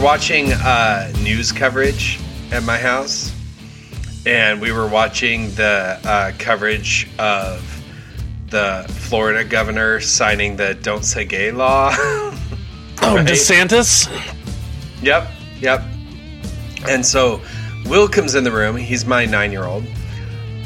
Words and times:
were 0.00 0.04
watching 0.06 0.52
uh, 0.52 1.12
news 1.22 1.52
coverage 1.52 2.18
at 2.52 2.62
my 2.62 2.78
house, 2.78 3.34
and 4.24 4.60
we 4.60 4.72
were 4.72 4.86
watching 4.86 5.50
the 5.54 5.98
uh, 6.04 6.32
coverage 6.38 7.08
of 7.18 7.62
the 8.48 8.86
Florida 8.88 9.44
governor 9.44 10.00
signing 10.00 10.56
the 10.56 10.74
"Don't 10.74 11.04
Say 11.04 11.24
Gay" 11.24 11.50
law. 11.50 11.94
Oh, 13.02 13.16
Right. 13.16 13.26
DeSantis? 13.26 14.10
Yep, 15.00 15.30
yep. 15.58 15.82
And 16.86 17.04
so 17.04 17.40
Will 17.86 18.06
comes 18.06 18.34
in 18.34 18.44
the 18.44 18.52
room. 18.52 18.76
He's 18.76 19.06
my 19.06 19.24
nine 19.24 19.52
year 19.52 19.64
old. 19.64 19.86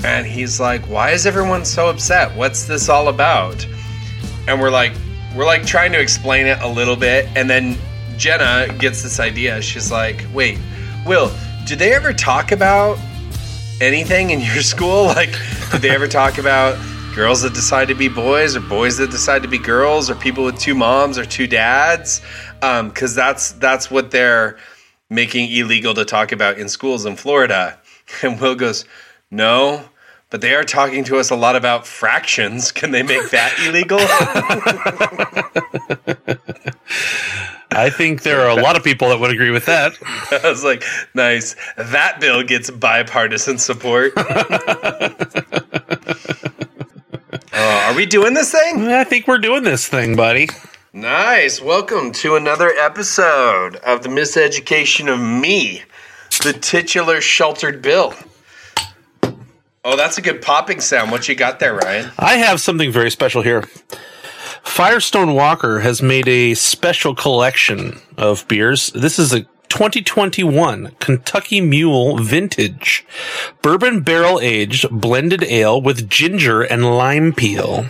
And 0.03 0.27
he's 0.27 0.59
like, 0.59 0.85
Why 0.87 1.13
is 1.13 1.27
everyone 1.27 1.65
so 1.65 1.89
upset? 1.89 2.37
What's 2.37 2.65
this 2.67 2.89
all 2.89 3.07
about? 3.07 3.65
And 4.49 4.61
we're 4.61 4.73
like, 4.73 4.95
we're 5.37 5.47
like 5.47 5.65
trying 5.65 5.93
to 5.93 6.01
explain 6.01 6.47
it 6.47 6.59
a 6.61 6.67
little 6.67 6.97
bit. 6.97 7.29
And 7.37 7.49
then 7.49 7.79
Jenna 8.17 8.73
gets 8.79 9.03
this 9.03 9.21
idea. 9.21 9.61
She's 9.63 9.91
like, 9.91 10.25
Wait, 10.33 10.59
Will, 11.07 11.31
did 11.67 11.79
they 11.79 11.93
ever 11.95 12.13
talk 12.13 12.53
about 12.53 12.99
anything 13.81 14.31
in 14.31 14.41
your 14.41 14.63
school? 14.63 15.05
Like, 15.05 15.37
did 15.73 15.83
they 15.83 15.91
ever 15.91 16.09
talk 16.09 16.39
about 16.39 16.79
girls 17.15 17.43
that 17.43 17.55
decide 17.55 17.89
to 17.89 17.95
be 17.95 18.09
boys 18.09 18.57
or 18.57 18.61
boys 18.61 18.97
that 18.99 19.11
decide 19.11 19.43
to 19.43 19.49
be 19.49 19.59
girls 19.59 20.11
or 20.11 20.15
people 20.15 20.45
with 20.45 20.59
two 20.59 20.75
moms 20.75 21.19
or 21.19 21.25
two 21.25 21.47
dads? 21.47 22.21
Um, 22.63 22.89
because 22.89 23.15
that's 23.15 23.53
that's 23.53 23.91
what 23.91 24.11
they're 24.11 24.57
making 25.11 25.51
illegal 25.53 25.95
to 25.95 26.05
talk 26.05 26.33
about 26.33 26.59
in 26.59 26.69
schools 26.69 27.07
in 27.07 27.17
Florida. 27.17 27.79
And 28.23 28.39
Will 28.39 28.55
goes, 28.55 28.85
No, 29.31 29.83
but 30.29 30.43
they 30.43 30.55
are 30.55 30.63
talking 30.63 31.05
to 31.05 31.17
us 31.17 31.31
a 31.31 31.37
lot 31.37 31.57
about 31.57 31.87
fractions. 31.87 32.71
Can 32.71 32.91
they 32.91 33.03
make 33.03 33.31
that 33.31 33.55
illegal? 33.67 33.99
I 37.77 37.91
think 37.91 38.23
there 38.23 38.41
are 38.41 38.57
a 38.57 38.63
lot 38.63 38.77
of 38.77 38.85
people 38.85 39.09
that 39.09 39.19
would 39.19 39.31
agree 39.31 39.51
with 39.51 39.67
that. 39.67 39.95
I 40.45 40.49
was 40.49 40.63
like, 40.63 40.85
Nice. 41.15 41.57
That 41.77 42.21
bill 42.21 42.43
gets 42.43 42.71
bipartisan 42.71 43.59
support. 43.59 44.13
Oh, 47.57 47.87
are 47.89 47.95
we 47.95 48.05
doing 48.05 48.35
this 48.35 48.51
thing? 48.51 48.89
I 48.89 49.05
think 49.05 49.29
we're 49.29 49.39
doing 49.39 49.63
this 49.63 49.87
thing, 49.87 50.17
buddy. 50.17 50.49
Nice. 50.93 51.61
Welcome 51.61 52.11
to 52.15 52.35
another 52.35 52.71
episode 52.71 53.77
of 53.77 54.03
the 54.03 54.09
Miseducation 54.09 55.13
of 55.13 55.21
Me, 55.21 55.83
the 56.43 56.53
titular 56.53 57.21
sheltered 57.21 57.81
bill. 57.81 58.15
Oh, 59.85 59.97
that's 59.97 60.19
a 60.19 60.23
good 60.23 60.43
popping 60.43 60.81
sound. 60.81 61.13
What 61.13 61.29
you 61.29 61.37
got 61.37 61.61
there, 61.61 61.75
Ryan? 61.77 62.11
I 62.19 62.37
have 62.39 62.61
something 62.61 62.91
very 62.91 63.11
special 63.11 63.43
here. 63.43 63.65
Firestone 64.75 65.35
Walker 65.35 65.79
has 65.79 66.03
made 66.03 66.27
a 66.27 66.55
special 66.55 67.15
collection 67.15 68.01
of 68.17 68.49
beers. 68.49 68.91
This 68.91 69.21
is 69.21 69.33
a 69.33 69.43
2021 69.69 70.97
Kentucky 70.99 71.61
Mule 71.61 72.17
Vintage 72.17 73.07
Bourbon 73.63 74.01
Barrel 74.01 74.41
Aged 74.41 74.91
Blended 74.91 75.45
Ale 75.45 75.81
with 75.81 76.11
ginger 76.11 76.63
and 76.63 76.97
lime 76.97 77.33
peel. 77.33 77.87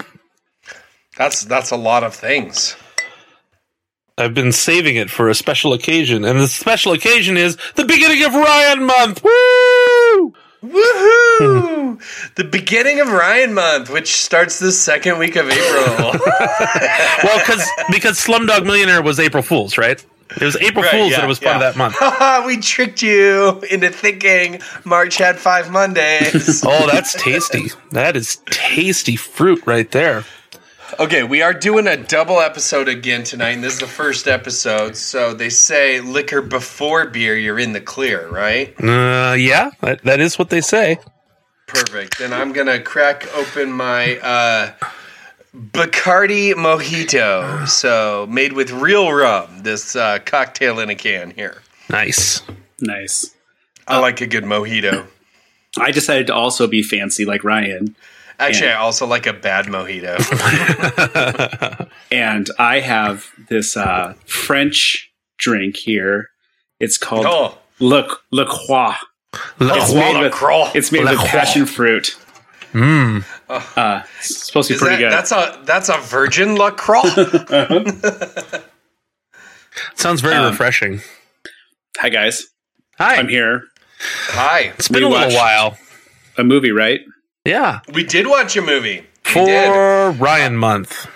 That's 1.17 1.43
that's 1.47 1.71
a 1.71 1.77
lot 1.77 2.05
of 2.05 2.15
things. 2.15 2.77
I've 4.19 4.35
been 4.35 4.53
saving 4.53 4.97
it 4.97 5.11
for 5.11 5.31
a 5.31 5.35
special 5.35 5.73
occasion, 5.73 6.23
and 6.23 6.39
the 6.39 6.49
special 6.49 6.93
occasion 6.93 7.39
is 7.39 7.57
the 7.77 7.87
beginning 7.87 8.23
of 8.25 8.35
Ryan 8.35 8.85
Month. 8.85 9.25
Woo! 9.25 9.64
Woohoo! 10.65 12.01
the 12.37 12.45
beginning 12.45 13.01
of 13.01 13.09
Ryan 13.09 13.55
month, 13.55 13.91
which 13.91 14.15
starts 14.17 14.59
the 14.59 14.73
second 14.73 15.19
week 15.19 15.37
of 15.37 15.49
April. 15.49 16.13
Well, 17.25 17.39
because 17.39 17.67
because 17.91 18.23
Slumdog 18.23 18.65
Millionaire 18.65 19.03
was 19.03 19.19
April 19.19 19.43
Fool's, 19.43 19.79
right? 19.79 20.05
It 20.31 20.43
was 20.43 20.57
April 20.57 20.83
Right, 20.83 20.91
Fool's 20.91 21.11
yeah, 21.11 21.19
that 21.19 21.25
it 21.25 21.29
was 21.29 21.39
part 21.39 21.61
yeah. 21.61 21.69
of 21.69 21.75
that 21.75 21.79
month. 21.79 22.47
We 22.47 22.59
tricked 22.59 23.03
you 23.03 23.61
into 23.71 23.91
thinking 23.91 24.61
March 24.85 25.17
had 25.17 25.39
five 25.39 25.71
Mondays. 25.71 26.63
Oh, 26.67 26.89
that's 26.91 27.15
tasty. 27.23 27.71
That 27.93 28.17
is 28.17 28.37
tasty 28.51 29.17
fruit 29.17 29.63
right 29.67 29.91
there. 29.91 30.25
Okay, 31.01 31.25
we 31.25 31.43
are 31.43 31.55
doing 31.55 31.87
a 31.87 31.97
double 31.97 32.41
episode 32.41 32.89
again 32.89 33.25
tonight, 33.25 33.51
and 33.51 33.65
this 33.65 33.75
is 33.75 33.81
the 33.81 33.87
first 33.87 34.29
episode. 34.29 34.97
So 34.97 35.35
they 35.35 35.49
say 35.49 36.01
liquor 36.01 36.43
before 36.43 37.07
beer, 37.09 37.37
you're 37.37 37.59
in 37.59 37.73
the 37.73 37.81
clear, 37.81 38.29
right? 38.29 38.75
Uh, 38.79 39.35
yeah, 39.35 39.71
that, 39.81 40.03
that 40.05 40.21
is 40.21 40.39
what 40.39 40.51
they 40.51 40.61
say. 40.61 40.99
Perfect. 41.67 42.19
Then 42.19 42.33
I'm 42.33 42.53
gonna 42.53 42.81
crack 42.81 43.27
open 43.35 43.73
my 43.73 44.19
uh, 44.19 44.73
Bacardi 45.55 46.53
Mojito, 46.53 47.67
so 47.67 48.27
made 48.31 48.53
with 48.53 48.71
real 48.71 49.11
rum. 49.11 49.63
This 49.63 49.97
uh, 49.97 50.19
cocktail 50.25 50.79
in 50.79 50.91
a 50.91 50.95
can 50.95 51.31
here. 51.31 51.63
Nice. 51.89 52.43
Nice. 52.81 53.35
I 53.89 53.99
like 53.99 54.21
a 54.21 54.27
good 54.27 54.45
mojito. 54.45 55.07
I 55.79 55.91
decided 55.91 56.29
to 56.29 56.35
also 56.35 56.67
be 56.67 56.83
fancy 56.83 57.25
like 57.25 57.43
Ryan, 57.43 57.97
Actually, 58.39 58.71
I 58.71 58.75
also 58.77 59.07
like 59.07 59.27
a 59.27 59.33
bad 59.33 59.67
mojito. 59.67 60.19
and 62.13 62.49
I 62.59 62.81
have 62.81 63.27
this 63.49 63.77
uh, 63.77 64.15
French 64.27 65.13
drink 65.39 65.77
here. 65.77 66.29
It's 66.81 66.99
called 66.99 67.27
oh, 67.27 67.59
Le, 67.81 68.07
Le 68.33 68.45
Croix. 68.47 68.95
La 69.61 69.75
It's 69.77 69.91
Croix. 69.91 70.01
made 70.01 70.21
with, 70.21 70.33
Croix. 70.33 70.71
it's 70.75 70.91
made 70.93 71.05
Le 71.05 71.11
with 71.13 71.21
Croix. 71.21 71.29
passion 71.31 71.67
fruit. 71.67 72.17
Mm. 72.73 73.25
Uh, 73.49 74.03
it's 74.19 74.47
supposed 74.47 74.67
to 74.69 74.75
be 74.75 74.77
is 74.77 74.81
pretty 74.83 74.97
that, 75.03 75.11
good. 75.11 75.13
that's 75.13 75.31
a 75.33 75.61
that's 75.65 75.89
a 75.89 75.99
Virgin 75.99 76.57
La 76.57 76.71
Croix. 76.73 77.03
Sounds 79.95 80.21
very 80.21 80.35
Um, 80.37 80.47
refreshing. 80.51 81.01
Hi 81.99 82.09
guys, 82.09 82.47
Hi. 82.99 83.17
I'm 83.17 83.29
here. 83.29 83.63
Hi, 84.31 84.73
It's 84.77 84.89
been 84.89 85.03
we 85.05 85.07
a 85.07 85.19
little 85.19 85.35
while. 85.37 85.77
A 86.37 86.43
movie, 86.45 86.73
right? 86.73 87.01
Yeah. 87.45 87.81
we 87.93 88.05
did 88.05 88.27
watch 88.27 88.57
a 88.57 88.63
movie. 88.63 89.05
For. 89.23 90.11
Ryan 90.13 90.57
Month. 90.57 91.07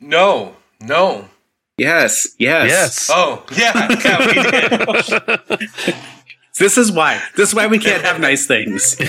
No, 0.00 0.56
no. 0.80 1.28
Yes, 1.78 2.28
yes. 2.38 2.68
Yes. 2.68 3.10
Oh, 3.12 3.44
yeah, 3.56 3.88
yeah, 4.04 4.26
we 4.26 5.56
did. 5.66 5.96
This 6.58 6.76
is 6.76 6.92
why. 6.92 7.22
This 7.36 7.48
is 7.50 7.54
why 7.54 7.68
we 7.68 7.78
can't 7.78 8.02
have 8.04 8.20
nice 8.20 8.46
things. 8.46 8.96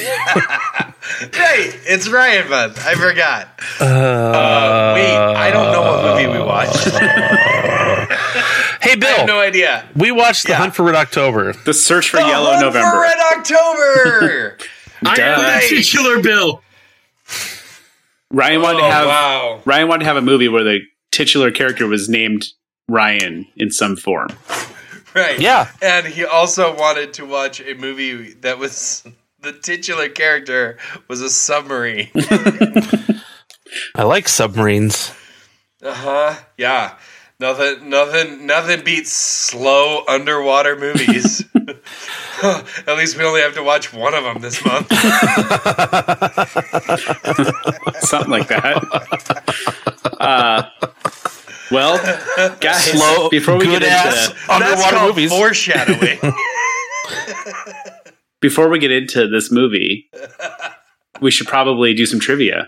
Right, 1.22 1.76
it's 1.86 2.08
Ryan 2.08 2.50
month. 2.50 2.80
I 2.86 2.94
forgot. 2.96 3.48
Uh, 3.82 3.84
Uh, 3.86 4.94
wait, 4.96 5.14
I 5.14 5.52
don't 5.52 5.72
know 5.74 5.82
what 5.82 6.04
movie 6.06 6.28
we 6.32 6.40
watched. 6.42 6.78
hey, 8.82 8.92
I 8.94 8.96
Bill. 8.98 9.10
have 9.18 9.28
no 9.28 9.40
idea. 9.42 9.84
we 9.96 10.12
watched 10.12 10.44
The 10.44 10.50
Yeah. 10.54 10.58
Hunt 10.60 10.76
for 10.76 10.84
Red 10.84 10.96
October. 10.96 11.52
The 11.66 11.74
search 11.74 12.10
for 12.12 12.18
The 12.18 12.28
Yellow 12.28 12.52
Hunt 12.52 12.62
November. 12.62 12.90
For 12.92 13.02
Red 13.02 13.18
October. 13.38 14.58
Duh. 15.04 15.12
Right. 15.12 15.66
titular 15.68 16.22
bill. 16.22 16.62
Ryan 18.30 18.62
wanted 18.62 18.82
oh, 18.82 18.88
to 18.88 18.92
have 18.92 19.08
wow. 19.08 19.62
Ryan 19.66 19.88
wanted 19.88 20.00
to 20.00 20.06
have 20.06 20.18
a 20.18 20.22
movie 20.22 20.48
where 20.48 20.64
the 20.64 20.80
titular 21.12 21.52
character 21.52 21.88
was 21.88 22.08
named 22.08 22.48
Ryan 22.88 23.48
in 23.56 23.72
some 23.72 23.96
form. 23.96 24.30
Right. 25.14 25.40
Yeah. 25.40 25.70
And 25.82 26.08
he 26.08 26.24
also 26.24 26.76
wanted 26.76 27.14
to 27.16 27.26
watch 27.26 27.60
a 27.60 27.74
movie 27.74 28.34
that 28.42 28.58
was 28.58 29.04
the 29.40 29.54
titular 29.54 30.10
character 30.10 30.78
was 31.08 31.22
a 31.22 31.30
submarine. 31.30 32.10
I 33.96 34.04
like 34.04 34.28
submarines. 34.28 35.12
Uh 35.82 35.94
huh. 35.94 36.36
Yeah. 36.58 36.98
Nothing. 37.42 37.90
Nothing. 37.90 38.46
Nothing 38.46 38.84
beats 38.86 39.12
slow 39.12 40.04
underwater 40.08 40.78
movies. 40.78 41.44
At 42.44 42.98
least 42.98 43.18
we 43.18 43.24
only 43.24 43.42
have 43.42 43.56
to 43.56 43.64
watch 43.64 43.92
one 43.94 44.14
of 44.14 44.24
them 44.24 44.42
this 44.42 44.64
month. 44.66 44.88
Something 48.00 48.30
like 48.32 48.48
that. 48.48 48.78
Uh, 50.20 50.64
well, 51.72 51.98
guys, 52.60 52.84
Slow, 52.92 53.30
before 53.30 53.58
we 53.58 53.66
get 53.66 53.82
ass 53.84 54.30
into 54.30 54.36
That's 54.48 54.50
underwater 54.50 54.96
called 54.96 55.16
movies. 55.16 55.32
foreshadowing. 55.32 56.20
before 58.40 58.70
we 58.70 58.78
get 58.80 58.92
into 58.92 59.28
this 59.28 59.52
movie, 59.52 60.10
we 61.22 61.32
should 61.32 61.48
probably 61.48 61.94
do 61.94 62.06
some 62.06 62.20
trivia. 62.20 62.68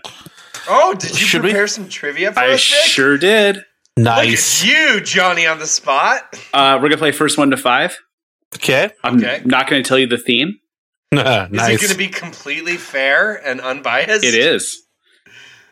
oh, 0.68 0.94
did 0.94 1.10
you 1.10 1.26
Should 1.26 1.42
we? 1.42 1.50
prepare 1.50 1.66
some 1.68 1.88
trivia 1.88 2.32
for 2.32 2.40
I 2.40 2.54
us, 2.54 2.70
Rick? 2.72 2.80
sure 2.84 3.18
did. 3.18 3.64
Look 3.96 4.04
nice. 4.06 4.62
at 4.64 4.68
you, 4.68 5.00
Johnny, 5.00 5.46
on 5.46 5.58
the 5.60 5.66
spot. 5.66 6.22
Uh, 6.52 6.78
we're 6.82 6.88
gonna 6.88 6.96
play 6.98 7.12
first 7.12 7.38
one 7.38 7.50
to 7.50 7.56
five. 7.56 7.96
Okay. 8.56 8.90
I'm 9.04 9.16
Okay. 9.18 9.40
not 9.44 9.68
gonna 9.68 9.82
tell 9.84 9.98
you 9.98 10.06
the 10.08 10.18
theme. 10.18 10.58
Is 11.12 11.20
it 11.20 11.52
going 11.80 11.92
to 11.92 11.96
be 11.96 12.08
completely 12.08 12.76
fair 12.76 13.34
and 13.46 13.60
unbiased? 13.60 14.24
It 14.24 14.34
is. 14.34 14.82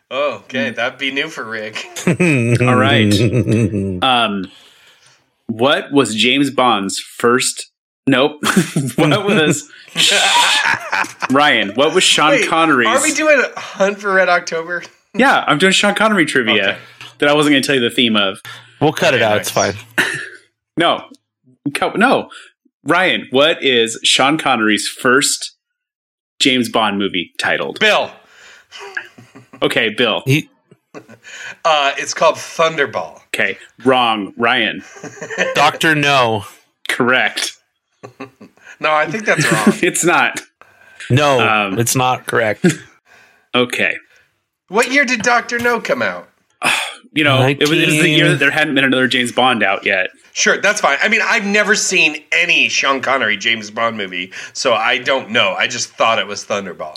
Oh, 0.09 0.35
okay. 0.45 0.71
That'd 0.71 1.01
be 1.01 1.11
new 1.11 1.27
for 1.29 1.43
Rick. 1.45 1.85
All 2.07 2.77
right. 2.77 3.13
Um, 4.05 4.45
what 5.49 5.91
was 5.91 6.15
James 6.15 6.51
Bond's 6.51 7.01
first? 7.01 7.71
Nope. 8.07 8.41
what 8.97 9.25
was 9.27 9.69
Ryan? 11.31 11.71
What 11.75 11.93
was 11.95 12.05
Sean 12.05 12.31
Wait, 12.31 12.49
Connery's? 12.49 12.89
Are 12.89 13.03
we 13.03 13.13
doing 13.13 13.41
a 13.41 13.59
Hunt 13.61 13.99
for 13.99 14.15
Red 14.15 14.29
October? 14.29 14.83
yeah, 15.15 15.45
I'm 15.47 15.59
doing 15.59 15.73
Sean 15.73 15.95
Connery 15.95 16.25
trivia 16.25 16.63
Okay. 16.63 16.79
That 17.23 17.31
I 17.31 17.35
wasn't 17.35 17.53
going 17.55 17.63
to 17.63 17.67
tell 17.67 17.77
you 17.77 17.81
the 17.89 17.95
theme 17.95 18.17
of. 18.17 18.41
We'll 18.81 18.93
cut 18.93 19.15
it 19.15 19.23
out. 19.23 19.37
nice. 19.37 19.41
It's 19.43 19.51
fine. 19.51 19.75
No, 20.77 21.05
no. 21.97 22.31
Ryan, 22.83 23.27
what 23.31 23.63
is 23.63 24.01
Sean 24.03 24.39
Connery's 24.39 24.89
first 24.89 25.55
James 26.41 26.69
Bond 26.71 26.99
movie 26.99 27.33
titled? 27.39 27.79
Bill. 27.79 28.11
Okay, 29.61 29.91
Bill. 29.91 30.23
He 30.27 30.49
Uh, 31.65 31.93
it's 31.99 32.15
called 32.15 32.37
Thunderball. 32.37 33.17
Okay, 33.29 33.59
wrong. 33.85 34.33
Ryan, 34.39 34.83
Doctor 35.55 35.95
No. 35.95 36.45
correct. 36.89 37.59
No, 38.81 38.91
I 38.93 39.07
think 39.07 39.25
that's 39.27 39.51
wrong. 39.53 39.75
It's 39.83 40.05
not. 40.05 40.41
No, 41.11 41.39
Um, 41.41 41.79
it's 41.79 41.95
not 41.95 42.27
correct. 42.27 42.67
Okay. 43.55 43.97
what 44.69 44.91
year 44.91 45.05
did 45.05 45.21
Doctor 45.23 45.59
No 45.59 45.81
come 45.81 46.01
out? 46.03 46.29
You 47.15 47.25
know, 47.25 47.47
it 47.47 47.59
was, 47.61 47.71
it 47.71 47.87
was 47.87 48.01
the 48.01 48.09
year 48.09 48.31
that 48.31 48.39
there 48.39 48.51
hadn't 48.51 48.75
been 48.75 48.85
another 48.85 49.07
James 49.07 49.33
Bond 49.33 49.63
out 49.63 49.85
yet. 49.85 50.09
Sure, 50.33 50.59
that's 50.61 50.81
fine. 50.81 50.97
I 51.03 51.09
mean, 51.09 51.21
I've 51.23 51.45
never 51.45 51.75
seen 51.75 52.25
any 52.33 52.69
Sean 52.71 53.03
Connery 53.03 53.37
James 53.37 53.71
Bond 53.71 53.99
movie, 53.99 54.33
so 54.55 54.73
I 54.73 54.97
don't 54.99 55.31
know. 55.31 55.53
I 55.53 55.67
just 55.67 55.91
thought 55.91 56.19
it 56.19 56.27
was 56.27 56.45
Thunderball. 56.45 56.97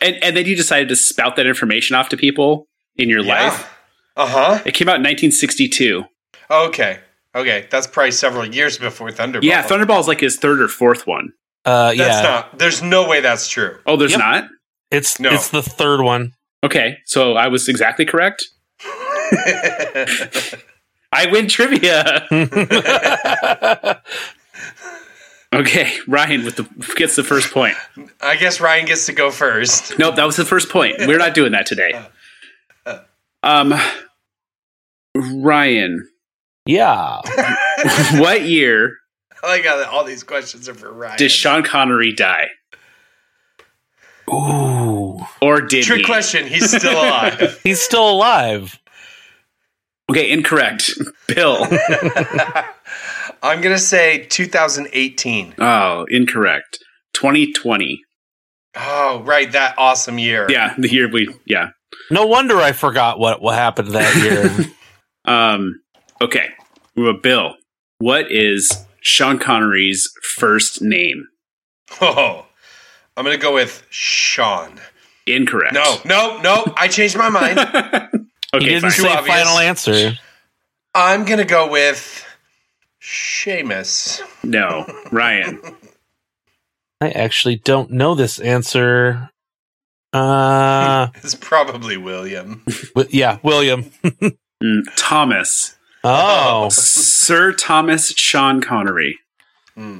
And, 0.00 0.16
and 0.22 0.34
then 0.34 0.46
you 0.46 0.56
decided 0.56 0.88
to 0.88 0.96
spout 0.96 1.36
that 1.36 1.46
information 1.46 1.94
off 1.94 2.08
to 2.08 2.16
people 2.16 2.66
in 2.96 3.10
your 3.10 3.22
life. 3.22 3.70
Uh 4.16 4.26
huh. 4.26 4.62
It 4.64 4.72
came 4.72 4.88
out 4.88 4.96
in 4.96 5.02
1962. 5.02 6.04
Okay. 6.50 6.98
Okay. 7.34 7.66
That's 7.70 7.86
probably 7.86 8.12
several 8.12 8.46
years 8.46 8.78
before 8.78 9.10
Thunderball. 9.10 9.42
Yeah, 9.42 9.62
Thunderball 9.62 10.00
is 10.00 10.08
like 10.08 10.20
his 10.20 10.36
third 10.36 10.60
or 10.60 10.68
fourth 10.68 11.06
one. 11.06 11.32
Uh, 11.66 11.88
That's 11.88 11.98
yeah, 11.98 12.22
not. 12.22 12.58
There's 12.58 12.82
no 12.82 13.06
way 13.06 13.20
that's 13.20 13.46
true. 13.46 13.78
Oh, 13.86 13.96
there's 13.96 14.12
Yep. 14.12 14.18
not? 14.20 14.44
it's 14.90 15.20
No. 15.20 15.30
it's 15.30 15.50
the 15.50 15.62
third 15.62 16.00
one. 16.02 16.32
Okay, 16.64 16.96
so 17.04 17.34
I 17.34 17.48
was 17.48 17.68
exactly 17.68 18.04
correct. 18.06 18.44
I 21.12 21.26
win 21.30 21.48
trivia. 21.48 22.26
Okay, 25.52 25.92
Ryan 26.06 26.44
with 26.44 26.54
the 26.54 26.94
gets 26.94 27.16
the 27.16 27.24
first 27.24 27.52
point. 27.52 27.74
I 28.20 28.36
guess 28.36 28.60
Ryan 28.60 28.86
gets 28.86 29.06
to 29.06 29.12
go 29.12 29.32
first. 29.32 29.98
Nope, 29.98 30.14
that 30.14 30.24
was 30.24 30.36
the 30.36 30.44
first 30.44 30.68
point. 30.68 30.94
We're 31.00 31.18
not 31.18 31.34
doing 31.34 31.50
that 31.52 31.66
today. 31.66 31.92
Um, 33.42 33.74
Ryan, 35.16 36.08
yeah, 36.66 37.20
what 38.20 38.42
year 38.42 38.96
I 39.42 39.48
like 39.48 39.64
how 39.64 39.82
all 39.90 40.04
these 40.04 40.22
questions 40.22 40.68
are 40.68 40.74
for 40.74 40.92
Ryan. 40.92 41.18
did 41.18 41.32
Sean 41.32 41.64
Connery 41.64 42.12
die, 42.12 42.46
ooh, 44.32 45.18
or 45.42 45.60
did 45.62 45.82
Trick 45.84 45.98
he? 45.98 46.04
question. 46.04 46.46
He's 46.46 46.70
still 46.70 46.92
alive. 46.92 47.58
he's 47.64 47.80
still 47.80 48.08
alive. 48.08 48.78
Okay, 50.10 50.30
incorrect. 50.30 50.90
Bill. 51.28 51.66
I'm 53.42 53.60
gonna 53.60 53.78
say 53.78 54.26
2018. 54.26 55.54
Oh, 55.58 56.04
incorrect. 56.10 56.78
2020. 57.14 58.02
Oh, 58.76 59.22
right, 59.24 59.50
that 59.52 59.74
awesome 59.78 60.18
year. 60.18 60.46
Yeah, 60.50 60.74
the 60.76 60.90
year 60.90 61.08
we. 61.08 61.32
Yeah. 61.44 61.70
No 62.10 62.26
wonder 62.26 62.56
I 62.56 62.72
forgot 62.72 63.18
what 63.18 63.40
what 63.40 63.54
happened 63.54 63.88
that 63.92 64.14
year. 64.16 64.66
Um. 65.26 65.82
Okay. 66.22 66.48
Well, 66.96 67.12
Bill, 67.12 67.54
what 67.98 68.32
is 68.32 68.86
Sean 69.02 69.38
Connery's 69.38 70.10
first 70.36 70.82
name? 70.82 71.28
Oh, 72.00 72.46
I'm 73.16 73.24
gonna 73.24 73.36
go 73.36 73.52
with 73.52 73.86
Sean. 73.90 74.80
Incorrect. 75.26 75.74
No, 75.74 75.98
no, 76.06 76.40
no. 76.40 76.64
I 76.76 76.88
changed 76.88 77.16
my 77.18 77.28
mind. 77.28 77.58
Okay. 78.54 78.64
he 78.64 78.70
didn't 78.70 78.82
fine. 78.82 78.90
Too 78.92 79.02
say 79.02 79.12
obvious. 79.16 79.36
final 79.36 79.58
answer. 79.58 80.12
I'm 80.94 81.24
gonna 81.24 81.44
go 81.44 81.70
with 81.70 82.24
Seamus. 83.02 84.20
No, 84.42 84.86
Ryan. 85.12 85.60
I 87.00 87.10
actually 87.10 87.56
don't 87.56 87.90
know 87.92 88.14
this 88.14 88.38
answer. 88.38 89.30
Uh, 90.12 91.08
It's 91.16 91.34
probably 91.34 91.96
William. 91.96 92.62
wi- 92.94 93.08
yeah, 93.12 93.38
William. 93.42 93.90
Mm, 94.62 94.82
Thomas. 94.94 95.74
Oh, 96.04 96.68
Sir 96.68 97.52
Thomas 97.54 98.10
Sean 98.10 98.60
Connery. 98.60 99.18
I 99.74 99.98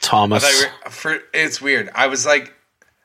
Thomas. 0.00 0.42
thought 0.42 0.60
you 0.60 0.66
were, 0.84 0.90
for, 0.90 1.18
it's 1.32 1.62
weird. 1.62 1.90
I 1.94 2.08
was 2.08 2.26
like, 2.26 2.52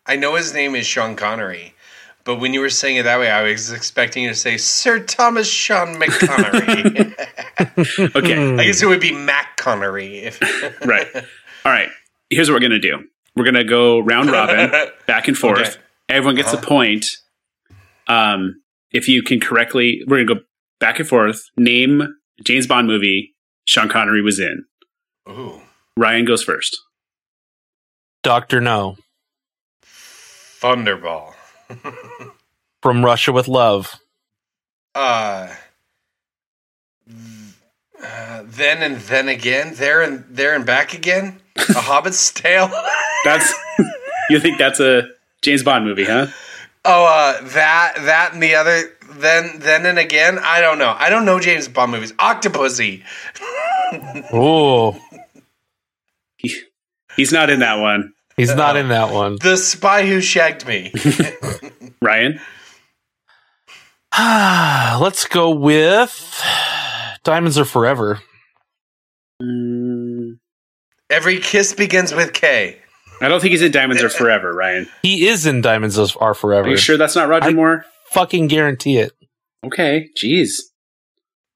I 0.08 0.16
know 0.16 0.34
his 0.34 0.52
name 0.52 0.74
is 0.74 0.88
Sean 0.88 1.16
Connery, 1.16 1.76
but 2.26 2.36
when 2.36 2.54
you 2.54 2.60
were 2.60 2.70
saying 2.70 2.98
it 2.98 3.04
that 3.04 3.20
way, 3.20 3.30
I 3.32 3.44
was 3.44 3.72
expecting 3.72 4.24
you 4.24 4.30
to 4.30 4.36
say 4.36 4.58
Sir 4.58 5.00
Thomas 5.00 5.50
Sean 5.50 5.96
McConnery. 5.96 7.16
Okay. 8.16 8.56
I 8.60 8.64
guess 8.66 8.82
it 8.82 8.86
would 8.88 9.02
be 9.02 9.12
Mac 9.14 9.58
Connery. 9.58 10.20
If, 10.20 10.40
right. 10.86 11.08
All 11.66 11.72
right. 11.72 11.90
Here's 12.30 12.50
what 12.50 12.56
we're 12.56 12.62
gonna 12.68 12.80
do. 12.80 13.00
We're 13.36 13.44
gonna 13.46 13.64
go 13.66 14.00
round 14.00 14.32
robin, 14.32 14.72
back 15.08 15.28
and 15.28 15.38
forth. 15.38 15.60
Okay. 15.60 15.72
Everyone 16.10 16.36
gets 16.36 16.54
Uh-huh. 16.54 16.62
a 16.64 16.66
point. 16.68 17.06
Um, 18.08 18.62
if 18.92 19.08
you 19.08 19.22
can 19.24 19.40
correctly, 19.40 20.02
we're 20.08 20.24
gonna 20.24 20.40
go 20.40 20.46
back 20.80 21.00
and 21.00 21.08
forth. 21.08 21.42
Name 21.58 22.02
James 22.44 22.66
Bond 22.68 22.88
movie 22.88 23.36
Sean 23.66 23.90
Connery 23.90 24.22
was 24.22 24.40
in. 24.40 24.66
Ooh, 25.30 25.62
Ryan 25.98 26.26
goes 26.26 26.44
first. 26.44 26.78
Doctor 28.24 28.60
No 28.62 28.96
Thunderball. 30.62 31.34
from 32.82 33.04
Russia 33.06 33.32
with 33.32 33.48
Love. 33.48 34.00
uh, 34.96 35.48
uh, 38.02 38.44
then 38.46 38.82
and 38.82 38.98
then 39.02 39.28
again, 39.28 39.74
there 39.76 40.02
and 40.02 40.24
there 40.30 40.56
and 40.56 40.66
back 40.66 40.94
again. 40.94 41.40
A 41.58 41.74
Hobbit's 41.82 42.32
Tale. 42.34 42.70
That's 43.26 43.54
you 44.30 44.40
think 44.40 44.58
that's 44.58 44.80
a 44.80 45.10
James 45.42 45.62
Bond 45.64 45.84
movie, 45.84 46.06
huh? 46.06 46.28
Oh, 46.86 47.06
uh, 47.06 47.42
that 47.50 47.94
that 47.98 48.34
and 48.34 48.42
the 48.42 48.56
other. 48.56 48.84
Then 49.12 49.60
then 49.60 49.86
and 49.86 50.00
again. 50.00 50.40
I 50.40 50.62
don't 50.62 50.78
know. 50.78 50.96
I 50.98 51.10
don't 51.10 51.26
know 51.26 51.38
James 51.42 51.68
Bond 51.68 51.92
movies. 51.92 52.14
Octopussy. 52.14 53.04
Oh, 54.32 54.98
He's 57.18 57.34
not 57.34 57.50
in 57.50 57.60
that 57.60 57.80
one. 57.80 58.14
He's 58.40 58.56
not 58.56 58.76
in 58.78 58.90
that 58.90 59.14
one. 59.14 59.38
The 59.42 59.58
Spy 59.58 60.06
Who 60.06 60.22
Shagged 60.22 60.66
Me. 60.68 60.92
Ryan. 62.02 62.40
Let's 65.02 65.26
go 65.28 65.52
with 65.52 66.44
Diamonds 67.24 67.58
Are 67.58 67.66
Forever. 67.66 68.20
Mm, 69.42 70.40
Every 71.10 71.40
kiss 71.40 71.74
begins 71.74 72.14
with 72.14 72.34
K. 72.34 72.78
I 73.22 73.28
don't 73.28 73.40
think 73.42 73.52
he's 73.52 73.62
in 73.62 73.72
Diamonds 73.72 74.02
Are 74.04 74.10
Forever, 74.10 74.54
Ryan. 74.54 74.88
He 75.02 75.28
is 75.28 75.46
in 75.46 75.62
Diamonds 75.62 75.98
Are 76.16 76.34
Forever. 76.34 76.68
Are 76.68 76.72
you 76.72 76.78
sure 76.78 76.98
that's 76.98 77.16
not 77.16 77.30
Roger 77.30 77.50
I- 77.50 77.54
Moore? 77.54 77.86
Fucking 78.12 78.48
guarantee 78.48 78.98
it. 78.98 79.12
Okay, 79.64 80.10
jeez. 80.18 80.62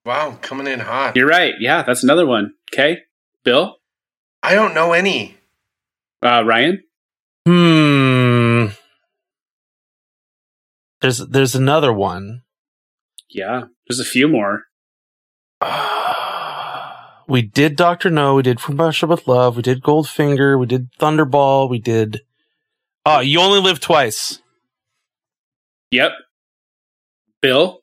Wow, 0.05 0.37
coming 0.41 0.67
in 0.67 0.79
hot. 0.81 1.15
You're 1.15 1.27
right. 1.27 1.55
Yeah, 1.59 1.81
that's 1.83 2.03
another 2.03 2.25
one. 2.27 2.53
Okay, 2.73 2.99
Bill, 3.43 3.77
I 4.43 4.53
don't 4.53 4.73
know 4.75 4.91
any. 4.91 5.37
Uh, 6.23 6.43
Ryan. 6.45 6.83
Hmm. 7.45 8.67
There's 11.01 11.17
there's 11.17 11.55
another 11.55 11.91
one. 11.91 12.43
Yeah, 13.29 13.65
there's 13.87 13.99
a 13.99 14.05
few 14.05 14.27
more. 14.27 14.61
we 17.27 17.41
did 17.41 17.75
Doctor 17.75 18.09
No. 18.09 18.35
We 18.35 18.43
did 18.43 18.61
From 18.61 18.77
Russia 18.77 19.07
with 19.07 19.27
Love. 19.27 19.57
We 19.57 19.61
did 19.61 19.83
Goldfinger. 19.83 20.57
We 20.57 20.65
did 20.65 20.93
Thunderball. 20.93 21.69
We 21.69 21.79
did. 21.79 22.21
Oh, 23.05 23.19
you 23.19 23.41
only 23.41 23.59
live 23.59 23.81
twice. 23.81 24.39
Yep. 25.91 26.13
Bill. 27.41 27.82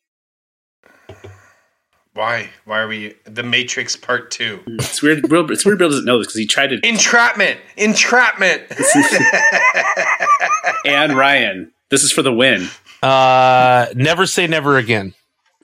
Why? 2.20 2.50
Why 2.66 2.80
are 2.80 2.86
we 2.86 3.14
The 3.24 3.42
Matrix 3.42 3.96
Part 3.96 4.30
Two? 4.30 4.60
It's 4.66 5.00
weird. 5.00 5.26
Bill, 5.26 5.50
it's 5.50 5.64
weird. 5.64 5.78
Bill 5.78 5.88
doesn't 5.88 6.04
know 6.04 6.18
this 6.18 6.26
because 6.26 6.38
he 6.38 6.46
tried 6.46 6.66
to. 6.66 6.86
Entrapment. 6.86 7.58
Entrapment. 7.78 8.62
And 10.84 11.16
Ryan. 11.16 11.72
This 11.88 12.02
is 12.02 12.12
for 12.12 12.20
the 12.20 12.32
win. 12.32 12.68
Uh, 13.02 13.86
never 13.94 14.26
say 14.26 14.46
never 14.46 14.76
again. 14.76 15.14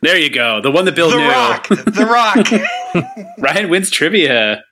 There 0.01 0.17
you 0.17 0.31
go. 0.31 0.63
The 0.63 0.71
one 0.71 0.87
that 0.87 0.97
Bill 0.97 1.11
the 1.11 1.19
knew. 1.19 1.29
Rock. 1.29 1.69
The 1.69 2.07
Rock. 2.97 3.05
Ryan 3.39 3.69
wins 3.69 3.91
trivia. 3.91 4.65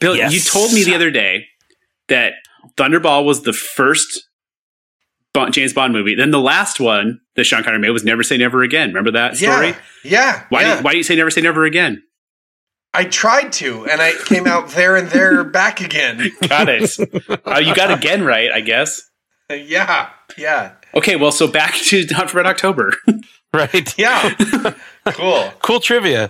Bill, 0.00 0.16
Yes. 0.16 0.32
you 0.32 0.40
told 0.40 0.72
me 0.72 0.82
the 0.82 0.96
other 0.96 1.12
day 1.12 1.46
that 2.08 2.32
Thunderball 2.76 3.24
was 3.24 3.42
the 3.42 3.52
first 3.52 4.27
Bond, 5.38 5.54
James 5.54 5.72
Bond 5.72 5.92
movie. 5.92 6.14
Then 6.14 6.30
the 6.30 6.40
last 6.40 6.80
one 6.80 7.20
that 7.36 7.44
Sean 7.44 7.62
Connery 7.62 7.78
made 7.78 7.90
was 7.90 8.04
Never 8.04 8.22
Say 8.22 8.36
Never 8.36 8.62
Again. 8.62 8.88
Remember 8.88 9.10
that 9.12 9.36
story? 9.36 9.68
yeah. 9.68 9.76
Yeah. 10.04 10.44
Why, 10.48 10.62
yeah. 10.62 10.76
Do, 10.78 10.82
why 10.82 10.90
do 10.92 10.96
you 10.98 11.02
say 11.02 11.16
Never 11.16 11.30
Say 11.30 11.40
Never 11.40 11.64
Again? 11.64 12.02
I 12.94 13.04
tried 13.04 13.52
to, 13.54 13.86
and 13.86 14.00
I 14.00 14.12
came 14.24 14.46
out 14.46 14.70
there 14.70 14.96
and 14.96 15.08
there 15.08 15.44
back 15.60 15.80
again. 15.80 16.30
Got 16.48 16.68
it. 16.68 16.98
uh, 17.46 17.58
you 17.58 17.74
got 17.74 17.90
again 17.96 18.24
right, 18.24 18.50
I 18.50 18.60
guess. 18.60 19.02
Yeah. 19.50 20.10
Yeah. 20.36 20.72
Okay, 20.94 21.16
well, 21.16 21.32
so 21.32 21.46
back 21.46 21.74
to 21.74 22.04
Hunt 22.10 22.30
for 22.30 22.38
Red 22.38 22.46
October. 22.46 22.94
Right. 23.54 23.96
Yeah. 23.98 24.34
Cool. 25.06 25.52
Cool 25.62 25.80
trivia. 25.80 26.28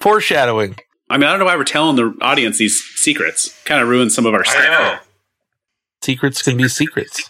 Foreshadowing. 0.00 0.76
I 1.10 1.16
mean, 1.16 1.24
I 1.26 1.30
don't 1.30 1.38
know 1.38 1.46
why 1.46 1.56
we're 1.56 1.64
telling 1.64 1.96
the 1.96 2.14
audience 2.20 2.58
these 2.58 2.78
secrets. 2.96 3.58
Kind 3.64 3.82
of 3.82 3.88
ruins 3.88 4.14
some 4.14 4.26
of 4.26 4.34
our 4.34 4.40
I 4.40 4.44
stuff. 4.50 4.64
know. 4.64 4.98
Secrets 6.02 6.42
can 6.42 6.56
be 6.56 6.68
secrets. 6.68 7.28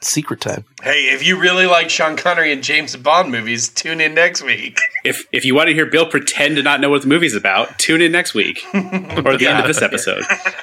Secret 0.00 0.40
time. 0.40 0.64
Hey, 0.82 1.06
if 1.12 1.26
you 1.26 1.40
really 1.40 1.66
like 1.66 1.90
Sean 1.90 2.16
Connery 2.16 2.52
and 2.52 2.62
James 2.62 2.94
Bond 2.96 3.32
movies, 3.32 3.68
tune 3.68 4.00
in 4.00 4.14
next 4.14 4.42
week. 4.42 4.78
If 5.04 5.26
if 5.32 5.44
you 5.44 5.56
want 5.56 5.68
to 5.68 5.74
hear 5.74 5.86
Bill 5.86 6.06
pretend 6.06 6.54
to 6.56 6.62
not 6.62 6.80
know 6.80 6.88
what 6.90 7.02
the 7.02 7.08
movie's 7.08 7.34
about, 7.34 7.78
tune 7.80 8.00
in 8.00 8.12
next 8.12 8.32
week 8.32 8.62
or 8.74 9.36
the 9.36 9.46
end 9.48 9.58
of 9.58 9.66
this 9.66 9.82
episode. 9.82 10.22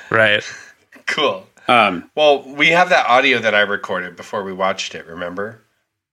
Right. 0.09 0.41
Cool. 1.05 1.45
Um, 1.67 2.09
Well, 2.15 2.43
we 2.43 2.69
have 2.69 2.89
that 2.89 3.07
audio 3.07 3.39
that 3.39 3.53
I 3.53 3.61
recorded 3.61 4.15
before 4.15 4.43
we 4.43 4.53
watched 4.53 4.95
it, 4.95 5.05
remember? 5.05 5.61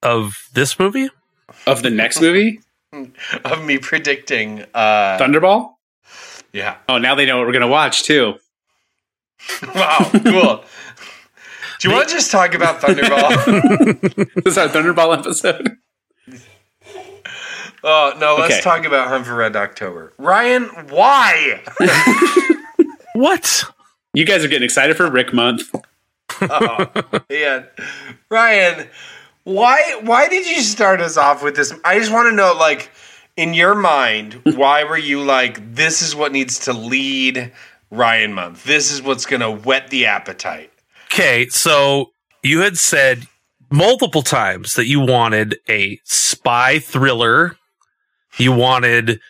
Of 0.02 0.34
this 0.54 0.78
movie? 0.80 1.08
of 1.66 1.82
the 1.82 1.90
next 1.90 2.20
movie, 2.20 2.60
Of 3.44 3.62
me 3.64 3.78
predicting 3.78 4.64
uh 4.74 5.18
Thunderball. 5.18 5.74
yeah. 6.52 6.76
Oh, 6.88 6.98
now 6.98 7.14
they 7.14 7.24
know 7.26 7.36
what 7.38 7.46
we're 7.46 7.52
gonna 7.52 7.68
watch 7.68 8.02
too. 8.02 8.34
Wow, 9.74 10.10
cool. 10.24 10.64
Do 11.82 11.88
you 11.88 11.94
want 11.96 12.08
to 12.10 12.14
just 12.14 12.30
talk 12.30 12.54
about 12.54 12.80
Thunderball? 12.80 14.34
This 14.44 14.46
is 14.52 14.58
our 14.58 14.68
Thunderball 14.68 15.18
episode. 15.18 15.76
oh, 17.82 18.14
no, 18.20 18.36
let's 18.38 18.54
Okay. 18.54 18.60
talk 18.60 18.84
about 18.84 19.08
Hunt 19.08 19.26
for 19.26 19.34
Red 19.34 19.56
October. 19.56 20.12
Ryan, 20.16 20.64
why? 20.90 21.60
What? 23.14 23.64
You 24.14 24.24
guys 24.24 24.42
are 24.42 24.48
getting 24.48 24.64
excited 24.64 24.96
for 24.96 25.10
Rick 25.10 25.34
Month. 25.34 25.74
Oh, 26.40 26.86
man. 27.28 27.66
Ryan, 28.30 28.88
why 29.44 30.00
why 30.02 30.28
did 30.28 30.46
you 30.46 30.62
start 30.62 31.02
us 31.02 31.18
off 31.18 31.42
with 31.42 31.54
this? 31.54 31.74
I 31.84 31.98
just 31.98 32.10
want 32.10 32.30
to 32.30 32.34
know 32.34 32.54
like 32.58 32.90
in 33.36 33.52
your 33.52 33.74
mind, 33.74 34.40
why 34.54 34.84
were 34.84 34.96
you 34.96 35.20
like 35.20 35.74
this 35.74 36.00
is 36.00 36.16
what 36.16 36.32
needs 36.32 36.60
to 36.60 36.72
lead 36.72 37.52
Ryan 37.90 38.32
month. 38.32 38.64
This 38.64 38.90
is 38.90 39.02
what's 39.02 39.26
going 39.26 39.40
to 39.40 39.50
whet 39.50 39.88
the 39.88 40.06
appetite. 40.06 40.71
Okay, 41.12 41.46
so 41.48 42.12
you 42.42 42.60
had 42.60 42.78
said 42.78 43.26
multiple 43.70 44.22
times 44.22 44.74
that 44.76 44.86
you 44.86 44.98
wanted 45.00 45.58
a 45.68 45.98
spy 46.04 46.78
thriller. 46.78 47.56
You 48.38 48.52
wanted 48.52 49.20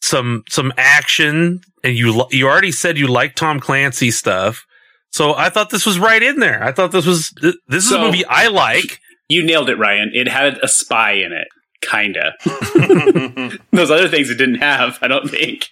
some 0.00 0.44
some 0.48 0.72
action, 0.78 1.60
and 1.84 1.94
you 1.94 2.24
you 2.30 2.48
already 2.48 2.72
said 2.72 2.96
you 2.96 3.08
like 3.08 3.34
Tom 3.34 3.60
Clancy 3.60 4.10
stuff. 4.10 4.64
So 5.10 5.34
I 5.34 5.50
thought 5.50 5.68
this 5.68 5.84
was 5.84 5.98
right 5.98 6.22
in 6.22 6.40
there. 6.40 6.64
I 6.64 6.72
thought 6.72 6.92
this 6.92 7.04
was 7.04 7.30
th- 7.40 7.56
this 7.68 7.84
is 7.84 7.92
a 7.92 7.98
movie 7.98 8.24
I 8.24 8.48
like. 8.48 8.98
You 9.28 9.44
nailed 9.44 9.68
it, 9.68 9.76
Ryan. 9.76 10.10
It 10.14 10.28
had 10.28 10.56
a 10.62 10.68
spy 10.68 11.12
in 11.12 11.32
it, 11.32 11.48
kinda. 11.82 12.32
Those 13.72 13.90
other 13.90 14.08
things 14.08 14.30
it 14.30 14.36
didn't 14.36 14.60
have, 14.60 14.98
I 15.02 15.08
don't 15.08 15.28
think. 15.28 15.66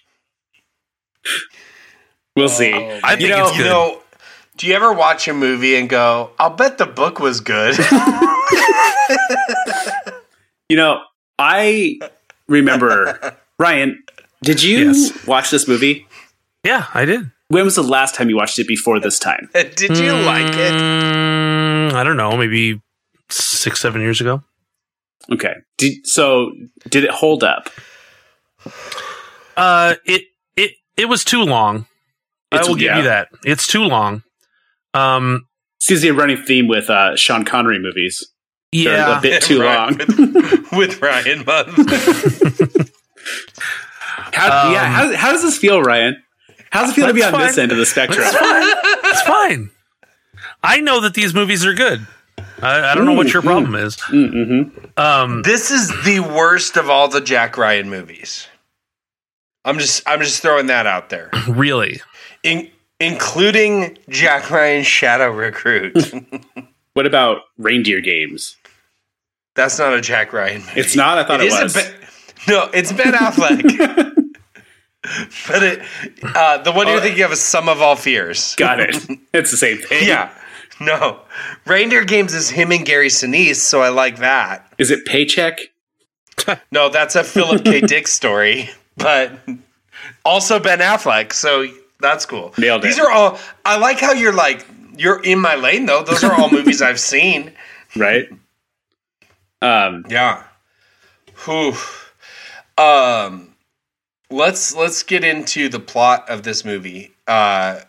We'll 2.35 2.45
oh, 2.45 2.49
see. 2.49 2.73
Oh, 2.73 2.99
I 3.03 3.15
think 3.15 3.21
You 3.21 3.29
know- 3.29 3.47
it's 3.47 3.57
You 3.57 3.63
good. 3.63 3.69
know, 3.69 4.01
do 4.57 4.67
you 4.67 4.73
ever 4.73 4.91
watch 4.91 5.27
a 5.27 5.33
movie 5.33 5.75
and 5.75 5.87
go, 5.89 6.31
"I'll 6.39 6.49
bet 6.49 6.77
the 6.77 6.85
book 6.85 7.19
was 7.19 7.39
good"? 7.39 7.77
You 10.69 10.75
know, 10.75 10.99
I 11.39 11.97
remember 12.49 13.37
Ryan. 13.57 14.03
Did 14.43 14.61
you 14.61 14.87
Yes. 14.91 15.25
watch 15.25 15.49
this 15.49 15.65
movie? 15.65 16.05
yeah, 16.63 16.87
I 16.93 17.05
did. 17.05 17.31
When 17.47 17.63
was 17.63 17.75
the 17.75 17.83
last 17.83 18.15
time 18.15 18.29
you 18.29 18.35
watched 18.35 18.59
it 18.59 18.67
before 18.67 18.99
this 18.99 19.17
time? 19.17 19.49
Did 19.53 19.97
you 19.97 20.11
like 20.11 20.53
it? 20.53 20.73
Mm, 20.73 21.93
I 21.93 22.03
don't 22.03 22.17
know, 22.17 22.35
maybe 22.35 22.81
six 23.29 23.79
seven 23.79 24.01
years 24.01 24.19
ago. 24.19 24.43
Okay. 25.31 25.53
Did, 25.77 26.05
so, 26.05 26.51
did 26.89 27.05
it 27.05 27.11
hold 27.11 27.45
up? 27.45 27.69
Uh, 29.55 29.95
it 30.03 30.23
it 30.57 30.71
it 30.97 31.05
was 31.05 31.23
too 31.23 31.43
long. 31.43 31.85
It's- 32.51 32.67
I 32.67 32.69
will 32.69 32.75
give 32.75 32.87
yeah. 32.87 32.97
you 32.97 33.03
that. 33.03 33.29
It's 33.45 33.65
too 33.65 33.83
long. 33.83 34.23
Um, 34.93 35.47
Seems 35.79 36.01
to 36.01 36.05
be 36.07 36.09
a 36.09 36.13
running 36.13 36.37
theme 36.37 36.67
with 36.67 36.89
uh, 36.89 37.15
Sean 37.15 37.45
Connery 37.45 37.79
movies. 37.79 38.27
Yeah, 38.71 39.19
a 39.19 39.21
bit 39.21 39.41
too 39.43 39.61
Right, 39.61 39.75
long. 39.75 39.97
with, 39.97 40.71
with 40.73 41.01
Ryan 41.01 41.45
Month. 41.45 41.77
How, 44.33 44.67
Um, 44.67 44.73
yeah, 44.73 44.85
how, 44.89 45.15
how 45.15 45.31
does 45.31 45.41
this 45.41 45.57
feel, 45.57 45.81
Ryan? 45.81 46.21
How 46.71 46.81
does 46.81 46.91
it 46.91 46.93
feel 46.95 47.07
to 47.07 47.13
be 47.13 47.21
That's 47.21 47.33
on 47.33 47.41
this 47.41 47.57
end 47.57 47.71
of 47.71 47.77
the 47.77 47.85
spectrum? 47.85 48.25
It's 48.25 48.35
fine. 48.37 48.63
It's 49.05 49.21
fine. 49.23 49.69
I 50.63 50.81
know 50.81 50.99
that 51.01 51.13
these 51.13 51.33
movies 51.33 51.65
are 51.65 51.73
good. 51.73 52.05
I, 52.61 52.91
I 52.91 52.95
don't 52.95 53.05
know 53.05 53.13
what 53.13 53.31
your 53.33 53.41
problem 53.41 53.75
is. 53.75 53.95
Mm-hmm. 53.97 54.85
Um, 54.99 55.41
this 55.43 55.71
is 55.71 55.89
the 56.03 56.19
worst 56.19 56.75
of 56.77 56.89
all 56.89 57.07
the 57.07 57.21
Jack 57.21 57.57
Ryan 57.57 57.89
movies. 57.89 58.47
I'm 59.63 59.79
just 59.79 60.03
I'm 60.07 60.19
just 60.19 60.41
throwing 60.41 60.67
that 60.67 60.85
out 60.87 61.09
there, 61.09 61.29
really, 61.47 62.01
In, 62.43 62.69
including 62.99 63.97
Jack 64.09 64.49
Ryan 64.49 64.83
Shadow 64.83 65.29
Recruit. 65.31 65.95
What 66.93 67.05
about 67.05 67.41
Reindeer 67.59 68.01
Games? 68.01 68.55
That's 69.53 69.77
not 69.77 69.93
a 69.93 70.01
Jack 70.01 70.33
Ryan 70.33 70.61
movie. 70.61 70.79
It's 70.79 70.95
not? 70.95 71.19
I 71.19 71.23
thought 71.23 71.41
it 71.41 71.45
is 71.45 71.53
a 71.59 71.63
was. 71.65 71.73
Ben- 71.75 71.93
no, 72.47 72.69
it's 72.73 72.91
Ben 72.91 73.13
Affleck. 73.13 73.61
but 75.47 75.61
it, 75.63 75.81
uh, 76.23 76.57
the 76.63 76.71
one 76.71 76.87
you're 76.87 76.97
Oh. 76.97 77.01
thinking 77.01 77.23
of 77.23 77.31
is 77.31 77.39
Sum 77.39 77.69
of 77.69 77.83
All 77.83 77.95
Fears. 77.95 78.55
Got 78.55 78.79
it. 78.79 78.95
It's 79.31 79.51
the 79.51 79.57
same 79.57 79.77
thing. 79.77 80.07
Yeah. 80.07 80.31
No. 80.81 81.19
Reindeer 81.67 82.03
Games 82.03 82.33
is 82.33 82.49
him 82.49 82.71
and 82.71 82.83
Gary 82.83 83.09
Sinise, 83.09 83.57
so 83.57 83.81
I 83.83 83.89
like 83.89 84.17
that. 84.17 84.73
Is 84.79 84.89
it 84.89 85.05
Paycheck? 85.05 85.59
No, 86.71 86.89
that's 86.89 87.15
a 87.15 87.23
Philip 87.23 87.63
K. 87.63 87.81
Dick 87.81 88.07
story, 88.07 88.71
but 88.95 89.33
also 90.25 90.59
Ben 90.59 90.79
Affleck, 90.79 91.31
so 91.31 91.67
that's 91.99 92.25
cool. 92.25 92.53
Nailed 92.57 92.83
it. 92.83 92.87
These 92.87 92.99
are 92.99 93.09
all. 93.11 93.39
I 93.65 93.77
like 93.77 93.99
how 93.99 94.13
you're 94.13 94.33
like 94.33 94.65
you're 94.97 95.21
in 95.23 95.39
my 95.39 95.55
lane 95.55 95.85
though. 95.85 96.03
Those 96.03 96.23
are 96.23 96.33
all 96.33 96.49
movies 96.51 96.81
I've 96.81 96.99
seen. 96.99 97.53
Right? 97.95 98.29
Um, 99.61 100.05
Yeah. 100.09 100.43
Whew. 101.45 101.73
Um, 102.77 103.55
let's 104.29 104.75
let's 104.75 105.03
get 105.03 105.23
into 105.23 105.69
the 105.69 105.79
plot 105.79 106.29
of 106.29 106.43
this 106.43 106.63
movie. 106.65 107.13
Uh, 107.27 107.81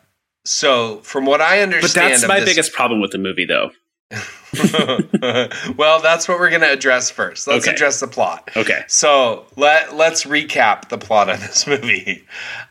so 0.45 0.99
from 1.01 1.27
what 1.27 1.41
I 1.41 1.61
understand, 1.61 2.05
but 2.05 2.11
that's 2.11 2.27
my 2.29 2.41
this- 2.41 2.49
biggest 2.51 2.73
problem 2.73 3.01
with 3.01 3.11
the 3.13 3.19
movie, 3.19 3.45
though. 3.45 3.71
well, 5.77 6.01
that's 6.01 6.27
what 6.27 6.39
we're 6.39 6.49
going 6.49 6.63
to 6.63 6.73
address 6.73 7.11
first. 7.11 7.47
Let's 7.47 7.67
Okay. 7.67 7.75
address 7.75 8.01
the 8.01 8.07
plot. 8.07 8.51
Okay. 8.57 8.83
So 8.89 9.45
let 9.57 9.95
let's 9.95 10.25
recap 10.25 10.89
the 10.89 10.97
plot 10.99 11.29
of 11.29 11.41
this 11.41 11.67
movie. 11.67 12.25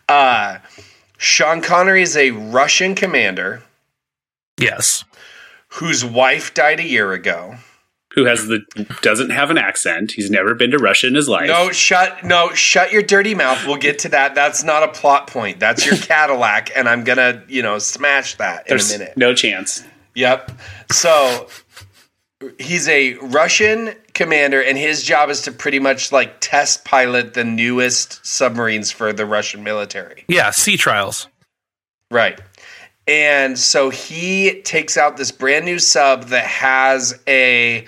Uh, 0.10 0.58
Sean 1.18 1.62
Connery 1.62 2.02
is 2.04 2.16
a 2.16 2.32
Russian 2.32 2.96
commander 2.96 3.64
yes. 4.58 5.04
whose 5.70 6.06
wife 6.06 6.54
died 6.54 6.80
a 6.80 6.88
year 6.88 7.12
ago. 7.12 7.56
Who 8.14 8.26
has 8.26 8.48
the 8.48 8.62
doesn't 9.04 9.30
have 9.30 9.52
an 9.52 9.60
accent? 9.60 10.14
He's 10.14 10.32
never 10.32 10.56
been 10.56 10.72
to 10.72 10.80
Russia 10.80 11.06
in 11.06 11.14
his 11.14 11.30
life. 11.30 11.48
No, 11.48 11.72
shut 11.72 12.24
no, 12.24 12.52
shut 12.54 12.92
your 12.92 13.04
dirty 13.04 13.36
mouth. 13.36 13.68
We'll 13.68 13.78
get 13.78 14.00
to 14.00 14.10
that. 14.10 14.34
That's 14.34 14.64
not 14.64 14.82
a 14.82 14.88
plot 14.88 15.28
point. 15.28 15.60
That's 15.60 15.86
your 15.86 15.96
Cadillac, 15.98 16.72
and 16.76 16.90
I'm 16.90 17.04
gonna, 17.04 17.44
you 17.48 17.62
know, 17.62 17.78
smash 17.78 18.36
that 18.38 18.62
in 18.62 18.70
There's 18.70 18.92
a 18.92 18.98
minute. 18.98 19.18
no 19.18 19.36
chance. 19.36 19.84
Yep. 20.16 20.52
So 20.92 21.48
he's 22.60 22.88
a 22.88 23.16
Russian 23.16 23.94
commander, 24.14 24.62
and 24.62 24.78
his 24.78 25.04
job 25.04 25.30
is 25.30 25.42
to 25.44 25.52
pretty 25.52 25.80
much 25.80 26.12
like 26.12 26.38
test 26.40 26.86
pilot 26.86 27.34
the 27.34 27.44
newest 27.44 28.26
submarines 28.26 28.92
for 28.92 29.14
the 29.14 29.26
Russian 29.26 29.64
military. 29.64 30.24
Yeah, 30.28 30.52
sea 30.52 30.78
trials. 30.78 31.28
Right. 32.12 32.40
And 33.08 33.58
so 33.58 33.90
he 33.90 34.62
takes 34.64 34.98
out 34.98 35.18
this 35.18 35.32
brand 35.32 35.66
new 35.66 35.80
sub 35.80 36.26
that 36.26 36.46
has 36.46 37.18
a 37.28 37.86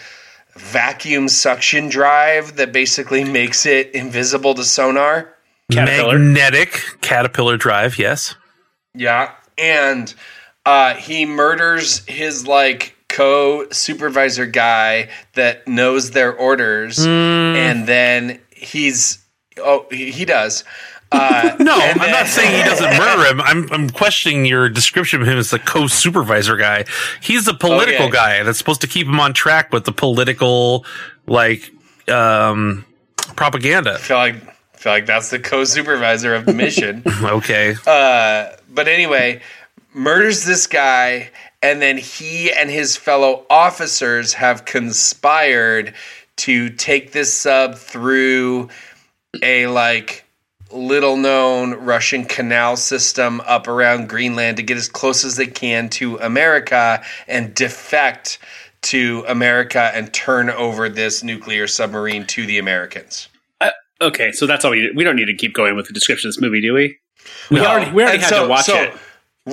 vacuum 0.56 1.28
suction 1.28 1.90
drive 1.90 2.56
that 2.56 2.72
basically 2.72 3.24
makes 3.32 3.66
it 3.66 3.92
invisible 3.92 4.54
to 4.56 4.64
sonar. 4.64 5.34
Caterpillar. 5.72 6.18
Magnetic 6.18 6.82
Caterpillar 7.02 7.58
drive. 7.58 8.00
Yes. 8.00 8.36
Yeah. 8.96 9.32
And 9.58 10.14
uh, 10.66 10.96
he 10.96 11.26
murders 11.26 12.04
his 12.06 12.48
like 12.48 12.96
co 13.10 13.68
supervisor 13.72 14.46
guy 14.46 15.10
that 15.34 15.68
knows 15.68 16.12
their 16.12 16.34
orders. 16.34 16.98
Mm. 17.00 17.56
And 17.56 17.88
then 17.88 18.40
he's, 18.56 19.20
oh, 19.58 19.86
he, 19.92 20.12
he 20.12 20.24
does. 20.26 20.64
Uh, 21.12 21.56
No, 21.60 21.74
I'm 21.74 21.98
then- 21.98 22.12
not 22.12 22.28
saying 22.28 22.56
he 22.56 22.64
doesn't 22.64 22.98
murder 22.98 23.26
him. 23.26 23.42
I'm 23.42 23.68
I'm 23.74 23.90
questioning 23.90 24.46
your 24.46 24.70
description 24.70 25.22
of 25.22 25.28
him 25.28 25.38
as 25.38 25.50
the 25.50 25.60
co-supervisor 25.60 26.56
guy. 26.56 26.86
He's 27.22 27.46
the 27.46 27.54
political 27.56 28.06
Okay. 28.06 28.14
guy 28.16 28.44
that's 28.44 28.58
supposed 28.60 28.82
to 28.82 28.88
keep 28.88 29.08
him 29.08 29.20
on 29.20 29.34
track 29.34 29.74
with 29.74 29.84
the 29.86 29.92
political 29.92 30.86
like 31.28 31.72
um 32.08 32.86
propaganda. 33.36 33.94
I 33.94 33.98
feel 33.98 34.18
like, 34.18 34.36
I 34.36 34.78
feel 34.78 34.92
like 34.94 35.06
that's 35.08 35.30
the 35.32 35.40
co 35.40 35.64
supervisor 35.64 36.36
of 36.36 36.46
the 36.46 36.54
mission. 36.54 37.04
Okay. 37.24 37.76
Uh, 37.88 38.56
but 38.70 38.88
anyway, 38.88 39.42
murders 39.94 40.46
this 40.46 40.68
guy, 40.68 41.32
and 41.62 41.82
then 41.82 41.98
he 41.98 42.52
and 42.52 42.70
his 42.70 42.96
fellow 42.96 43.46
officers 43.50 44.34
have 44.34 44.66
conspired 44.66 45.94
to 46.38 46.70
take 46.70 47.12
this 47.12 47.34
sub 47.34 47.76
through 47.76 48.70
a 49.44 49.68
like 49.68 50.24
little 50.72 51.18
known 51.18 51.74
Russian 51.74 52.24
canal 52.26 52.78
system 52.78 53.42
up 53.42 53.68
around 53.68 54.08
Greenland 54.08 54.58
to 54.58 54.64
get 54.64 54.78
as 54.78 54.88
close 54.88 55.26
as 55.26 55.36
they 55.36 55.48
can 55.48 55.90
to 55.90 56.18
America 56.20 57.04
and 57.28 57.54
defect 57.56 58.38
to 58.84 59.26
America 59.28 59.92
and 59.94 60.14
turn 60.14 60.50
over 60.50 60.88
this 60.88 61.24
nuclear 61.24 61.68
submarine 61.68 62.26
to 62.28 62.46
the 62.46 62.58
Americans. 62.58 63.28
Okay, 64.02 64.32
so 64.32 64.48
that's 64.48 64.64
all 64.64 64.72
we 64.72 64.90
we 64.96 65.04
don't 65.04 65.18
need 65.18 65.26
to 65.26 65.36
keep 65.36 65.54
going 65.54 65.76
with 65.76 65.88
the 65.88 65.94
description 65.94 66.30
of 66.30 66.36
this 66.36 66.42
movie, 66.42 66.62
do 66.62 66.74
we? 66.74 66.98
We 67.52 67.58
No. 67.58 67.66
already 67.66 67.92
we 67.92 68.02
already 68.04 68.14
And 68.16 68.24
had 68.24 68.30
so- 68.30 68.44
to 68.44 68.48
watch 68.50 68.66
so 68.66 68.82
it. 68.82 68.94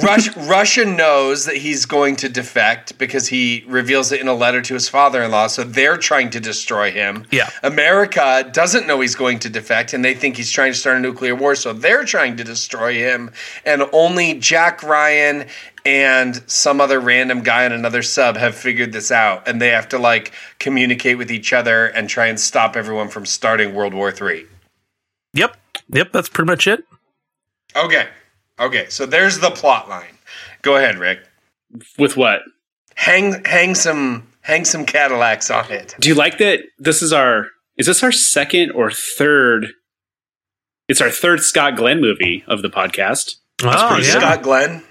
Rus- 0.03 0.37
Russia 0.37 0.85
knows 0.85 1.45
that 1.47 1.57
he's 1.57 1.87
going 1.87 2.17
to 2.17 2.29
defect 2.29 2.99
because 2.99 3.29
he 3.29 3.65
reveals 3.67 4.13
it 4.13 4.21
in 4.21 4.29
a 4.29 4.35
letter 4.35 4.61
to 4.63 4.75
his 4.75 4.89
father-in-law. 4.89 5.49
So 5.49 5.65
they're 5.65 5.97
trying 5.97 6.31
to 6.31 6.41
destroy 6.41 6.91
him. 6.91 7.27
Yeah. 7.31 7.51
America 7.63 8.49
doesn't 8.53 8.87
know 8.87 9.01
he's 9.01 9.15
going 9.15 9.39
to 9.41 9.51
defect, 9.51 9.93
and 9.93 10.05
they 10.05 10.15
think 10.15 10.37
he's 10.37 10.51
trying 10.51 10.73
to 10.73 10.79
start 10.79 10.97
a 10.97 11.01
nuclear 11.01 11.35
war. 11.35 11.55
So 11.55 11.73
they're 11.73 12.05
trying 12.05 12.37
to 12.37 12.45
destroy 12.45 12.95
him. 12.95 13.31
And 13.65 13.83
only 13.93 14.35
Jack 14.35 14.83
Ryan 14.83 15.47
and 15.85 16.43
some 16.51 16.81
other 16.81 16.99
random 16.99 17.43
guy 17.43 17.65
on 17.65 17.73
another 17.73 18.03
sub 18.03 18.37
have 18.37 18.55
figured 18.55 18.93
this 18.93 19.13
out, 19.13 19.47
and 19.47 19.63
they 19.63 19.69
have 19.69 19.89
to 19.91 19.99
like 19.99 20.33
communicate 20.59 21.17
with 21.17 21.31
each 21.31 21.53
other 21.53 21.87
and 21.87 22.09
try 22.09 22.27
and 22.27 22.41
stop 22.41 22.77
everyone 22.77 23.09
from 23.09 23.25
starting 23.25 23.75
World 23.75 23.95
War 23.95 24.11
Three. 24.11 24.47
Yep. 25.35 25.57
Yep. 25.91 26.13
That's 26.13 26.29
pretty 26.29 26.47
much 26.47 26.67
it. 26.67 26.85
Okay. 27.77 28.09
Okay. 28.59 28.87
So 28.89 29.07
there's 29.07 29.39
the 29.41 29.51
plot 29.51 29.89
line. 29.89 30.19
Go 30.63 30.77
ahead, 30.77 30.99
Rick. 30.99 31.21
With 31.99 32.17
what? 32.17 32.43
hang 32.97 33.45
hang 33.45 33.75
some 33.75 34.27
hang 34.41 34.65
some 34.65 34.85
Cadillacs 34.87 35.51
on 35.51 35.71
it. 35.71 35.95
Do 36.01 36.09
you 36.09 36.15
like 36.15 36.39
that? 36.39 36.61
This 36.79 37.03
is 37.03 37.13
our 37.13 37.49
is 37.77 37.87
this 37.87 38.03
our 38.03 38.13
second 38.13 38.71
or 38.73 38.91
third? 38.91 39.69
It's 40.89 41.01
our 41.01 41.11
third 41.11 41.41
Scott 41.41 41.77
Glenn 41.77 42.01
movie 42.01 42.43
of 42.47 42.63
the 42.63 42.69
podcast. 42.69 43.35
oh, 43.63 43.99
yeah. 44.03 44.19
Scott 44.19 44.43
Glenn. 44.43 44.83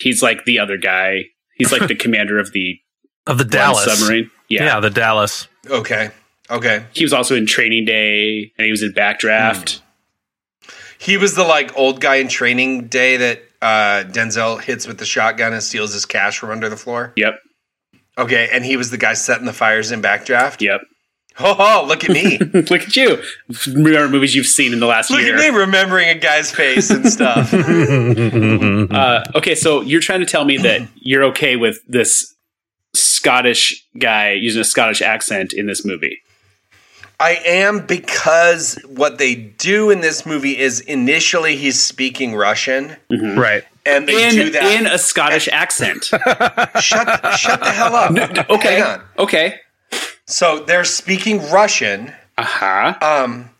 He's 0.00 0.22
like 0.22 0.44
the 0.44 0.58
other 0.58 0.76
guy. 0.76 1.26
He's 1.54 1.70
like 1.70 1.86
the 1.86 1.94
commander 2.04 2.38
of 2.38 2.52
the 2.52 2.78
Of 3.26 3.38
the 3.38 3.44
Dallas. 3.44 3.84
submarine. 3.84 4.30
Yeah. 4.48 4.64
Yeah, 4.64 4.80
the 4.80 4.90
Dallas. 4.90 5.46
Okay. 5.70 6.10
Okay. 6.50 6.84
He 6.92 7.04
was 7.04 7.12
also 7.12 7.36
in 7.36 7.46
Training 7.46 7.84
Day 7.84 8.52
and 8.58 8.64
he 8.64 8.70
was 8.70 8.82
in 8.82 8.92
Backdraft. 8.92 9.78
Hmm. 9.78 9.84
He 11.02 11.16
was 11.16 11.34
the 11.34 11.42
like 11.42 11.76
old 11.76 12.00
guy 12.00 12.16
in 12.16 12.28
training 12.28 12.86
day 12.86 13.16
that 13.16 13.42
uh, 13.60 14.04
Denzel 14.08 14.62
hits 14.62 14.86
with 14.86 14.98
the 14.98 15.04
shotgun 15.04 15.52
and 15.52 15.60
steals 15.60 15.92
his 15.92 16.06
cash 16.06 16.38
from 16.38 16.50
under 16.50 16.68
the 16.68 16.76
floor. 16.76 17.12
Yep. 17.16 17.40
Okay, 18.16 18.48
and 18.52 18.64
he 18.64 18.76
was 18.76 18.90
the 18.90 18.98
guy 18.98 19.14
setting 19.14 19.44
the 19.44 19.52
fires 19.52 19.90
in 19.90 20.00
Backdraft. 20.00 20.60
Yep. 20.60 20.80
Oh, 21.38 21.54
ho! 21.54 21.86
Look 21.86 22.04
at 22.04 22.10
me! 22.10 22.36
Look 22.52 22.70
at 22.82 22.94
you. 22.94 23.22
Remember 23.66 24.06
movies 24.10 24.34
you've 24.34 24.46
seen 24.46 24.74
in 24.74 24.80
the 24.80 24.86
last 24.86 25.10
look 25.10 25.22
year. 25.22 25.34
at 25.34 25.40
me 25.40 25.48
remembering 25.48 26.10
a 26.10 26.14
guy's 26.14 26.50
face 26.50 26.90
and 26.90 27.08
stuff. 27.10 27.50
Uh, 28.92 29.24
okay, 29.34 29.54
so 29.54 29.80
you're 29.80 30.02
trying 30.02 30.20
to 30.20 30.26
tell 30.26 30.44
me 30.44 30.58
that 30.58 30.86
you're 30.96 31.24
okay 31.24 31.56
with 31.56 31.80
this 31.88 32.34
Scottish 32.94 33.82
guy 33.98 34.32
using 34.32 34.60
a 34.60 34.64
Scottish 34.64 35.00
accent 35.00 35.54
in 35.54 35.64
this 35.64 35.86
movie. 35.86 36.20
I 37.22 37.40
am 37.46 37.86
because 37.86 38.74
what 38.88 39.18
they 39.18 39.34
do 39.36 39.90
in 39.90 40.00
this 40.00 40.26
movie 40.26 40.58
is 40.58 40.80
initially 40.80 41.54
he's 41.56 41.80
speaking 41.80 42.34
Russian, 42.34 42.96
Right. 43.10 43.62
and 43.86 44.08
they 44.08 44.28
In 44.28 44.34
do 44.34 44.50
that. 44.50 44.64
in 44.80 44.86
a 44.88 44.98
Scottish 44.98 45.48
accent. 45.52 46.04
shut 46.06 46.20
shut 46.80 47.60
the 47.60 47.72
hell 47.72 47.94
up! 47.94 48.10
Okay. 48.50 48.74
Hang 48.74 48.82
on. 48.82 49.02
Okay. 49.18 49.60
So 50.26 50.60
they're 50.64 50.84
speaking 50.84 51.38
Russian, 51.50 52.12
Uh-huh. 52.38 52.94
um, 53.00 53.50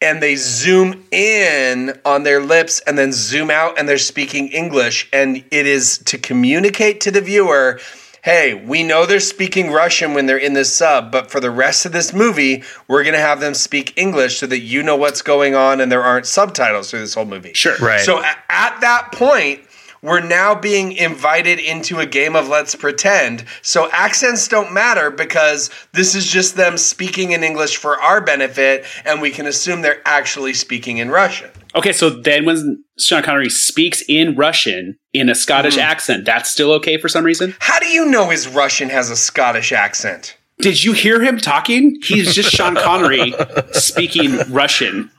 and 0.00 0.22
they 0.22 0.36
zoom 0.36 1.04
in 1.10 1.98
on 2.04 2.22
their 2.22 2.40
lips 2.40 2.80
and 2.86 2.96
then 2.96 3.12
zoom 3.12 3.50
out, 3.50 3.76
and 3.78 3.88
they're 3.88 3.98
speaking 3.98 4.46
English. 4.48 5.08
And 5.12 5.38
it 5.50 5.66
is 5.66 5.98
to 6.06 6.18
communicate 6.18 7.00
to 7.02 7.10
the 7.10 7.20
viewer 7.20 7.80
hey, 8.22 8.54
we 8.54 8.82
know 8.82 9.06
they're 9.06 9.20
speaking 9.20 9.70
Russian 9.70 10.14
when 10.14 10.26
they're 10.26 10.36
in 10.36 10.52
this 10.52 10.74
sub, 10.74 11.12
but 11.12 11.30
for 11.30 11.40
the 11.40 11.50
rest 11.50 11.86
of 11.86 11.92
this 11.92 12.12
movie, 12.12 12.62
we're 12.86 13.02
going 13.02 13.14
to 13.14 13.20
have 13.20 13.40
them 13.40 13.54
speak 13.54 13.92
English 13.96 14.38
so 14.38 14.46
that 14.46 14.60
you 14.60 14.82
know 14.82 14.96
what's 14.96 15.22
going 15.22 15.54
on 15.54 15.80
and 15.80 15.90
there 15.90 16.02
aren't 16.02 16.26
subtitles 16.26 16.90
through 16.90 17.00
this 17.00 17.14
whole 17.14 17.24
movie. 17.24 17.52
Sure. 17.54 17.76
Right. 17.78 18.00
So 18.00 18.22
at 18.22 18.78
that 18.80 19.10
point, 19.12 19.60
we're 20.02 20.20
now 20.20 20.54
being 20.54 20.92
invited 20.92 21.58
into 21.58 21.98
a 21.98 22.06
game 22.06 22.36
of 22.36 22.48
let's 22.48 22.74
pretend. 22.74 23.44
So 23.62 23.90
accents 23.90 24.46
don't 24.46 24.72
matter 24.72 25.10
because 25.10 25.70
this 25.92 26.14
is 26.14 26.26
just 26.26 26.54
them 26.54 26.78
speaking 26.78 27.32
in 27.32 27.42
English 27.42 27.78
for 27.78 28.00
our 28.00 28.20
benefit, 28.20 28.84
and 29.04 29.20
we 29.20 29.30
can 29.30 29.46
assume 29.46 29.82
they're 29.82 30.02
actually 30.04 30.54
speaking 30.54 30.98
in 30.98 31.10
Russian. 31.10 31.50
Okay, 31.74 31.92
so 31.92 32.08
then 32.10 32.44
when 32.44 32.82
Sean 32.98 33.22
Connery 33.22 33.50
speaks 33.50 34.02
in 34.08 34.34
Russian 34.34 34.98
in 35.12 35.28
a 35.28 35.34
Scottish 35.34 35.74
Mm-hmm. 35.74 35.82
accent, 35.90 36.24
that's 36.24 36.50
still 36.50 36.72
okay 36.72 36.96
for 36.98 37.08
some 37.08 37.24
reason? 37.24 37.54
How 37.60 37.78
do 37.78 37.86
you 37.88 38.06
know 38.06 38.28
his 38.30 38.48
Russian 38.48 38.88
has 38.88 39.10
a 39.10 39.16
Scottish 39.16 39.70
accent? 39.72 40.36
Did 40.60 40.82
you 40.82 40.92
hear 40.92 41.20
him 41.22 41.38
talking? 41.38 41.96
He's 42.02 42.34
just 42.34 42.50
Sean 42.50 42.74
Connery 42.82 43.32
speaking 43.72 44.38
Russian. 44.50 45.10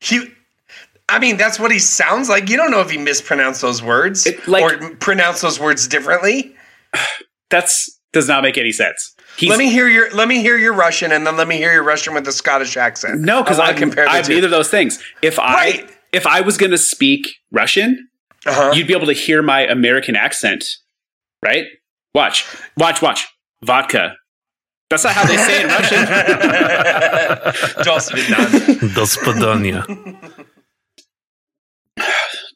He, 0.00 0.28
I 1.08 1.18
mean, 1.18 1.36
that's 1.36 1.58
what 1.58 1.70
he 1.72 1.78
sounds 1.78 2.28
like. 2.28 2.48
You 2.48 2.56
don't 2.56 2.70
know 2.70 2.80
if 2.80 2.90
he 2.90 2.96
mispronounced 2.98 3.60
those 3.60 3.82
words 3.82 4.26
It- 4.26 4.46
like- 4.48 4.62
or 4.82 4.94
pronounced 4.96 5.42
those 5.42 5.58
words 5.60 5.88
differently. 5.88 6.54
That's 7.50 7.98
does 8.12 8.28
not 8.28 8.42
make 8.42 8.56
any 8.58 8.72
sense. 8.72 9.14
He's, 9.38 9.50
let 9.50 9.58
me 9.58 9.70
hear 9.70 9.88
your 9.88 10.10
let 10.10 10.26
me 10.26 10.40
hear 10.42 10.58
your 10.58 10.72
Russian, 10.72 11.12
and 11.12 11.24
then 11.24 11.36
let 11.36 11.46
me 11.46 11.56
hear 11.58 11.72
your 11.72 11.84
Russian 11.84 12.12
with 12.12 12.26
a 12.26 12.32
Scottish 12.32 12.76
accent. 12.76 13.20
No, 13.20 13.40
because 13.42 13.60
I, 13.60 13.72
compare. 13.72 14.08
I 14.08 14.16
have 14.16 14.28
neither 14.28 14.46
of 14.46 14.50
those 14.50 14.68
things. 14.68 15.00
If 15.22 15.38
right. 15.38 15.84
I 15.84 15.88
if 16.12 16.26
I 16.26 16.40
was 16.40 16.56
going 16.56 16.72
to 16.72 16.78
speak 16.78 17.36
Russian, 17.52 18.08
uh-huh. 18.44 18.72
you'd 18.74 18.88
be 18.88 18.94
able 18.94 19.06
to 19.06 19.12
hear 19.12 19.40
my 19.40 19.60
American 19.60 20.16
accent, 20.16 20.64
right? 21.40 21.66
Watch, 22.14 22.46
watch, 22.76 23.00
watch. 23.00 23.28
Vodka. 23.62 24.16
That's 24.90 25.04
not 25.04 25.12
how 25.12 25.24
they 25.24 25.36
say 25.36 25.60
it 25.60 25.66
in 25.66 25.70
Russian. 25.70 26.04
Dos 27.84 28.10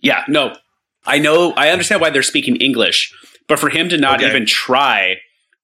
Yeah, 0.01 0.25
no. 0.29 0.57
I 1.05 1.19
know. 1.19 1.53
I 1.53 1.71
understand 1.71 2.01
why 2.01 2.11
they're 2.11 2.23
speaking 2.23 2.57
English, 2.57 3.13
but 3.49 3.59
for 3.59 3.69
him 3.69 3.89
to 3.91 3.99
not 3.99 4.21
okay. 4.21 4.29
even 4.29 4.47
try 4.47 5.19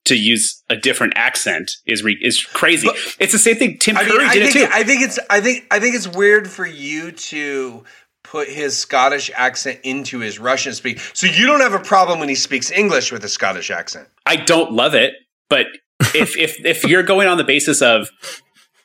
to 0.08 0.16
use 0.16 0.62
a 0.68 0.76
different 0.76 1.14
accent 1.16 1.70
is 1.86 2.02
re- 2.02 2.18
is 2.20 2.42
crazy. 2.44 2.88
But- 2.88 2.96
it's 3.18 3.32
the 3.32 3.38
same 3.38 3.56
thing 3.56 3.78
Tim 3.78 3.96
I 3.96 4.04
Curry 4.04 4.18
mean, 4.18 4.28
I 4.28 4.34
did 4.34 4.42
it 4.42 4.52
think 4.52 4.70
too. 4.70 4.76
I 4.76 4.84
think 4.84 5.02
it's 5.02 5.18
I 5.30 5.40
think 5.40 5.66
I 5.70 5.80
think 5.80 5.94
it's 5.94 6.08
weird 6.08 6.48
for 6.50 6.66
you 6.66 7.12
to 7.12 7.84
put 8.24 8.48
his 8.48 8.76
Scottish 8.76 9.30
accent 9.34 9.80
into 9.84 10.18
his 10.18 10.38
Russian 10.38 10.74
speak. 10.74 11.00
So 11.14 11.26
you 11.26 11.46
don't 11.46 11.60
have 11.60 11.74
a 11.74 11.78
problem 11.78 12.18
when 12.18 12.28
he 12.28 12.34
speaks 12.34 12.70
English 12.70 13.10
with 13.10 13.24
a 13.24 13.28
Scottish 13.28 13.70
accent. 13.70 14.08
I 14.26 14.36
don't 14.36 14.72
love 14.72 14.94
it, 14.94 15.14
but 15.48 15.66
if 16.14 16.36
if 16.36 16.64
if 16.64 16.84
you're 16.84 17.02
going 17.02 17.28
on 17.28 17.38
the 17.38 17.44
basis 17.44 17.80
of 17.80 18.10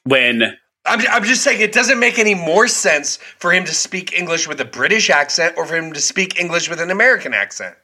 when 0.04 0.44
I'm, 0.86 1.00
I'm 1.10 1.24
just 1.24 1.44
saying 1.44 1.62
it 1.62 1.72
doesn't 1.72 2.00
make 2.00 2.20
any 2.20 2.36
more 2.36 2.68
sense 2.68 3.18
for 3.18 3.52
him 3.54 3.66
to 3.66 3.74
speak 3.74 4.18
English 4.18 4.48
with 4.48 4.60
a 4.60 4.66
British 4.66 5.10
accent 5.10 5.56
or 5.58 5.66
for 5.66 5.76
him 5.76 5.94
to 5.94 6.02
speak 6.02 6.40
English 6.40 6.70
with 6.70 6.80
an 6.80 6.92
American 6.92 7.34
accent 7.34 7.76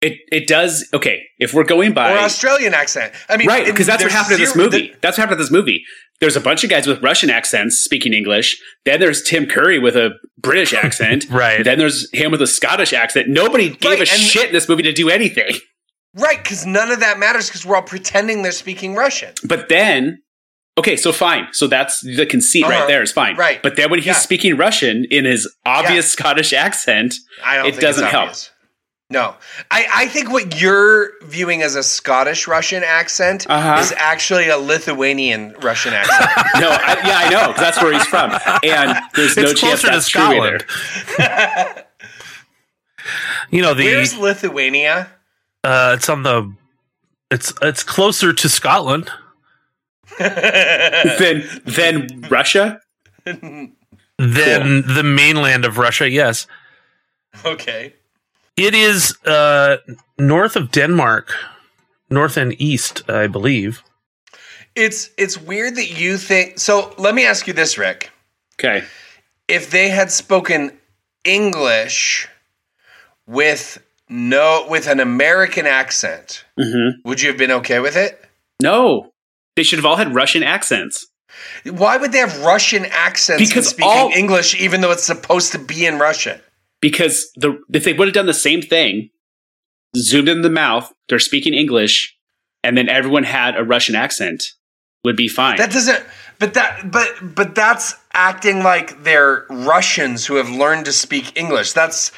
it 0.00 0.18
it 0.30 0.46
does 0.46 0.86
okay, 0.94 1.22
if 1.38 1.52
we're 1.54 1.64
going 1.64 1.92
by 1.92 2.12
or 2.12 2.18
Australian 2.18 2.74
accent. 2.74 3.12
I 3.28 3.36
mean, 3.36 3.48
right 3.48 3.66
because 3.66 3.86
that's 3.86 4.02
what 4.02 4.12
happened 4.12 4.34
in 4.34 4.40
this 4.40 4.54
movie. 4.56 4.94
that's 5.00 5.18
what 5.18 5.22
happened 5.22 5.40
in 5.40 5.44
this 5.44 5.50
movie. 5.52 5.82
There's 6.20 6.34
a 6.36 6.40
bunch 6.40 6.64
of 6.64 6.70
guys 6.70 6.86
with 6.86 7.00
Russian 7.02 7.30
accents 7.30 7.76
speaking 7.78 8.12
English. 8.12 8.56
Then 8.84 8.98
there's 8.98 9.22
Tim 9.22 9.46
Curry 9.46 9.78
with 9.78 9.96
a 9.96 10.10
British 10.36 10.74
accent. 10.84 11.26
Right. 11.30 11.62
Then 11.64 11.78
there's 11.78 12.08
him 12.12 12.30
with 12.32 12.42
a 12.42 12.46
Scottish 12.46 12.92
accent. 12.92 13.28
Nobody 13.28 13.70
gave 13.70 14.00
Right, 14.00 14.02
a 14.02 14.06
shit 14.06 14.46
in 14.48 14.52
this 14.52 14.68
movie 14.68 14.82
to 14.82 14.92
do 14.92 15.08
anything. 15.08 15.54
right? 16.14 16.42
Because 16.42 16.66
none 16.66 16.90
of 16.90 16.98
that 17.00 17.18
matters 17.20 17.46
because 17.48 17.64
we're 17.64 17.76
all 17.76 17.82
pretending 17.82 18.42
they're 18.42 18.50
speaking 18.50 18.96
Russian. 18.96 19.32
But 19.44 19.68
then, 19.68 20.22
okay, 20.76 20.96
so 20.96 21.12
fine. 21.12 21.46
So 21.52 21.68
that's 21.68 22.00
the 22.00 22.26
conceit 22.26 22.64
Uh-huh. 22.64 22.72
right 22.80 22.88
there 22.88 23.02
is 23.02 23.12
fine. 23.12 23.36
Right. 23.36 23.62
But 23.62 23.76
then 23.76 23.88
when 23.88 24.00
he's 24.00 24.06
Yeah. 24.06 24.12
speaking 24.14 24.56
Russian 24.56 25.06
in 25.12 25.24
his 25.24 25.48
obvious 25.64 26.06
Yeah. 26.06 26.20
Scottish 26.20 26.52
accent, 26.52 27.14
I 27.44 27.58
don't 27.58 27.66
It 27.66 27.78
doesn't 27.80 28.06
help. 28.08 28.32
Obvious. 29.10 29.10
No, 29.10 29.34
I, 29.70 29.86
I 29.94 30.06
think 30.08 30.30
what 30.30 30.60
you're 30.60 31.12
viewing 31.24 31.62
as 31.62 31.74
a 31.76 31.82
Scottish 31.82 32.46
Russian 32.46 32.82
accent 32.84 33.46
Uh-huh. 33.48 33.78
is 33.80 33.92
actually 33.96 34.48
a 34.48 34.58
Lithuanian 34.58 35.54
Russian 35.62 35.94
accent. 35.94 36.30
no, 36.60 36.68
I, 36.70 37.00
yeah, 37.06 37.18
I 37.18 37.28
know 37.30 37.52
'cause 37.52 37.60
that's 37.60 37.82
where 37.82 37.92
he's 37.92 38.06
from, 38.06 38.30
and 38.64 38.98
there's 39.14 39.36
no 39.36 39.44
it's 39.44 39.60
chance 39.60 39.80
closer 39.82 39.86
to 39.86 39.92
that's 39.92 40.08
true 40.08 40.22
either. 40.22 40.60
Scotland. 41.06 41.84
you 43.50 43.62
know 43.62 43.74
the 43.74 43.84
Where's 43.84 44.16
Lithuania? 44.16 45.08
uh, 45.64 45.94
it's 45.96 46.08
on 46.08 46.22
the 46.22 46.52
it's 47.30 47.52
it's 47.62 47.82
closer 47.82 48.32
to 48.32 48.48
Scotland. 48.48 49.10
than 50.18 51.44
then 51.66 52.26
Russia. 52.30 52.80
than 53.24 53.76
the 54.18 55.02
mainland 55.04 55.64
of 55.64 55.76
Russia. 55.78 56.08
Yes, 56.10 56.46
Okay. 57.44 57.94
It 58.58 58.74
is 58.74 59.16
uh, 59.24 59.76
north 60.18 60.56
of 60.56 60.70
Denmark, 60.70 61.32
north 62.10 62.36
and 62.36 62.54
east, 62.60 63.08
I 63.08 63.26
believe. 63.26 63.82
It's 64.74 65.10
it's 65.16 65.40
weird 65.40 65.74
that 65.76 65.98
you 66.00 66.18
think. 66.18 66.58
So 66.58 66.94
let 66.98 67.14
me 67.14 67.24
ask 67.26 67.46
you 67.46 67.52
this, 67.54 67.78
Rick. 67.78 68.10
Okay. 68.60 68.84
If 69.48 69.70
they 69.70 69.88
had 69.88 70.10
spoken 70.12 70.72
English 71.24 72.28
with 73.26 73.78
no 74.08 74.66
with 74.68 74.86
an 74.88 75.00
American 75.00 75.66
accent, 75.66 76.44
Mm-hmm. 76.58 77.08
would 77.08 77.20
you 77.22 77.28
have 77.28 77.38
been 77.38 77.52
okay 77.52 77.78
with 77.80 77.96
it? 77.96 78.24
No, 78.62 79.12
they 79.56 79.62
should 79.62 79.78
have 79.78 79.86
all 79.86 79.96
had 79.96 80.14
Russian 80.14 80.42
accents. 80.42 81.06
Why 81.64 81.96
would 81.96 82.10
they 82.12 82.18
have 82.18 82.40
Russian 82.44 82.86
accents 82.86 83.48
Because 83.48 83.68
speaking 83.68 83.88
all- 83.90 84.10
English, 84.10 84.60
even 84.60 84.80
though 84.80 84.90
it's 84.90 85.04
supposed 85.04 85.52
to 85.52 85.58
be 85.58 85.86
in 85.86 85.98
Russian? 85.98 86.40
Because 86.80 87.30
the 87.36 87.60
if 87.72 87.84
they 87.84 87.92
would 87.92 88.08
have 88.08 88.14
done 88.14 88.26
the 88.26 88.34
same 88.34 88.62
thing, 88.62 89.10
zoomed 89.96 90.28
in 90.28 90.42
the 90.42 90.50
mouth, 90.50 90.92
they're 91.08 91.18
speaking 91.18 91.54
English, 91.54 92.16
and 92.62 92.76
then 92.76 92.88
everyone 92.88 93.24
had 93.24 93.56
a 93.56 93.64
Russian 93.64 93.94
accent, 93.94 94.44
would 95.04 95.16
be 95.16 95.28
fine. 95.28 95.56
That 95.56 95.72
doesn't. 95.72 96.04
But 96.38 96.54
that. 96.54 96.90
But 96.90 97.34
but 97.34 97.54
that's 97.54 97.94
acting 98.12 98.62
like 98.62 99.02
they're 99.02 99.46
Russians 99.50 100.26
who 100.26 100.36
have 100.36 100.50
learned 100.50 100.84
to 100.86 100.92
speak 100.92 101.36
English. 101.36 101.72
That's 101.72 102.12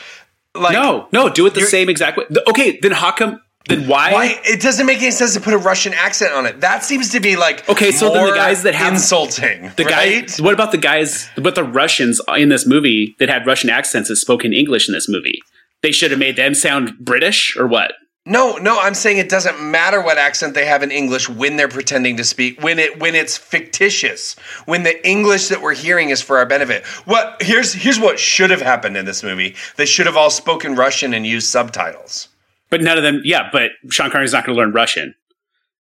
like 0.55 0.73
no, 0.73 1.09
no, 1.12 1.29
do 1.29 1.46
it 1.46 1.55
the 1.55 1.62
same 1.62 1.88
exact 1.88 2.16
way. 2.16 2.25
Okay, 2.49 2.79
then 2.83 2.92
how 2.92 3.12
come? 3.12 3.40
Then 3.68 3.87
why? 3.87 4.12
Why 4.12 4.40
it 4.44 4.61
doesn't 4.61 4.87
make 4.87 4.99
any 4.99 5.11
sense 5.11 5.35
to 5.35 5.40
put 5.40 5.53
a 5.55 5.59
Russian 5.59 5.92
accent 5.94 6.33
on 6.33 6.46
it? 6.46 6.61
That 6.61 6.83
seems 6.83 7.11
to 7.11 7.20
be 7.20 7.37
like 7.37 7.68
Okay, 7.68 7.92
so 7.92 8.12
then 8.12 8.27
the 8.27 8.35
guys 8.35 8.62
that 8.62 8.75
have- 8.75 8.92
insulting 8.92 9.70
The 9.77 9.85
right? 9.85 10.27
guy. 10.27 10.42
What 10.42 10.55
about 10.55 10.73
the 10.73 10.79
guys? 10.79 11.29
What 11.37 11.55
the 11.55 11.64
Russians 11.64 12.20
in 12.37 12.49
this 12.49 12.66
movie 12.66 13.14
that 13.18 13.29
had 13.29 13.46
Russian 13.46 13.70
accents 13.70 14.09
that 14.09 14.16
spoke 14.16 14.44
in 14.44 14.53
English 14.53 14.88
in 14.88 14.94
this 14.94 15.09
movie? 15.09 15.40
They 15.83 15.92
should 15.92 16.11
have 16.11 16.18
made 16.20 16.37
them 16.37 16.55
sound 16.55 16.99
British 16.99 17.57
or 17.57 17.66
what? 17.66 17.92
No, 18.27 18.57
no, 18.57 18.79
I'm 18.79 18.92
saying 18.94 19.16
it 19.16 19.31
doesn't 19.31 19.62
matter 19.62 20.01
what 20.03 20.18
accent 20.18 20.53
they 20.55 20.66
have 20.66 20.83
in 20.83 20.90
English 20.90 21.29
when 21.29 21.57
they're 21.57 21.68
pretending 21.68 22.16
to 22.18 22.25
speak 22.25 22.62
when 22.62 22.79
it 22.79 22.99
when 22.99 23.14
it's 23.14 23.37
fictitious. 23.38 24.37
When 24.66 24.83
the 24.83 25.07
English 25.07 25.49
that 25.49 25.62
we're 25.62 25.75
hearing 25.75 26.11
is 26.11 26.20
for 26.23 26.38
our 26.38 26.46
benefit. 26.46 26.85
What 27.05 27.37
here's 27.42 27.73
here's 27.75 27.99
what 28.01 28.18
should 28.18 28.51
have 28.51 28.62
happened 28.62 28.96
in 28.96 29.05
this 29.05 29.23
movie. 29.23 29.55
They 29.77 29.87
should 29.87 30.07
have 30.07 30.16
all 30.16 30.31
spoken 30.31 30.75
Russian 30.77 31.14
and 31.14 31.27
used 31.27 31.49
subtitles. 31.49 32.29
But 32.70 32.80
none 32.83 32.96
of 32.96 33.02
them. 33.02 33.20
Yeah, 33.24 33.48
but 33.52 33.72
Sean 33.90 34.11
Connery's 34.11 34.33
not 34.33 34.44
going 34.46 34.54
to 34.56 34.61
learn 34.61 34.72
Russian. 34.72 35.14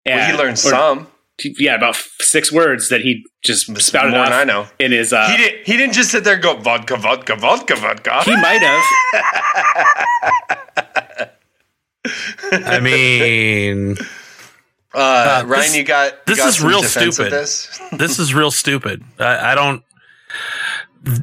Well, 0.05 0.31
he 0.31 0.37
learned 0.37 0.53
or- 0.53 0.55
some. 0.57 1.07
Yeah, 1.59 1.75
about 1.75 1.89
f- 1.95 2.09
six 2.19 2.51
words 2.51 2.89
that 2.89 3.01
he 3.01 3.23
just 3.43 3.67
spouted 3.79 4.09
more 4.11 4.21
off. 4.21 4.29
than 4.29 4.39
I 4.39 4.43
know. 4.43 4.65
In 4.79 4.91
his, 4.91 5.13
uh, 5.13 5.27
He 5.29 5.37
didn't 5.37 5.67
he 5.67 5.77
didn't 5.77 5.93
just 5.93 6.09
sit 6.09 6.23
there 6.23 6.33
and 6.33 6.41
go 6.41 6.55
vodka, 6.57 6.95
vodka, 6.97 7.35
vodka, 7.35 7.75
vodka. 7.75 8.23
he 8.23 8.35
might 8.37 8.61
have. 8.63 8.83
I 12.51 12.79
mean, 12.79 13.97
Uh, 14.93 14.97
Uh, 14.99 15.43
Ryan, 15.45 15.61
this- 15.61 15.75
you 15.75 15.83
got 15.83 16.11
you 16.13 16.17
this 16.25 16.37
got 16.39 16.47
is 16.49 16.57
some 16.57 16.67
real 16.69 16.81
stupid. 16.83 17.31
This? 17.31 17.79
this 17.91 18.17
is 18.19 18.33
real 18.33 18.49
stupid. 18.49 19.03
I, 19.19 19.51
I 19.51 19.55
don't. 19.55 19.83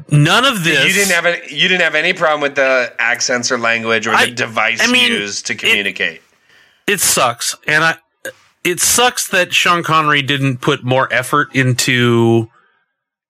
None 0.09 0.45
of 0.45 0.63
this. 0.63 0.85
You 0.87 0.93
didn't 0.93 1.13
have 1.13 1.25
any, 1.25 1.53
you 1.53 1.67
didn't 1.67 1.81
have 1.81 1.95
any 1.95 2.13
problem 2.13 2.41
with 2.41 2.55
the 2.55 2.93
accents 2.99 3.51
or 3.51 3.57
language 3.57 4.07
or 4.07 4.11
the 4.11 4.17
I- 4.17 4.29
device 4.31 4.81
I 4.81 4.91
mean, 4.91 5.11
used 5.11 5.45
to 5.47 5.53
it- 5.53 5.59
communicate. 5.59 6.21
it 6.87 6.99
sucks 6.99 7.55
and 7.67 7.83
i 7.83 7.95
it 8.63 8.79
sucks 8.79 9.27
that 9.29 9.53
sean 9.53 9.83
connery 9.83 10.21
didn't 10.21 10.57
put 10.61 10.83
more 10.83 11.11
effort 11.13 11.53
into 11.55 12.49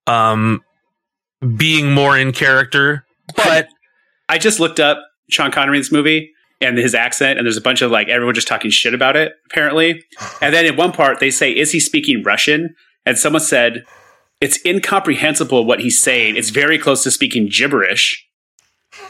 um 0.08 0.62
being 1.58 1.92
more 1.94 2.18
in 2.18 2.32
character 2.32 3.06
but 3.36 3.68
I 4.30 4.38
just 4.38 4.60
looked 4.60 4.80
up 4.80 4.98
Sean 5.30 5.52
Connery 5.52 5.78
in 5.78 5.82
this 5.82 5.92
movie 5.92 6.32
and 6.62 6.78
his 6.80 6.96
accent, 6.96 7.38
and 7.38 7.46
there's 7.46 7.58
a 7.58 7.62
bunch 7.62 7.82
of 7.84 7.92
like 7.92 8.08
everyone 8.08 8.34
just 8.34 8.48
talking 8.48 8.72
shit 8.72 8.94
about 8.96 9.16
it, 9.16 9.34
apparently. 9.52 10.04
And 10.42 10.52
then 10.54 10.66
in 10.66 10.76
one 10.76 10.92
part, 10.92 11.20
they 11.20 11.30
say, 11.30 11.52
Is 11.52 11.72
he 11.72 11.80
speaking 11.80 12.24
Russian? 12.24 12.76
And 13.06 13.18
someone 13.20 13.42
said, 13.42 13.84
It's 14.46 14.64
incomprehensible 14.64 15.66
what 15.66 15.80
he's 15.80 16.00
saying. 16.00 16.36
It's 16.36 16.52
very 16.52 16.78
close 16.78 17.02
to 17.02 17.10
speaking 17.10 17.50
gibberish. 17.52 18.30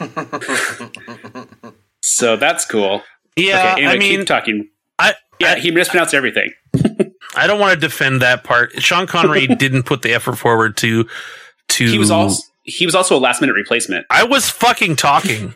so 2.00 2.36
that's 2.36 2.64
cool. 2.64 3.02
yeah 3.36 3.72
okay, 3.74 3.82
anyway, 3.82 3.92
i 3.92 3.98
mean 3.98 4.18
keep 4.20 4.26
talking. 4.26 4.68
i 4.98 5.12
Yeah, 5.38 5.52
I, 5.52 5.58
he 5.58 5.70
mispronounced 5.70 6.14
everything. 6.14 6.54
I 7.36 7.46
don't 7.46 7.60
want 7.60 7.74
to 7.74 7.78
defend 7.78 8.22
that 8.22 8.44
part 8.44 8.82
sean 8.82 9.06
connery 9.06 9.46
didn't 9.64 9.82
put 9.82 10.00
the 10.00 10.14
effort 10.14 10.36
forward 10.36 10.78
to 10.78 11.06
to 11.68 11.86
He 11.86 11.98
was 11.98 12.10
also 12.10 12.42
he 12.64 12.86
was 12.86 12.94
also 12.94 13.14
a 13.14 13.20
last 13.20 13.42
minute 13.42 13.52
replacement. 13.52 14.06
i 14.08 14.24
was 14.24 14.48
fucking 14.48 14.96
talking 14.96 15.54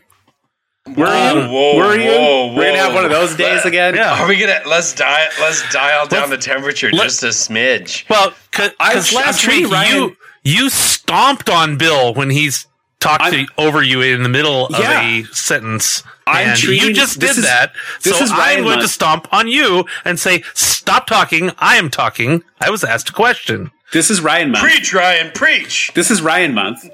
Were 0.96 1.07
Whoa, 1.07 1.35
you? 1.35 1.48
whoa, 1.48 1.76
Were 1.76 1.96
you? 1.96 2.11
whoa, 2.11 2.55
We're 2.55 2.66
gonna 2.66 2.79
have 2.79 2.94
one 2.94 3.05
of 3.05 3.11
those 3.11 3.35
days 3.37 3.64
again. 3.64 3.94
yeah 3.94 4.20
Are 4.20 4.29
we 4.29 4.37
gonna 4.38 4.61
let's 4.66 4.94
dial 4.94 5.29
let's 5.40 5.62
dial 5.72 6.07
down 6.07 6.31
the 6.31 6.37
temperature 6.38 6.90
just 6.90 7.22
a 7.22 7.29
smidge? 7.29 8.09
well 8.09 8.33
because 8.50 8.70
I'm- 8.81 8.96
last 9.14 9.46
week 9.46 9.70
Ryan- 9.70 9.96
you 9.96 10.16
you 10.42 10.70
stomped 10.70 11.48
on 11.50 11.76
bill 11.76 12.14
when 12.14 12.31
he's 12.31 12.66
talked 12.98 13.31
to, 13.31 13.37
I'm- 13.38 13.46
over 13.59 13.83
you 13.83 14.00
in 14.03 14.22
the 14.22 14.29
middle 14.29 14.68
Yeah. 14.70 14.79
of 14.79 15.26
a 15.31 15.35
sentence 15.35 16.03
I'm 16.26 16.48
and 16.50 16.59
treating- 16.59 16.88
you 16.88 16.94
just 16.94 17.18
did 17.18 17.31
is- 17.31 17.42
that 17.42 17.72
so 18.00 18.14
i'm 18.16 18.31
Ryan 18.38 18.64
going 18.64 18.81
to 18.81 18.88
stomp 18.88 19.29
on 19.33 19.48
you 19.48 19.85
and 20.05 20.18
say 20.18 20.42
stop 20.55 21.07
talking 21.07 21.50
i 21.59 21.76
am 21.76 21.88
talking 21.90 22.42
i 22.61 22.68
was 22.70 22.85
asked 22.85 23.11
a 23.11 23.12
question 23.12 23.70
This 23.92 24.09
is 24.11 24.20
Ryan 24.20 24.53
month. 24.53 24.62
Preach, 24.64 24.92
Ryan, 24.94 25.33
preach. 25.35 25.90
This 25.94 26.11
is 26.12 26.22
Ryan 26.22 26.55
month. 26.55 26.88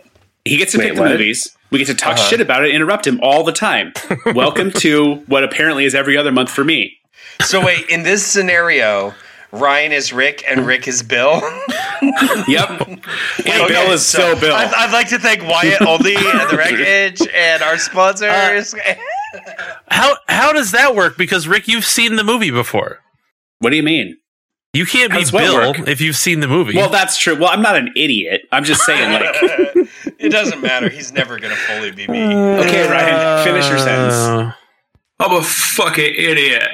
He 0.46 0.56
gets 0.56 0.72
to 0.72 0.78
Wait, 0.78 0.84
pick 0.88 0.94
the 0.96 1.00
what? 1.02 1.10
movies. 1.12 1.56
We 1.70 1.78
get 1.78 1.88
to 1.88 1.94
talk 1.94 2.14
Uh-huh. 2.14 2.28
shit 2.28 2.40
about 2.40 2.64
it, 2.64 2.74
interrupt 2.74 3.06
him 3.06 3.18
all 3.22 3.42
the 3.44 3.52
time. 3.52 3.92
Welcome 4.34 4.70
to 4.72 5.16
what 5.26 5.42
apparently 5.44 5.84
is 5.84 5.94
every 5.94 6.16
other 6.16 6.30
month 6.32 6.50
for 6.50 6.64
me. 6.64 6.96
So 7.42 7.64
wait, 7.64 7.88
in 7.90 8.02
this 8.02 8.24
scenario, 8.26 9.12
Ryan 9.52 9.92
is 9.92 10.12
Rick 10.12 10.44
and 10.48 10.66
Rick 10.66 10.88
is 10.88 11.02
Bill. 11.02 11.40
Yep. 12.48 12.70
and 12.88 13.00
Okay, 13.46 13.68
Bill 13.68 13.90
is 13.92 14.04
so 14.04 14.18
still 14.18 14.40
Bill. 14.40 14.54
I'd, 14.54 14.72
I'd 14.74 14.92
like 14.92 15.08
to 15.08 15.18
thank 15.18 15.42
Wyatt 15.42 15.80
Olney 15.82 16.14
and 16.14 16.50
the 16.50 16.56
Wreckage 16.56 17.26
and 17.34 17.62
our 17.62 17.78
sponsors. 17.78 18.74
how 19.88 20.14
how 20.28 20.52
does 20.52 20.72
that 20.72 20.94
work 20.94 21.16
because 21.16 21.48
rick 21.48 21.68
you've 21.68 21.84
seen 21.84 22.16
the 22.16 22.24
movie 22.24 22.50
before 22.50 23.00
what 23.60 23.70
do 23.70 23.76
you 23.76 23.82
mean? 23.82 24.16
you 24.74 24.84
can't 24.86 25.10
be 25.10 25.14
How 25.14 25.20
does 25.20 25.32
what 25.32 25.40
bill 25.40 25.56
work? 25.72 25.88
if 25.88 26.00
you've 26.02 26.16
seen 26.16 26.40
the 26.40 26.48
movie 26.48 26.76
Well, 26.76 26.90
that's 26.90 27.16
true. 27.18 27.34
Well, 27.38 27.48
I'm 27.48 27.62
not 27.62 27.76
an 27.76 27.92
idiot. 27.96 28.42
I'm 28.52 28.64
just 28.64 28.82
saying, 28.82 29.10
like, 29.12 29.74
it 30.18 30.30
doesn't 30.30 30.60
matter. 30.60 30.88
He's 30.88 31.12
never 31.12 31.38
gonna 31.38 31.56
fully 31.56 31.90
be 31.90 32.06
me. 32.08 32.22
okay, 32.34 32.88
Ryan, 32.88 33.44
finish 33.44 33.68
your 33.68 33.78
sentence. 33.78 34.14
Uh, 34.14 34.52
I'm 35.18 35.32
a 35.32 35.42
fucking 35.42 36.14
idiot. 36.16 36.68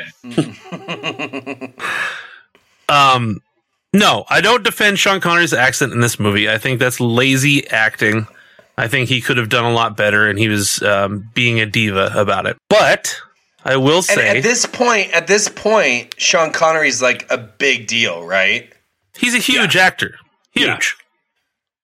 Um, 2.89 3.41
no, 3.95 4.25
I 4.29 4.41
don't 4.41 4.63
defend 4.63 4.99
Sean 4.99 5.21
Connery's 5.21 5.53
accent 5.55 5.93
in 5.93 6.01
this 6.01 6.19
movie. 6.19 6.49
I 6.51 6.59
think 6.59 6.79
that's 6.79 7.01
lazy 7.01 7.67
acting. 7.69 8.27
I 8.77 8.89
think 8.89 9.09
he 9.09 9.21
could 9.21 9.37
have 9.37 9.49
done 9.49 9.65
a 9.65 9.73
lot 9.73 9.97
better, 9.97 10.29
and 10.29 10.39
he 10.39 10.49
was 10.49 10.83
um, 10.83 11.31
being 11.35 11.61
a 11.61 11.67
diva 11.67 12.11
about 12.15 12.47
it. 12.47 12.57
But 12.69 13.17
I 13.65 13.77
will 13.77 13.97
And 13.99 14.05
say 14.05 14.39
at 14.39 14.43
this 14.43 14.67
point, 14.67 15.11
at 15.13 15.27
this 15.27 15.49
point, 15.49 16.15
Sean 16.19 16.53
Connery's 16.53 17.01
like 17.01 17.31
a 17.31 17.39
big 17.39 17.87
deal, 17.87 18.25
right? 18.27 18.71
he's 19.17 19.35
a 19.35 19.39
huge 19.39 19.77
actor. 19.77 20.17
Huge. 20.53 20.97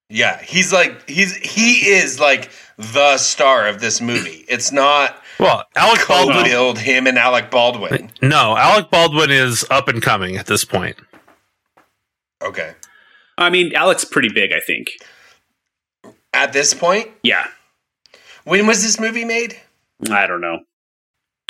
Yeah, 0.09 0.41
he's 0.41 0.73
like 0.73 1.07
he's 1.07 1.35
he 1.35 1.87
is 1.89 2.19
like 2.19 2.49
the 2.77 3.17
star 3.17 3.67
of 3.67 3.79
this 3.79 4.01
movie. 4.01 4.43
It's 4.47 4.71
not 4.71 5.21
Well, 5.39 5.63
Alec 5.75 6.07
Baldwin. 6.07 6.37
co-build 6.37 6.79
him 6.79 7.05
and 7.07 7.17
Alec 7.17 7.51
Baldwin. 7.51 8.11
No, 8.21 8.57
Alec 8.57 8.89
Baldwin 8.89 9.29
is 9.31 9.65
up 9.69 9.87
and 9.87 10.01
coming 10.01 10.35
at 10.35 10.47
this 10.47 10.65
point. 10.65 10.97
Okay, 12.41 12.73
I 13.37 13.49
mean, 13.49 13.75
Alec's 13.75 14.05
pretty 14.05 14.29
big, 14.33 14.51
I 14.53 14.59
think. 14.59 14.91
at 16.33 16.53
this 16.53 16.73
point, 16.73 17.09
Yeah. 17.23 17.47
when 18.45 18.65
was 18.67 18.81
this 18.83 18.99
movie 18.99 19.25
made? 19.25 19.59
I 20.09 20.25
don't 20.27 20.41
know. 20.41 20.59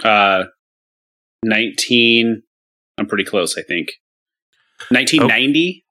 Uh, 0.04 0.45
19. 1.43 2.41
I'm 2.98 3.06
pretty 3.06 3.24
close, 3.26 3.58
I 3.58 3.62
think. 3.62 3.89
1990. 4.89 5.86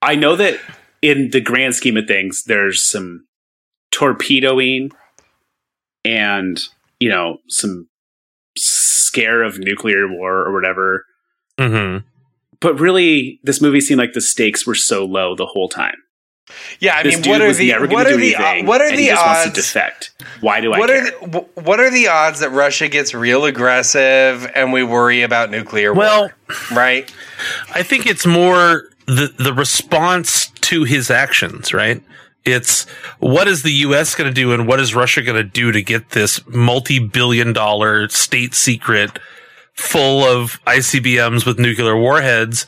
I 0.00 0.14
know 0.14 0.36
that 0.36 0.58
in 1.02 1.30
the 1.30 1.40
grand 1.40 1.74
scheme 1.74 1.96
of 1.96 2.06
things, 2.06 2.44
there's 2.44 2.82
some 2.82 3.26
torpedoing 3.90 4.90
and, 6.04 6.60
you 7.00 7.08
know, 7.08 7.38
some 7.48 7.88
scare 8.56 9.42
of 9.42 9.58
nuclear 9.58 10.08
war 10.08 10.38
or 10.38 10.52
whatever. 10.52 11.04
hmm 11.58 11.98
But 12.60 12.78
really, 12.80 13.40
this 13.42 13.60
movie 13.60 13.80
seemed 13.80 14.00
like 14.00 14.12
the 14.12 14.20
stakes 14.20 14.66
were 14.66 14.74
so 14.74 15.04
low 15.04 15.34
the 15.34 15.46
whole 15.46 15.68
time. 15.68 15.96
Yeah, 16.80 16.96
I 16.96 17.02
This 17.02 17.20
mean, 17.20 17.30
what 17.30 17.42
are 17.42 17.52
the 17.52 17.72
what 17.94 18.06
are 18.06 18.16
the 18.16 18.34
anything. 18.34 18.64
what 18.66 18.80
are 18.80 18.90
the 18.90 18.96
he 18.96 19.06
just 19.08 19.24
wants 19.24 19.42
to 19.42 19.48
odds? 19.50 19.54
defect. 19.58 20.10
Why 20.40 20.62
do 20.62 20.72
I 20.72 20.78
What 20.78 20.88
care? 20.88 21.04
are 21.06 21.26
the, 21.28 21.38
what 21.60 21.78
are 21.78 21.90
the 21.90 22.08
odds 22.08 22.40
that 22.40 22.50
Russia 22.52 22.88
gets 22.88 23.12
real 23.12 23.44
aggressive 23.44 24.50
and 24.54 24.72
we 24.72 24.82
worry 24.82 25.20
about 25.20 25.50
nuclear 25.50 25.92
Well, 25.92 26.20
war? 26.22 26.34
Right? 26.72 27.12
I 27.74 27.82
think 27.82 28.06
it's 28.06 28.24
more 28.24 28.84
the 29.06 29.30
the 29.38 29.52
response 29.52 30.46
to 30.68 30.84
his 30.84 31.10
actions, 31.10 31.74
right? 31.74 32.02
It's 32.44 32.84
what 33.18 33.48
is 33.48 33.62
the 33.62 33.72
U.S. 33.72 34.14
going 34.14 34.30
to 34.30 34.34
do, 34.34 34.52
and 34.52 34.66
what 34.66 34.80
is 34.80 34.94
Russia 34.94 35.22
going 35.22 35.36
to 35.36 35.44
do 35.44 35.72
to 35.72 35.82
get 35.82 36.10
this 36.10 36.46
multi-billion-dollar 36.46 38.08
state 38.08 38.54
secret 38.54 39.18
full 39.74 40.24
of 40.24 40.58
ICBMs 40.66 41.46
with 41.46 41.58
nuclear 41.58 41.96
warheads 41.96 42.66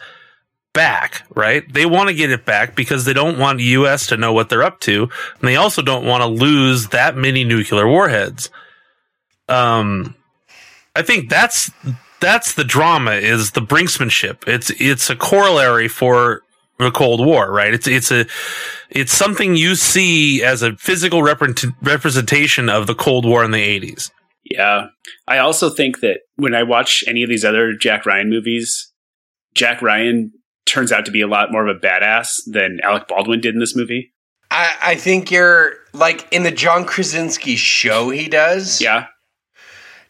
back, 0.73 1.27
right? 1.35 1.71
They 1.73 1.87
want 1.87 2.09
to 2.09 2.15
get 2.15 2.31
it 2.31 2.45
back 2.45 2.77
because 2.77 3.05
they 3.05 3.13
don't 3.13 3.39
want 3.39 3.61
US 3.61 4.07
to 4.09 4.17
know 4.17 4.33
what 4.33 4.49
they're 4.49 4.63
up 4.63 4.81
to. 4.81 5.03
And 5.03 5.49
they 5.49 5.57
also 5.57 5.83
don't 5.83 6.07
want 6.07 6.23
to 6.23 6.29
lose 6.29 6.89
that 6.89 7.17
many 7.17 7.43
nuclear 7.43 7.89
warheads. 7.89 8.51
Um, 9.49 10.15
I 10.95 11.03
think 11.03 11.29
that's, 11.29 11.71
that's 12.21 12.55
the 12.55 12.65
drama 12.65 13.13
is 13.13 13.53
the 13.53 13.61
brinksmanship. 13.63 14.47
It's, 14.47 14.71
it's 14.79 15.11
a 15.11 15.17
corollary 15.17 15.89
for 15.89 16.43
the 16.85 16.91
Cold 16.91 17.25
War, 17.25 17.51
right? 17.51 17.73
It's, 17.73 17.87
it's 17.87 18.11
a, 18.11 18.27
it's 18.91 19.13
something 19.13 19.57
you 19.57 19.75
see 19.75 20.43
as 20.43 20.63
a 20.63 20.77
physical 20.77 21.23
repre- 21.23 21.75
representation 21.83 22.69
of 22.69 22.87
the 22.87 22.95
Cold 22.95 23.25
War 23.25 23.45
in 23.45 23.51
the 23.51 23.81
80s. 23.81 24.11
Yeah. 24.45 24.89
I 25.29 25.39
also 25.39 25.71
think 25.71 26.01
that 26.01 26.21
when 26.37 26.55
I 26.55 26.63
watch 26.63 27.05
any 27.07 27.23
of 27.23 27.29
these 27.29 27.45
other 27.45 27.73
Jack 27.73 28.07
Ryan 28.07 28.31
movies, 28.31 28.93
Jack 29.55 29.83
Ryan 29.83 30.33
turns 30.67 30.93
out 30.93 31.05
to 31.05 31.11
be 31.11 31.21
a 31.21 31.27
lot 31.27 31.53
more 31.53 31.67
of 31.67 31.77
a 31.77 31.79
badass 31.79 32.41
than 32.47 32.81
Alec 32.83 33.09
Baldwin 33.09 33.41
did 33.41 33.55
in 33.55 33.61
this 33.61 33.77
movie. 33.77 34.13
I, 34.51 34.77
I 34.83 34.95
think 34.97 35.31
you're 35.31 35.75
like 35.93 36.27
in 36.33 36.43
the 36.43 36.51
John 36.51 36.85
Krasinski 36.85 37.57
show 37.57 38.11
he 38.11 38.29
does. 38.29 38.81
Yeah. 38.81 39.07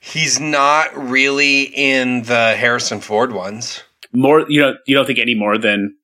He's 0.01 0.41
not 0.41 0.97
really 0.97 1.63
in 1.63 2.23
the 2.23 2.57
Harrison 2.57 3.01
Ford 3.01 3.33
ones. 3.33 3.83
More 4.13 4.47
you 4.49 4.61
know 4.61 4.75
you 4.87 4.97
don't 4.97 5.07
think 5.07 5.19
any 5.19 5.35
more 5.35 5.59
than 5.59 5.95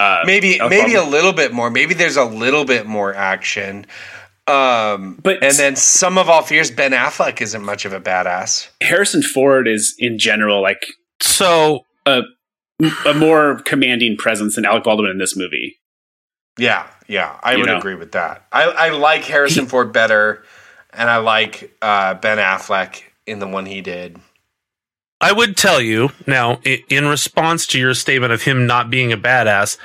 uh 0.00 0.22
Maybe 0.24 0.58
Alec 0.58 0.70
maybe 0.70 0.94
a 0.94 1.04
little 1.04 1.32
bit 1.32 1.52
more. 1.52 1.70
Maybe 1.70 1.94
there's 1.94 2.16
a 2.16 2.24
little 2.24 2.64
bit 2.64 2.86
more 2.86 3.14
action. 3.14 3.86
Um 4.48 5.18
But- 5.22 5.42
and 5.44 5.54
then 5.54 5.76
sum 5.76 6.18
of 6.18 6.28
all 6.28 6.42
fears 6.42 6.70
Ben 6.70 6.92
Affleck 6.92 7.40
isn't 7.40 7.62
much 7.62 7.84
of 7.84 7.92
a 7.92 8.00
badass. 8.00 8.68
Harrison 8.82 9.22
Ford 9.22 9.68
is 9.68 9.94
in 9.98 10.18
general 10.18 10.60
like 10.62 10.84
So 11.20 11.84
a 12.06 13.14
more 13.14 13.60
commanding 13.66 14.16
presence 14.16 14.54
than 14.56 14.64
Alec 14.64 14.84
Baldwin 14.84 15.10
in 15.10 15.18
this 15.18 15.36
movie. 15.36 15.76
Yeah, 16.58 16.86
yeah, 17.06 17.38
I 17.42 17.52
You 17.52 17.58
would 17.60 17.66
know. 17.66 17.76
agree 17.78 17.94
with 17.94 18.12
that. 18.12 18.46
I, 18.52 18.62
I 18.64 18.88
like 18.90 19.24
Harrison 19.24 19.66
Ford 19.66 19.92
better, 19.92 20.42
and 20.92 21.08
I 21.10 21.18
like 21.18 21.76
uh, 21.82 22.14
Ben 22.14 22.38
Affleck 22.38 23.02
in 23.26 23.38
the 23.38 23.46
one 23.46 23.66
he 23.66 23.80
did. 23.82 24.18
I 25.20 25.32
would 25.32 25.56
tell 25.56 25.80
you 25.80 26.10
now, 26.26 26.60
in 26.64 27.06
response 27.06 27.66
to 27.68 27.78
your 27.78 27.94
statement 27.94 28.32
of 28.32 28.42
him 28.42 28.66
not 28.66 28.90
being 28.90 29.12
a 29.12 29.18
badass, 29.18 29.76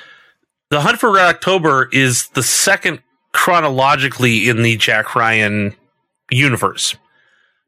The 0.70 0.82
Hunt 0.82 1.00
for 1.00 1.12
Red 1.12 1.26
October 1.26 1.90
is 1.92 2.28
the 2.30 2.44
second 2.44 3.02
chronologically 3.34 4.48
in 4.48 4.62
the 4.62 4.78
Jack 4.78 5.14
Ryan 5.14 5.76
universe. 6.32 6.96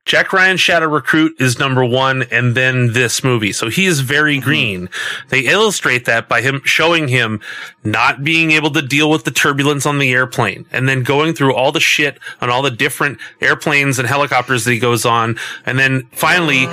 Jack 0.08 0.32
Ryan 0.32 0.56
Shadow 0.56 0.88
Recruit 0.88 1.36
is 1.38 1.60
number 1.60 1.84
one, 1.84 2.24
and 2.32 2.56
then 2.56 2.94
this 2.94 3.26
movie. 3.26 3.52
So 3.52 3.70
he 3.70 3.86
is 3.86 4.00
very 4.00 4.38
mm-hmm. 4.38 4.46
green. 4.46 4.90
They 5.28 5.42
illustrate 5.42 6.06
that 6.06 6.30
by 6.30 6.42
him 6.42 6.62
showing 6.64 7.10
him 7.10 7.42
not 7.84 8.24
being 8.24 8.52
able 8.52 8.72
to 8.72 8.82
deal 8.82 9.10
with 9.10 9.26
the 9.26 9.32
turbulence 9.32 9.86
on 9.86 10.00
the 10.00 10.14
airplane, 10.14 10.66
and 10.72 10.88
then 10.88 11.04
going 11.04 11.34
through 11.34 11.54
all 11.54 11.74
the 11.74 11.82
shit 11.82 12.20
on 12.40 12.50
all 12.50 12.62
the 12.62 12.72
different 12.72 13.20
airplanes 13.42 14.00
and 14.00 14.08
helicopters 14.08 14.64
that 14.64 14.72
he 14.72 14.80
goes 14.80 15.06
on, 15.06 15.38
and 15.66 15.78
then 15.78 16.08
finally 16.14 16.68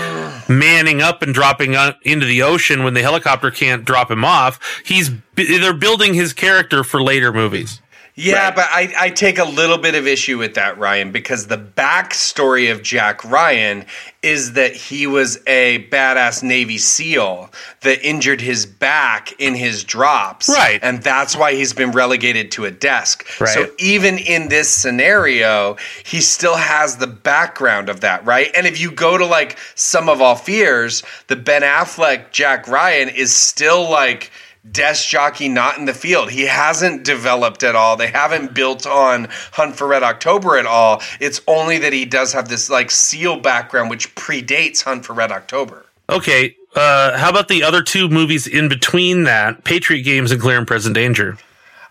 manning 0.49 1.03
up 1.03 1.21
and 1.21 1.35
dropping 1.35 1.75
out 1.75 1.97
into 2.03 2.27
the 2.27 2.41
ocean 2.41 2.85
when 2.85 2.95
the 2.95 3.03
helicopter 3.03 3.51
can't 3.51 3.85
drop 3.85 4.13
him 4.13 4.25
off. 4.25 4.61
He's 4.85 5.11
they're 5.35 5.75
building 5.75 6.15
his 6.15 6.33
character 6.33 6.85
for 6.85 7.03
later 7.03 7.33
movies. 7.33 7.81
Yeah, 8.17 8.45
Right. 8.47 8.55
but 8.55 8.67
I, 8.71 8.95
I 8.97 9.11
take 9.11 9.39
a 9.39 9.45
little 9.45 9.77
bit 9.77 9.97
of 9.97 10.07
issue 10.07 10.39
with 10.39 10.55
that, 10.55 10.79
Ryan, 10.79 11.11
because 11.11 11.49
the 11.49 11.59
backstory 11.59 12.71
of 12.71 12.81
Jack 12.81 13.25
Ryan 13.25 13.85
is 14.23 14.53
that 14.53 14.75
he 14.75 15.07
was 15.09 15.39
a 15.49 15.87
badass 15.91 16.43
Navy 16.43 16.79
SEAL 16.79 17.51
that 17.81 18.01
injured 18.07 18.41
his 18.41 18.67
back 18.67 19.33
in 19.41 19.55
his 19.55 19.83
drops. 19.83 20.49
Right. 20.49 20.79
And 20.81 21.03
that's 21.03 21.37
why 21.37 21.55
he's 21.55 21.73
been 21.73 21.91
relegated 21.91 22.53
to 22.53 22.65
a 22.67 22.71
desk. 22.71 23.27
Right. 23.41 23.49
So 23.51 23.67
even 23.79 24.19
in 24.19 24.49
this 24.49 24.71
scenario, 24.73 25.77
he 26.05 26.21
still 26.21 26.57
has 26.57 26.97
the 26.99 27.09
background 27.09 27.89
of 27.89 28.01
that, 28.03 28.25
right? 28.25 28.51
And 28.57 28.65
if 28.67 28.81
you 28.81 28.93
go 28.93 29.19
to 29.19 29.27
like 29.27 29.59
Sum 29.75 30.09
of 30.09 30.23
All 30.23 30.37
Fears, 30.37 31.03
the 31.27 31.37
Ben 31.37 31.63
Affleck 31.63 32.31
Jack 32.31 32.69
Ryan 32.69 33.09
is 33.09 33.35
still 33.35 33.91
like 33.91 34.31
desk 34.71 35.09
jockey 35.09 35.49
not 35.49 35.79
in 35.79 35.85
the 35.85 35.95
field. 35.95 36.31
He 36.31 36.43
hasn't 36.47 37.05
developed 37.05 37.63
at 37.63 37.75
all. 37.77 37.97
They 37.97 38.07
haven't 38.09 38.55
built 38.55 38.87
on 38.87 39.29
Hunt 39.53 39.77
for 39.77 39.87
Red 39.87 40.03
October 40.03 40.57
at 40.57 40.67
all. 40.67 41.03
It's 41.21 41.41
only 41.47 41.79
that 41.79 41.93
he 41.93 42.05
does 42.05 42.33
have 42.33 42.49
this 42.49 42.71
like 42.71 42.91
SEAL 42.91 43.41
background 43.41 43.91
which 43.91 44.15
predates 44.15 44.83
Hunt 44.83 45.05
for 45.05 45.13
Red 45.13 45.33
October. 45.33 45.87
Okay, 46.11 46.57
uh, 46.77 47.17
how 47.19 47.31
about 47.31 47.49
the 47.49 47.63
other 47.63 47.83
two 47.83 48.09
movies 48.09 48.47
in 48.47 48.69
between 48.69 49.25
that? 49.25 49.65
Patriot 49.65 50.03
Games 50.03 50.31
and 50.33 50.41
Clear 50.41 50.59
and 50.59 50.67
Present 50.67 50.95
Danger. 50.95 51.39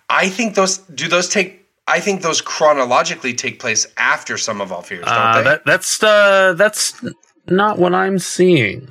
I 0.10 0.30
think 0.30 0.56
those 0.56 0.80
do 0.80 1.08
those 1.08 1.30
take 1.30 1.66
I 1.88 2.00
think 2.00 2.22
those 2.22 2.40
chronologically 2.42 3.34
take 3.34 3.60
place 3.60 3.88
after 3.98 4.38
Sum 4.38 4.62
of 4.62 4.72
All 4.72 4.82
Fears, 4.82 5.06
don't 5.06 5.14
Uh, 5.14 5.38
they? 5.38 5.44
that, 5.44 5.66
that's 5.66 6.02
uh, 6.04 6.54
that's 6.54 7.04
not 7.48 7.78
what 7.78 7.94
I'm 7.94 8.20
seeing. 8.20 8.88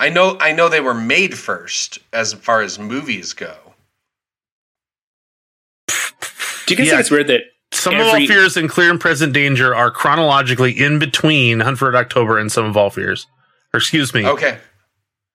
I 0.00 0.08
know 0.08 0.36
I 0.40 0.52
know 0.52 0.68
they 0.68 0.80
were 0.80 0.94
made 0.94 1.36
first 1.38 1.98
as 2.12 2.32
far 2.32 2.62
as 2.62 2.78
movies 2.78 3.32
go. 3.34 3.54
Do 6.66 6.74
you 6.74 6.76
guys 6.76 6.86
Yeah. 6.86 6.90
think 6.92 7.00
it's 7.00 7.10
weird 7.10 7.26
that 7.28 7.42
Some 7.72 7.94
of 7.94 8.00
Every- 8.00 8.22
All 8.22 8.26
Fears 8.26 8.56
and 8.56 8.68
Clear 8.68 8.90
and 8.90 9.00
Present 9.00 9.32
Danger 9.32 9.74
are 9.74 9.90
chronologically 9.92 10.72
in 10.72 10.98
between 10.98 11.60
Hunt 11.60 11.78
for 11.78 11.90
Red 11.90 11.98
October 11.98 12.36
and 12.38 12.50
Sum 12.50 12.64
of 12.64 12.76
All 12.76 12.90
Fears. 12.90 13.26
Or 13.72 13.78
excuse 13.78 14.12
me, 14.12 14.26
Okay. 14.26 14.58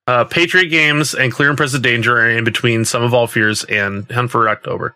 uh, 0.08 0.26
Patriot 0.26 0.68
Games 0.68 1.14
and 1.16 1.32
Clear 1.32 1.48
and 1.50 1.58
Present 1.58 1.82
Danger 1.82 2.18
are 2.20 2.30
in 2.30 2.44
between 2.44 2.84
Sum 2.84 3.04
of 3.04 3.14
All 3.14 3.28
Fears 3.28 3.64
and 3.66 4.12
Hunt 4.12 4.32
for 4.32 4.44
Red 4.44 4.52
October. 4.52 4.96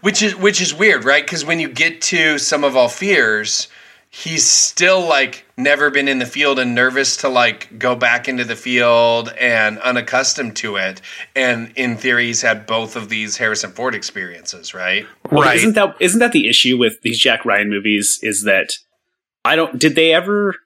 Which 0.00 0.20
is 0.22 0.34
which 0.34 0.60
is 0.60 0.74
weird, 0.74 1.04
right? 1.04 1.24
Because 1.24 1.44
when 1.44 1.60
you 1.60 1.68
get 1.68 2.00
to 2.02 2.38
sum 2.38 2.64
of 2.64 2.74
all 2.76 2.88
fears, 2.88 3.68
he's 4.10 4.44
still 4.44 5.06
like 5.06 5.46
never 5.56 5.88
been 5.88 6.08
in 6.08 6.18
the 6.18 6.26
field 6.26 6.58
and 6.58 6.74
nervous 6.74 7.16
to 7.18 7.28
like 7.28 7.78
go 7.78 7.94
back 7.94 8.28
into 8.28 8.44
the 8.44 8.56
field 8.56 9.32
and 9.38 9.78
unaccustomed 9.78 10.56
to 10.56 10.76
it. 10.76 11.00
And 11.36 11.72
in 11.76 11.96
theory, 11.96 12.26
he's 12.26 12.42
had 12.42 12.66
both 12.66 12.96
of 12.96 13.08
these 13.08 13.36
Harrison 13.36 13.70
Ford 13.70 13.94
experiences, 13.94 14.74
right? 14.74 15.06
Well, 15.30 15.42
right. 15.42 15.56
Isn't 15.56 15.74
that 15.76 15.96
isn't 16.00 16.18
that 16.18 16.32
the 16.32 16.48
issue 16.48 16.76
with 16.76 17.00
these 17.02 17.18
Jack 17.18 17.44
Ryan 17.44 17.70
movies? 17.70 18.18
Is 18.22 18.42
that 18.44 18.72
I 19.44 19.56
don't 19.56 19.78
did 19.78 19.94
they 19.94 20.12
ever 20.12 20.56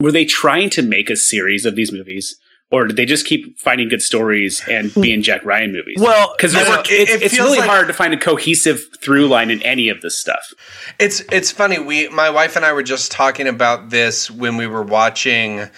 were 0.00 0.12
they 0.12 0.24
trying 0.24 0.70
to 0.70 0.82
make 0.82 1.10
a 1.10 1.16
series 1.16 1.66
of 1.66 1.74
these 1.74 1.92
movies, 1.92 2.38
or 2.70 2.86
did 2.86 2.96
they 2.96 3.04
just 3.04 3.26
keep 3.26 3.58
finding 3.58 3.88
good 3.88 4.02
stories 4.02 4.62
and 4.68 4.94
being 4.94 5.22
Jack 5.22 5.44
Ryan 5.44 5.72
movies? 5.72 5.96
Well, 5.98 6.32
because 6.36 6.54
it- 6.54 6.66
it 6.90 7.22
it's 7.22 7.38
really 7.38 7.58
like- 7.58 7.68
hard 7.68 7.88
to 7.88 7.92
find 7.94 8.14
a 8.14 8.16
cohesive 8.16 8.80
through 9.00 9.26
line 9.28 9.50
in 9.50 9.60
any 9.62 9.88
of 9.88 10.00
this 10.02 10.18
stuff. 10.18 10.54
It's 10.98 11.22
it's 11.32 11.50
funny. 11.50 11.78
We 11.78 12.08
my 12.08 12.30
wife 12.30 12.56
and 12.56 12.64
I 12.64 12.72
were 12.72 12.82
just 12.82 13.10
talking 13.12 13.46
about 13.48 13.90
this 13.90 14.30
when 14.30 14.56
we 14.56 14.66
were 14.66 14.82
watching 14.82 15.68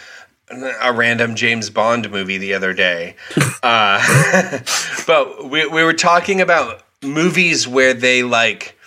a 0.83 0.93
random 0.93 1.35
James 1.35 1.71
Bond 1.71 2.11
movie 2.11 2.37
the 2.37 2.53
other 2.53 2.75
day. 2.75 3.17
uh, 3.63 4.59
but 5.07 5.49
we 5.49 5.67
we 5.67 5.83
were 5.83 5.95
talking 5.95 6.41
about 6.41 6.83
movies 7.03 7.67
where 7.67 7.95
they 7.95 8.23
like 8.23 8.79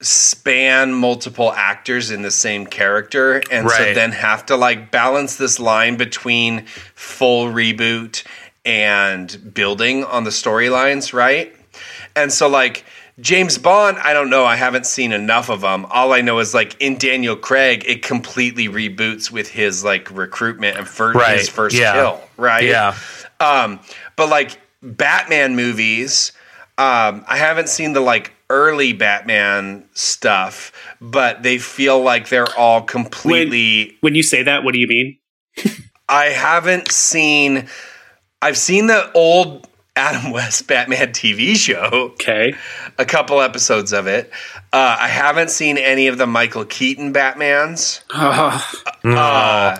span 0.00 0.92
multiple 0.92 1.52
actors 1.52 2.10
in 2.10 2.22
the 2.22 2.30
same 2.30 2.66
character 2.66 3.42
and 3.50 3.68
so 3.70 3.94
then 3.94 4.12
have 4.12 4.44
to 4.44 4.56
like 4.56 4.90
balance 4.90 5.36
this 5.36 5.58
line 5.58 5.96
between 5.96 6.66
full 6.94 7.46
reboot 7.46 8.22
and 8.66 9.54
building 9.54 10.04
on 10.04 10.24
the 10.24 10.30
storylines, 10.30 11.14
right? 11.14 11.54
And 12.14 12.30
so 12.30 12.46
like 12.48 12.84
James 13.20 13.56
Bond, 13.56 13.96
I 13.98 14.12
don't 14.12 14.28
know, 14.28 14.44
I 14.44 14.56
haven't 14.56 14.84
seen 14.84 15.12
enough 15.12 15.48
of 15.48 15.62
them. 15.62 15.86
All 15.86 16.12
I 16.12 16.20
know 16.20 16.38
is 16.40 16.52
like 16.52 16.78
in 16.80 16.98
Daniel 16.98 17.36
Craig, 17.36 17.82
it 17.86 18.02
completely 18.02 18.68
reboots 18.68 19.30
with 19.30 19.48
his 19.48 19.82
like 19.82 20.10
recruitment 20.10 20.76
and 20.76 20.86
fir- 20.86 21.12
Right, 21.12 21.38
his 21.38 21.48
first 21.48 21.74
yeah. 21.74 21.94
kill, 21.94 22.20
right? 22.36 22.64
Yeah. 22.64 22.94
Um, 23.40 23.80
but 24.16 24.28
like 24.28 24.60
Batman 24.82 25.56
movies, 25.56 26.32
um, 26.76 27.24
I 27.26 27.38
haven't 27.38 27.70
seen 27.70 27.94
the 27.94 28.00
like 28.00 28.32
early 28.50 28.92
Batman 28.92 29.84
stuff, 29.94 30.72
but 31.00 31.42
they 31.42 31.58
feel 31.58 32.00
like 32.02 32.28
they're 32.28 32.52
all 32.58 32.82
completely. 32.82 33.96
When 34.00 34.14
you 34.14 34.22
say 34.22 34.42
that, 34.44 34.64
what 34.64 34.72
do 34.72 34.78
you 34.78 34.86
mean? 34.88 35.18
I 36.08 36.26
haven't 36.26 36.90
seen. 36.92 37.66
I've 38.42 38.56
seen 38.58 38.86
the 38.86 39.10
old 39.12 39.66
Adam 39.96 40.30
West 40.30 40.66
Batman 40.68 41.08
TV 41.08 41.56
show, 41.56 42.12
Okay, 42.12 42.54
a 42.98 43.04
couple 43.04 43.40
episodes 43.40 43.92
of 43.92 44.06
it. 44.06 44.30
Uh, 44.72 44.96
I 45.00 45.08
haven't 45.08 45.50
seen 45.50 45.78
any 45.78 46.06
of 46.06 46.18
the 46.18 46.26
Michael 46.26 46.64
Keaton 46.66 47.12
Batmans. 47.12 48.02
No. 49.02 49.16
Uh, 49.16 49.78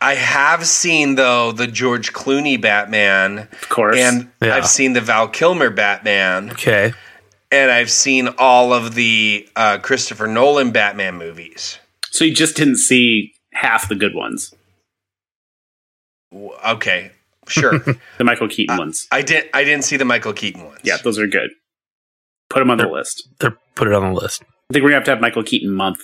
I 0.00 0.14
have 0.14 0.64
seen 0.66 1.16
though 1.16 1.52
the 1.52 1.66
George 1.66 2.12
Clooney 2.12 2.60
Batman, 2.60 3.48
of 3.52 3.68
course. 3.68 3.98
and 3.98 4.30
Yeah. 4.40 4.54
I've 4.56 4.66
seen 4.68 4.92
the 4.94 5.00
Val 5.00 5.28
Kilmer 5.28 5.70
Batman, 5.70 6.50
okay. 6.52 6.92
And 7.50 7.70
I've 7.70 7.90
seen 7.90 8.28
all 8.38 8.72
of 8.72 8.94
the 8.94 9.48
uh, 9.56 9.78
Christopher 9.78 10.26
Nolan 10.26 10.70
Batman 10.70 11.16
movies. 11.16 11.78
so 12.10 12.24
you 12.24 12.34
just 12.34 12.56
didn't 12.56 12.76
see 12.76 13.32
half 13.52 13.88
the 13.88 13.94
good 13.94 14.14
ones. 14.14 14.54
Okay, 16.66 17.12
Sure. 17.48 17.78
The 18.18 18.24
Michael 18.24 18.48
Keaton 18.48 18.76
ones. 18.76 19.06
I 19.10 19.22
didn't. 19.22 19.48
I 19.54 19.64
didn't 19.64 19.84
see 19.84 19.96
the 19.96 20.04
Michael 20.04 20.34
Keaton 20.34 20.64
ones. 20.64 20.80
Yeah, 20.84 20.98
those 20.98 21.18
are 21.18 21.26
good. 21.26 21.50
Put 22.50 22.58
them 22.58 22.70
on 22.70 22.76
the 22.78 22.88
list. 22.88 23.26
They're 23.40 23.56
put 23.74 23.88
it 23.88 23.94
on 23.94 24.12
the 24.12 24.20
list. 24.20 24.42
I 24.70 24.74
think 24.74 24.82
we're 24.82 24.90
gonna 24.90 24.96
have 24.96 25.04
to 25.04 25.10
have 25.12 25.20
Michael 25.22 25.42
Keaton 25.44 25.70
month. 25.70 26.00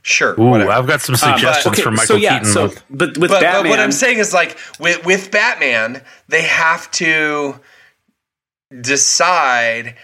Sure. 0.00 0.32
Ooh, 0.40 0.44
whatever. 0.50 0.70
I've 0.70 0.86
got 0.86 1.02
some 1.02 1.14
Um, 1.14 1.18
suggestions 1.18 1.74
okay, 1.74 1.82
for 1.82 1.90
Michael 1.90 2.06
so 2.06 2.16
yeah, 2.16 2.38
Keaton. 2.38 2.52
so 2.52 2.62
with- 2.68 2.82
but 2.88 3.18
with 3.18 3.30
but, 3.30 3.40
Batman, 3.42 3.62
but 3.64 3.68
what 3.70 3.80
I'm 3.80 3.92
saying 3.92 4.18
is 4.18 4.32
like 4.32 4.56
with 4.80 5.04
with 5.04 5.30
Batman, 5.30 6.02
they 6.28 6.42
have 6.42 6.90
to 6.92 7.60
decide 8.80 9.96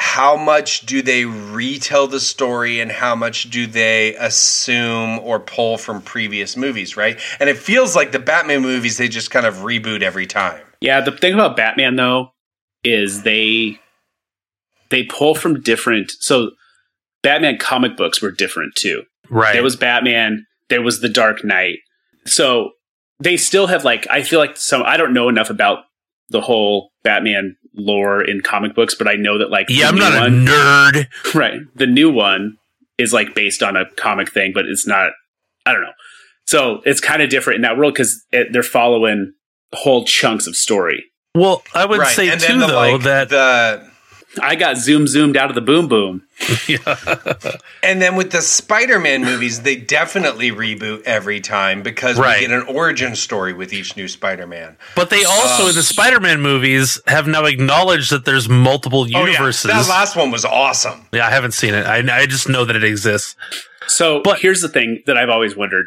how 0.00 0.36
much 0.36 0.86
do 0.86 1.02
they 1.02 1.24
retell 1.24 2.06
the 2.06 2.20
story 2.20 2.78
and 2.78 2.92
how 2.92 3.16
much 3.16 3.50
do 3.50 3.66
they 3.66 4.14
assume 4.14 5.18
or 5.18 5.40
pull 5.40 5.76
from 5.76 6.00
previous 6.00 6.56
movies, 6.56 6.96
right? 6.96 7.18
And 7.40 7.50
it 7.50 7.58
feels 7.58 7.96
like 7.96 8.12
the 8.12 8.20
Batman 8.20 8.62
movies 8.62 8.96
they 8.96 9.08
just 9.08 9.32
kind 9.32 9.44
of 9.44 9.56
reboot 9.56 10.02
every 10.02 10.24
time. 10.24 10.62
Yeah, 10.80 11.00
the 11.00 11.10
thing 11.10 11.34
about 11.34 11.56
Batman 11.56 11.96
though 11.96 12.30
is 12.84 13.24
they 13.24 13.80
they 14.90 15.02
pull 15.02 15.34
from 15.34 15.62
different. 15.62 16.12
So 16.20 16.52
Batman 17.24 17.58
comic 17.58 17.96
books 17.96 18.22
were 18.22 18.30
different 18.30 18.76
too. 18.76 19.02
right. 19.28 19.52
There 19.54 19.64
was 19.64 19.74
Batman. 19.74 20.46
There 20.68 20.80
was 20.80 21.00
the 21.00 21.08
Dark 21.08 21.44
Knight. 21.44 21.78
So 22.24 22.70
they 23.18 23.36
still 23.36 23.66
have 23.66 23.84
like 23.84 24.06
I 24.08 24.22
feel 24.22 24.38
like 24.38 24.56
some 24.56 24.84
I 24.86 24.96
don't 24.96 25.12
know 25.12 25.28
enough 25.28 25.50
about 25.50 25.86
the 26.28 26.40
whole 26.40 26.92
Batman 27.02 27.56
lore 27.74 28.22
in 28.22 28.40
comic 28.40 28.74
books, 28.74 28.94
but 28.94 29.08
I 29.08 29.14
know 29.14 29.38
that 29.38 29.50
like 29.50 29.66
yeah, 29.68 29.88
I'm 29.88 29.94
new 29.94 30.00
not 30.00 30.20
one, 30.20 30.32
a 30.32 30.50
nerd. 30.50 31.06
right. 31.34 31.60
The 31.74 31.86
new 31.86 32.12
one 32.12 32.56
is 32.98 33.12
like 33.12 33.34
based 33.34 33.62
on 33.62 33.76
a 33.76 33.84
comic 33.96 34.32
thing, 34.32 34.52
but 34.54 34.66
it's 34.66 34.86
not. 34.86 35.12
I 35.66 35.72
don't 35.72 35.82
know. 35.82 35.92
So 36.46 36.80
it's 36.86 37.00
kind 37.00 37.22
of 37.22 37.28
different 37.28 37.56
in 37.56 37.62
that 37.62 37.76
world 37.76 37.94
because 37.94 38.24
they're 38.32 38.62
following 38.62 39.34
whole 39.74 40.04
chunks 40.04 40.46
of 40.46 40.56
story. 40.56 41.04
Well, 41.34 41.62
I 41.74 41.84
would 41.84 41.98
right. 42.00 42.16
say 42.16 42.30
and 42.30 42.40
too 42.40 42.48
then 42.48 42.60
the, 42.60 42.66
though 42.68 42.92
like, 42.92 43.02
that 43.02 43.28
the 43.28 43.87
I 44.40 44.54
got 44.54 44.76
zoom 44.76 45.06
zoomed 45.06 45.36
out 45.36 45.48
of 45.50 45.54
the 45.54 45.60
boom 45.60 45.88
boom. 45.88 46.22
And 47.82 48.02
then 48.02 48.16
with 48.16 48.32
the 48.32 48.42
Spider-Man 48.42 49.22
movies, 49.24 49.62
they 49.62 49.76
definitely 49.76 50.50
reboot 50.50 51.02
every 51.04 51.40
time 51.40 51.82
because 51.82 52.18
Right. 52.18 52.40
we 52.42 52.46
get 52.48 52.60
an 52.62 52.66
origin 52.74 53.16
story 53.16 53.52
with 53.52 53.72
each 53.72 53.96
new 53.96 54.08
Spider-Man. 54.08 54.76
But 54.94 55.10
they 55.10 55.24
also 55.24 55.64
Uh, 55.64 55.68
in 55.70 55.74
the 55.74 55.82
Spider-Man 55.82 56.40
movies 56.40 57.00
have 57.06 57.26
now 57.26 57.44
acknowledged 57.46 58.10
that 58.12 58.24
there's 58.24 58.48
multiple 58.48 59.08
universes. 59.08 59.70
Oh, 59.70 59.74
yeah. 59.74 59.82
That 59.82 59.88
last 59.88 60.16
one 60.16 60.30
was 60.30 60.44
awesome. 60.44 61.06
yeah, 61.12 61.26
I 61.26 61.30
haven't 61.30 61.52
seen 61.52 61.72
it. 61.74 61.86
I, 61.86 61.98
I 62.22 62.26
just 62.26 62.48
know 62.48 62.64
that 62.64 62.76
it 62.76 62.84
exists. 62.84 63.34
So 63.86 64.20
But- 64.22 64.40
here's 64.40 64.60
the 64.60 64.68
thing 64.68 65.02
that 65.06 65.16
I've 65.16 65.30
always 65.30 65.56
wondered. 65.56 65.86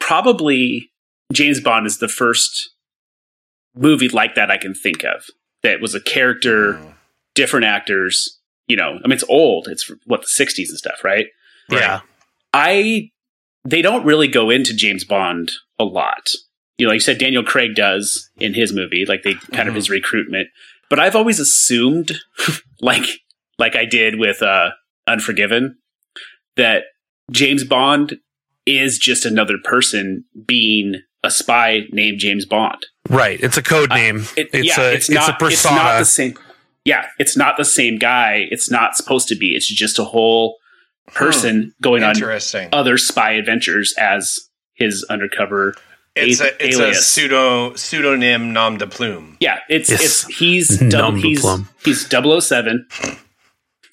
Probably 0.00 0.90
James 1.32 1.60
Bond 1.60 1.86
is 1.86 1.98
the 1.98 2.08
first 2.08 2.70
movie 3.76 4.08
like 4.08 4.34
that 4.34 4.50
I 4.50 4.56
can 4.56 4.74
think 4.74 5.04
of 5.04 5.24
that 5.62 5.80
was 5.80 5.94
a 5.94 6.00
character, 6.00 6.80
different 7.34 7.66
actors. 7.66 8.38
You 8.66 8.76
know, 8.76 8.98
I 9.04 9.06
mean, 9.08 9.12
it's 9.12 9.24
old. 9.28 9.68
It's 9.68 9.90
what 10.06 10.22
the 10.22 10.44
'60s 10.44 10.68
and 10.70 10.78
stuff, 10.78 11.04
right? 11.04 11.26
Yeah, 11.70 12.00
I 12.52 13.10
they 13.64 13.82
don't 13.82 14.04
really 14.04 14.28
go 14.28 14.50
into 14.50 14.74
James 14.74 15.04
Bond 15.04 15.52
a 15.78 15.84
lot. 15.84 16.30
You 16.78 16.86
know, 16.86 16.90
like 16.90 16.96
you 16.96 17.00
said, 17.00 17.18
Daniel 17.18 17.44
Craig 17.44 17.74
does 17.74 18.30
in 18.38 18.54
his 18.54 18.72
movie, 18.72 19.04
like 19.06 19.22
they 19.22 19.34
kind 19.52 19.68
of 19.68 19.74
his 19.74 19.90
recruitment. 19.90 20.48
But 20.90 20.98
I've 20.98 21.16
always 21.16 21.40
assumed, 21.40 22.12
like 22.80 23.04
like 23.58 23.76
I 23.76 23.84
did 23.84 24.18
with 24.18 24.42
uh, 24.42 24.70
Unforgiven, 25.06 25.76
that 26.56 26.84
James 27.30 27.64
Bond 27.64 28.16
is 28.66 28.98
just 28.98 29.24
another 29.24 29.56
person 29.62 30.24
being 30.46 31.02
a 31.22 31.30
spy 31.30 31.82
named 31.90 32.18
James 32.18 32.44
Bond. 32.44 32.86
right. 33.08 33.40
It's 33.42 33.56
a 33.56 33.62
code 33.62 33.90
name. 33.90 34.24
It- 34.36 34.50
it's 34.52 34.76
yeah, 34.76 34.84
a 34.84 34.92
it's 34.92 35.08
it's, 35.08 35.14
not, 35.14 35.30
a 35.30 35.32
persona. 35.32 35.52
It's 35.52 35.64
not 35.64 35.98
the 35.98 36.04
same. 36.04 36.34
Yeah, 36.84 37.06
it's 37.18 37.36
not 37.36 37.56
the 37.56 37.64
same 37.64 37.98
guy. 37.98 38.46
It's 38.50 38.70
not 38.70 38.96
supposed 38.96 39.28
to 39.28 39.36
be. 39.36 39.54
It's 39.54 39.66
just 39.66 39.98
a 39.98 40.04
whole 40.04 40.56
person 41.12 41.62
hmm. 41.62 41.68
going 41.82 42.02
on 42.02 42.10
Interesting. 42.10 42.68
other 42.72 42.98
spy 42.98 43.32
adventures 43.32 43.94
as 43.98 44.38
his 44.74 45.04
undercover. 45.08 45.74
It's 46.14 46.40
a- 46.40 46.46
a 46.46 46.66
it's 46.68 46.78
a 46.78 46.94
pseudo 46.94 47.74
pseudonym 47.74 48.52
nom 48.52 48.78
de 48.78 48.86
plume. 48.86 49.36
Yeah, 49.40 49.58
it's 49.68 49.90
Yes. 49.90 50.02
it's 50.02 50.36
he's 50.38 50.80
Nom 50.80 50.90
double, 50.90 51.16
he's 51.16 51.44
he's 51.84 52.06
007 52.08 52.86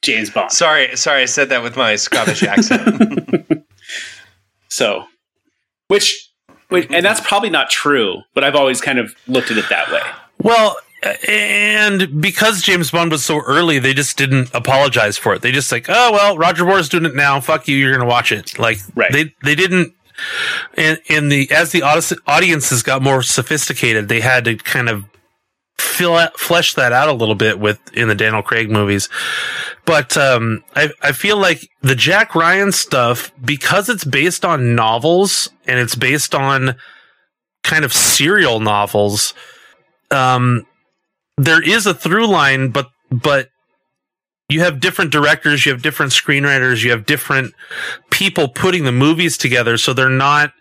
James 0.02 0.30
Bond. 0.30 0.52
Sorry, 0.52 0.96
sorry, 0.96 1.24
I 1.24 1.26
said 1.26 1.50
that 1.50 1.64
with 1.64 1.76
my 1.76 1.96
Scottish 1.96 2.44
accent. 2.44 3.66
So, 4.72 5.04
which, 5.90 6.32
which 6.70 6.88
and 6.90 7.06
that's 7.06 7.20
probably 7.20 7.50
not 7.50 7.70
true, 7.70 8.22
but 8.34 8.46
I've 8.46 8.56
always 8.56 8.80
kind 8.80 9.00
of 9.00 9.14
looked 9.28 9.52
at 9.52 9.58
it 9.58 9.66
that 9.70 9.92
way. 9.92 10.02
Well, 10.42 10.78
and 11.28 12.22
because 12.22 12.62
James 12.62 12.92
Bond 12.92 13.12
was 13.12 13.26
so 13.26 13.40
early, 13.42 13.80
they 13.80 13.94
just 13.94 14.18
didn't 14.18 14.50
apologize 14.54 15.18
for 15.18 15.34
it. 15.34 15.42
They 15.42 15.52
just 15.52 15.72
like, 15.72 15.88
oh 15.90 16.12
well, 16.12 16.38
Roger 16.38 16.66
Moore's 16.66 16.90
doing 16.90 17.06
it 17.06 17.16
now. 17.16 17.40
Fuck 17.40 17.68
you, 17.68 17.76
you're 17.76 17.92
gonna 17.92 18.06
watch 18.10 18.32
it. 18.32 18.58
Like 18.60 18.78
Right. 18.96 19.12
they 19.12 19.34
they 19.44 19.56
didn't. 19.56 19.94
And 20.76 21.00
in 21.08 21.30
the 21.30 21.50
as 21.52 21.72
the 21.72 21.82
audiences 22.28 22.84
got 22.84 23.02
more 23.02 23.24
sophisticated, 23.24 24.08
they 24.08 24.22
had 24.22 24.46
to 24.46 24.56
kind 24.58 24.90
of 24.90 25.06
fill 25.80 26.16
out, 26.16 26.40
flesh 26.40 26.76
that 26.76 26.94
out 26.94 27.10
a 27.10 27.14
little 27.14 27.34
bit 27.34 27.60
with 27.60 27.80
in 27.94 28.08
the 28.08 28.14
Daniel 28.14 28.44
Craig 28.44 28.70
movies. 28.70 29.10
But 29.86 30.16
um, 30.18 30.64
I 30.76 30.92
I 31.02 31.12
feel 31.14 31.38
like 31.38 31.68
the 31.82 31.96
Jack 31.96 32.36
Ryan 32.36 32.72
stuff 32.72 33.32
because 33.44 33.90
it's 33.90 34.06
based 34.06 34.46
on 34.46 34.76
novels 34.76 35.50
and 35.66 35.80
it's 35.80 35.96
based 35.96 36.36
on 36.36 36.76
kind 37.64 37.84
of 37.84 37.92
serial 37.92 38.60
novels. 38.60 39.34
Um, 40.12 40.68
there 41.44 41.62
is 41.62 41.86
a 41.88 41.94
through 41.94 42.28
line, 42.28 42.70
but 42.70 42.92
but 43.12 43.50
you 44.50 44.62
have 44.62 44.80
different 44.80 45.12
directors, 45.12 45.66
you 45.66 45.72
have 45.72 45.82
different 45.82 46.12
screenwriters, 46.12 46.84
you 46.84 46.92
have 46.92 47.06
different 47.06 47.54
people 48.10 48.48
putting 48.48 48.84
the 48.84 48.92
movies 48.92 49.38
together, 49.38 49.78
so 49.78 49.94
they're 49.94 50.10
not 50.10 50.54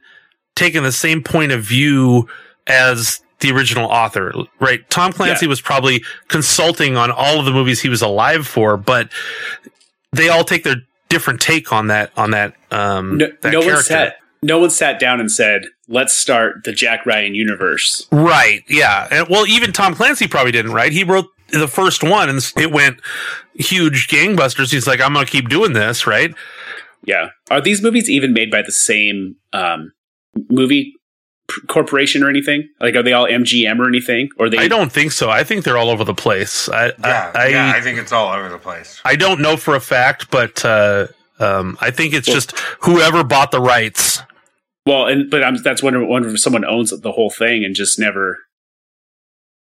taking 0.54 0.82
the 0.82 0.92
same 0.92 1.22
point 1.22 1.52
of 1.52 1.62
view 1.62 2.28
as 2.66 3.20
the 3.40 3.50
original 3.50 3.86
author, 3.90 4.32
right? 4.60 4.88
Tom 4.90 5.12
Clancy 5.12 5.46
was 5.46 5.60
probably 5.60 6.02
consulting 6.28 6.96
on 6.96 7.10
all 7.10 7.38
of 7.38 7.46
the 7.46 7.52
movies 7.52 7.80
he 7.80 7.88
was 7.88 8.02
alive 8.02 8.46
for, 8.46 8.76
but 8.76 9.10
they 10.12 10.28
all 10.28 10.44
take 10.44 10.64
their 10.64 10.76
different 11.08 11.40
take 11.40 11.72
on 11.72 11.88
that 11.88 12.12
on 12.16 12.30
that 12.30 12.54
um 12.70 13.18
No, 13.18 13.28
that 13.42 13.52
no 13.52 13.60
one 13.60 13.82
sat. 13.82 14.19
No 14.42 14.58
one 14.58 14.70
sat 14.70 14.98
down 14.98 15.20
and 15.20 15.30
said, 15.30 15.66
"Let's 15.86 16.14
start 16.14 16.64
the 16.64 16.72
Jack 16.72 17.04
Ryan 17.04 17.34
universe." 17.34 18.06
Right. 18.10 18.62
Yeah. 18.68 19.06
And 19.10 19.28
well, 19.28 19.46
even 19.46 19.72
Tom 19.72 19.94
Clancy 19.94 20.26
probably 20.26 20.52
didn't, 20.52 20.72
right? 20.72 20.92
He 20.92 21.04
wrote 21.04 21.26
the 21.52 21.68
first 21.68 22.02
one 22.02 22.28
and 22.28 22.52
it 22.56 22.72
went 22.72 23.00
huge 23.54 24.08
gangbusters. 24.08 24.72
He's 24.72 24.86
like, 24.86 25.00
I'm 25.00 25.12
going 25.12 25.26
to 25.26 25.30
keep 25.30 25.48
doing 25.48 25.72
this, 25.72 26.06
right? 26.06 26.34
Yeah, 27.04 27.30
are 27.50 27.60
these 27.60 27.82
movies 27.82 28.10
even 28.10 28.32
made 28.32 28.50
by 28.50 28.62
the 28.62 28.72
same 28.72 29.36
um, 29.52 29.92
movie 30.50 30.92
p- 31.48 31.62
corporation 31.66 32.22
or 32.22 32.28
anything? 32.28 32.68
Like, 32.78 32.94
are 32.94 33.02
they 33.02 33.14
all 33.14 33.26
MGM 33.26 33.78
or 33.78 33.88
anything? 33.88 34.28
Or 34.38 34.50
they? 34.50 34.58
I 34.58 34.68
don't 34.68 34.92
think 34.92 35.12
so. 35.12 35.30
I 35.30 35.42
think 35.42 35.64
they're 35.64 35.78
all 35.78 35.88
over 35.88 36.04
the 36.04 36.14
place. 36.14 36.68
I, 36.68 36.92
yeah, 36.98 37.32
I, 37.34 37.48
yeah, 37.48 37.72
I, 37.74 37.78
I 37.78 37.80
think 37.80 37.98
it's 37.98 38.12
all 38.12 38.30
over 38.32 38.50
the 38.50 38.58
place. 38.58 39.00
I 39.04 39.16
don't 39.16 39.40
know 39.40 39.56
for 39.56 39.74
a 39.74 39.80
fact, 39.80 40.30
but, 40.30 40.62
uh, 40.64 41.06
um, 41.40 41.78
I 41.80 41.90
think 41.90 42.14
it's 42.14 42.26
just 42.26 42.56
whoever 42.80 43.24
bought 43.24 43.50
the 43.50 43.60
rights. 43.60 44.22
Well, 44.86 45.06
and 45.06 45.30
but 45.30 45.42
I'm, 45.44 45.56
that's 45.62 45.82
wondering, 45.82 46.08
wondering 46.08 46.34
if 46.34 46.40
someone 46.40 46.64
owns 46.64 46.90
the 46.90 47.12
whole 47.12 47.30
thing 47.30 47.64
and 47.64 47.74
just 47.74 47.98
never. 47.98 48.38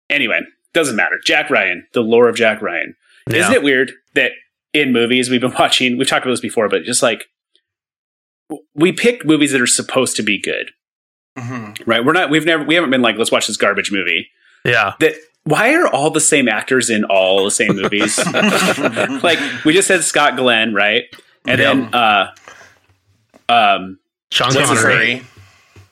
Anyway, 0.08 0.40
doesn't 0.72 0.96
matter. 0.96 1.18
Jack 1.24 1.50
Ryan, 1.50 1.86
the 1.92 2.00
lore 2.02 2.28
of 2.28 2.36
Jack 2.36 2.62
Ryan. 2.62 2.94
Isn't 3.30 3.52
it 3.52 3.62
weird 3.62 3.92
that 4.14 4.32
in 4.72 4.92
movies 4.92 5.30
we've 5.30 5.40
been 5.40 5.54
watching? 5.58 5.96
We've 5.96 6.08
talked 6.08 6.24
about 6.24 6.32
this 6.32 6.40
before, 6.40 6.68
but 6.68 6.84
just 6.84 7.02
like 7.02 7.26
we 8.74 8.92
pick 8.92 9.24
movies 9.24 9.52
that 9.52 9.60
are 9.60 9.66
supposed 9.66 10.16
to 10.16 10.22
be 10.22 10.40
good, 10.40 10.70
hmm 11.38 11.72
right? 11.86 12.04
We're 12.04 12.12
not. 12.12 12.30
We've 12.30 12.44
never. 12.44 12.64
We 12.64 12.74
haven't 12.74 12.90
been 12.90 13.02
like, 13.02 13.16
let's 13.16 13.32
watch 13.32 13.46
this 13.46 13.56
garbage 13.56 13.92
movie. 13.92 14.28
Yeah. 14.64 14.94
That 15.00 15.14
why 15.44 15.74
are 15.74 15.88
all 15.88 16.10
the 16.10 16.20
same 16.20 16.48
actors 16.48 16.88
in 16.88 17.04
all 17.04 17.44
the 17.44 17.50
same 17.50 17.76
movies? 17.76 18.18
like 19.22 19.38
we 19.64 19.72
just 19.72 19.88
said 19.88 20.02
Scott 20.04 20.36
Glenn, 20.36 20.74
right? 20.74 21.04
And 21.46 21.60
then 21.60 21.94
uh 21.94 22.32
um 23.48 23.98
Sean 24.30 24.48
What's 24.54 24.56
his 24.70 24.80
Connery. 24.80 24.94
Curry. 25.18 25.22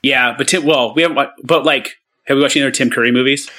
yeah, 0.03 0.34
but 0.36 0.48
Tim 0.48 0.64
well, 0.64 0.94
we 0.94 1.03
haven't 1.03 1.30
but 1.42 1.64
like 1.64 1.96
have 2.24 2.36
we 2.36 2.42
watched 2.42 2.57
any 2.57 2.64
other 2.64 2.70
Tim 2.70 2.90
Curry 2.90 3.11
movies? 3.12 3.51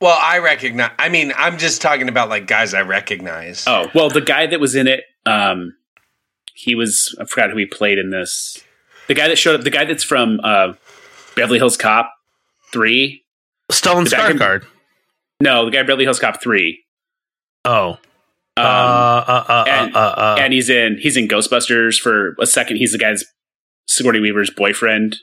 Well, 0.00 0.16
I 0.20 0.38
recognize. 0.38 0.92
I 0.98 1.08
mean, 1.08 1.32
I'm 1.36 1.58
just 1.58 1.82
talking 1.82 2.08
about 2.08 2.28
like 2.28 2.46
guys 2.46 2.72
I 2.74 2.82
recognize. 2.82 3.64
Oh, 3.66 3.90
well, 3.94 4.08
the 4.10 4.20
guy 4.20 4.46
that 4.46 4.60
was 4.60 4.74
in 4.76 4.86
it, 4.86 5.04
um 5.26 5.74
he 6.54 6.74
was 6.74 7.16
I 7.20 7.24
forgot 7.24 7.50
who 7.50 7.56
he 7.56 7.66
played 7.66 7.98
in 7.98 8.10
this. 8.10 8.62
The 9.08 9.14
guy 9.14 9.28
that 9.28 9.38
showed 9.38 9.54
up, 9.58 9.62
the 9.64 9.70
guy 9.70 9.84
that's 9.86 10.04
from 10.04 10.40
uh 10.44 10.74
Beverly 11.34 11.58
Hills 11.58 11.76
Cop 11.76 12.12
3. 12.72 13.24
Stellan 13.72 14.04
Is 14.04 14.10
that? 14.10 14.34
Skarsgård. 14.34 14.64
No, 15.40 15.64
the 15.64 15.70
guy 15.70 15.82
Beverly 15.82 16.04
Hills 16.04 16.18
Cop 16.18 16.42
3. 16.42 16.82
Oh. 17.64 17.98
Um, 18.58 18.64
uh, 18.66 19.24
uh, 19.26 19.44
uh, 19.48 19.64
and- 19.68 19.96
uh, 19.96 19.98
uh, 19.98 20.02
uh. 20.02 20.36
and 20.40 20.52
he's 20.52 20.68
in 20.68 20.98
he's 21.00 21.16
in 21.16 21.28
Ghostbusters 21.28 21.98
for 21.98 22.34
a 22.40 22.46
second. 22.46 22.76
He's 22.78 22.92
the 22.92 22.98
guy's 22.98 23.24
Sigourney 23.86 24.20
Weaver's 24.20 24.50
boyfriend. 24.50 25.16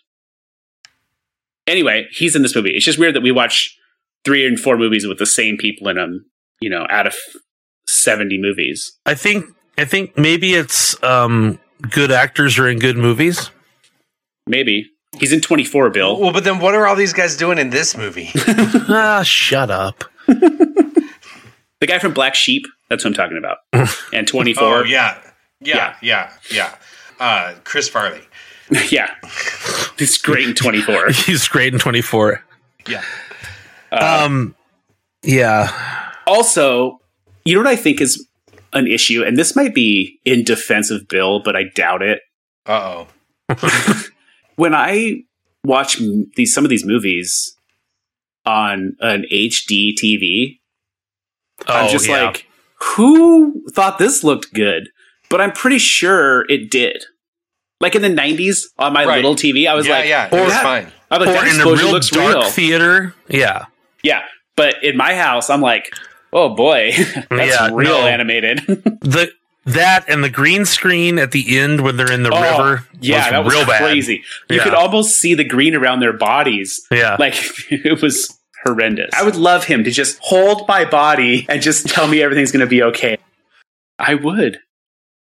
anyway, 1.67 2.07
he's 2.11 2.35
in 2.35 2.41
this 2.41 2.55
movie. 2.55 2.71
It's 2.71 2.85
just 2.85 2.99
weird 2.99 3.15
that 3.15 3.21
we 3.21 3.31
watch 3.31 3.75
three 4.23 4.45
and 4.45 4.59
four 4.59 4.77
movies 4.77 5.07
with 5.07 5.17
the 5.19 5.25
same 5.25 5.57
people 5.57 5.87
in 5.87 5.97
them. 5.97 6.25
You 6.61 6.69
know, 6.69 6.87
out 6.89 7.07
of 7.07 7.15
seventy 7.87 8.37
movies. 8.39 8.97
I 9.05 9.13
think 9.13 9.45
I 9.77 9.85
think 9.85 10.17
maybe 10.17 10.53
it's 10.55 11.01
um, 11.03 11.59
good 11.89 12.11
actors 12.11 12.57
are 12.57 12.67
in 12.69 12.79
good 12.79 12.97
movies. 12.97 13.51
Maybe 14.47 14.89
he's 15.19 15.33
in 15.33 15.41
twenty 15.41 15.65
four. 15.65 15.89
Bill. 15.89 16.19
Well, 16.19 16.31
but 16.33 16.43
then 16.43 16.59
what 16.59 16.73
are 16.75 16.87
all 16.87 16.95
these 16.95 17.13
guys 17.13 17.35
doing 17.35 17.57
in 17.57 17.69
this 17.71 17.97
movie? 17.97 18.31
ah, 18.37 19.21
shut 19.23 19.69
up. 19.69 20.05
The 21.81 21.87
guy 21.87 21.99
from 21.99 22.13
Black 22.13 22.35
Sheep. 22.35 22.65
That's 22.89 23.03
what 23.03 23.09
I'm 23.09 23.13
talking 23.15 23.37
about. 23.37 23.57
And 24.13 24.27
twenty 24.27 24.53
four. 24.53 24.79
oh 24.79 24.83
yeah, 24.83 25.19
yeah, 25.59 25.95
yeah, 26.01 26.31
yeah. 26.51 26.75
Uh, 27.19 27.55
Chris 27.63 27.89
Farley. 27.89 28.21
yeah. 28.89 29.13
He's 29.97 30.17
great 30.17 30.47
in 30.47 30.55
twenty 30.55 30.81
four. 30.81 31.09
He's 31.11 31.47
great 31.47 31.73
in 31.73 31.79
24. 31.79 32.43
Yeah. 32.87 33.03
Um, 33.91 34.55
yeah. 35.23 36.11
Also, 36.27 36.99
you 37.43 37.55
know 37.55 37.61
what 37.61 37.69
I 37.69 37.75
think 37.75 37.99
is 38.01 38.27
an 38.73 38.87
issue, 38.87 39.23
and 39.23 39.37
this 39.37 39.55
might 39.55 39.73
be 39.73 40.19
in 40.25 40.43
defense 40.43 40.91
of 40.91 41.07
Bill, 41.07 41.41
but 41.43 41.55
I 41.55 41.63
doubt 41.75 42.01
it. 42.01 42.21
Uh 42.65 43.05
oh. 43.49 44.05
When 44.55 44.73
I 44.73 45.23
watch 45.63 45.99
these 46.35 46.53
some 46.53 46.63
of 46.63 46.69
these 46.69 46.85
movies 46.85 47.55
on 48.45 48.95
an 48.99 49.25
HD 49.31 49.93
TV, 49.93 50.59
I'm 51.67 51.85
Oh, 51.85 51.89
just 51.91 52.07
yeah. 52.07 52.25
like, 52.27 52.47
who 52.95 53.63
thought 53.71 53.97
this 53.97 54.23
looked 54.23 54.53
good? 54.53 54.89
But 55.29 55.41
I'm 55.41 55.51
pretty 55.51 55.77
sure 55.79 56.45
it 56.49 56.69
did. 56.69 57.05
Like 57.81 57.95
in 57.95 58.01
the 58.01 58.09
90s 58.09 58.67
on 58.77 58.93
my 58.93 59.05
Right. 59.05 59.15
little 59.17 59.35
TV, 59.35 59.67
I 59.67 59.73
was 59.73 59.85
yeah, 59.87 59.93
like, 59.99 60.07
yeah, 60.07 60.25
it 60.27 60.33
"Oh, 60.33 60.43
was 60.43 60.53
that- 60.53 60.63
fine. 60.63 60.91
I'm 61.11 61.19
like, 61.21 61.29
or 61.29 61.33
that 61.33 61.53
in 61.55 61.61
a 61.61 61.65
real 61.65 61.91
looks 61.91 62.09
dark 62.09 62.35
real. 62.35 62.43
theater. 62.49 63.13
Yeah. 63.27 63.65
yeah. 64.03 64.23
But 64.55 64.83
in 64.83 64.97
my 64.97 65.15
house, 65.15 65.49
I'm 65.49 65.61
like, 65.61 65.93
oh 66.33 66.49
boy, 66.55 66.93
that's 67.29 67.59
Yeah, 67.59 67.69
real 67.73 68.01
no. 68.01 68.07
animated. 68.07 68.59
The 69.01 69.31
that 69.65 70.05
and 70.07 70.23
the 70.23 70.29
green 70.29 70.63
screen 70.65 71.17
at 71.17 71.31
the 71.31 71.57
end 71.57 71.81
when 71.81 71.97
they're 71.97 72.11
in 72.11 72.21
the 72.23 72.29
Oh, 72.31 72.39
river 72.41 72.87
yeah, 73.01 73.17
was 73.17 73.29
that 73.31 73.43
was 73.45 73.53
real 73.55 73.65
bad. 73.65 73.81
crazy. 73.81 74.23
You 74.49 74.57
Yeah. 74.57 74.63
could 74.63 74.73
almost 74.75 75.17
see 75.19 75.33
the 75.33 75.43
green 75.43 75.73
around 75.75 76.01
their 76.01 76.13
bodies. 76.13 76.85
Yeah. 76.91 77.17
Like 77.19 77.33
it 77.71 78.01
was 78.01 78.34
horrendous. 78.65 79.11
I 79.13 79.23
would 79.23 79.35
love 79.35 79.63
him 79.65 79.83
to 79.83 79.91
just 79.91 80.17
hold 80.21 80.67
my 80.67 80.85
body 80.85 81.45
and 81.49 81.61
just 81.61 81.87
tell 81.87 82.07
me 82.07 82.21
everything's 82.21 82.51
going 82.51 82.61
to 82.65 82.69
be 82.69 82.83
okay. 82.83 83.17
I 83.99 84.15
would. 84.15 84.59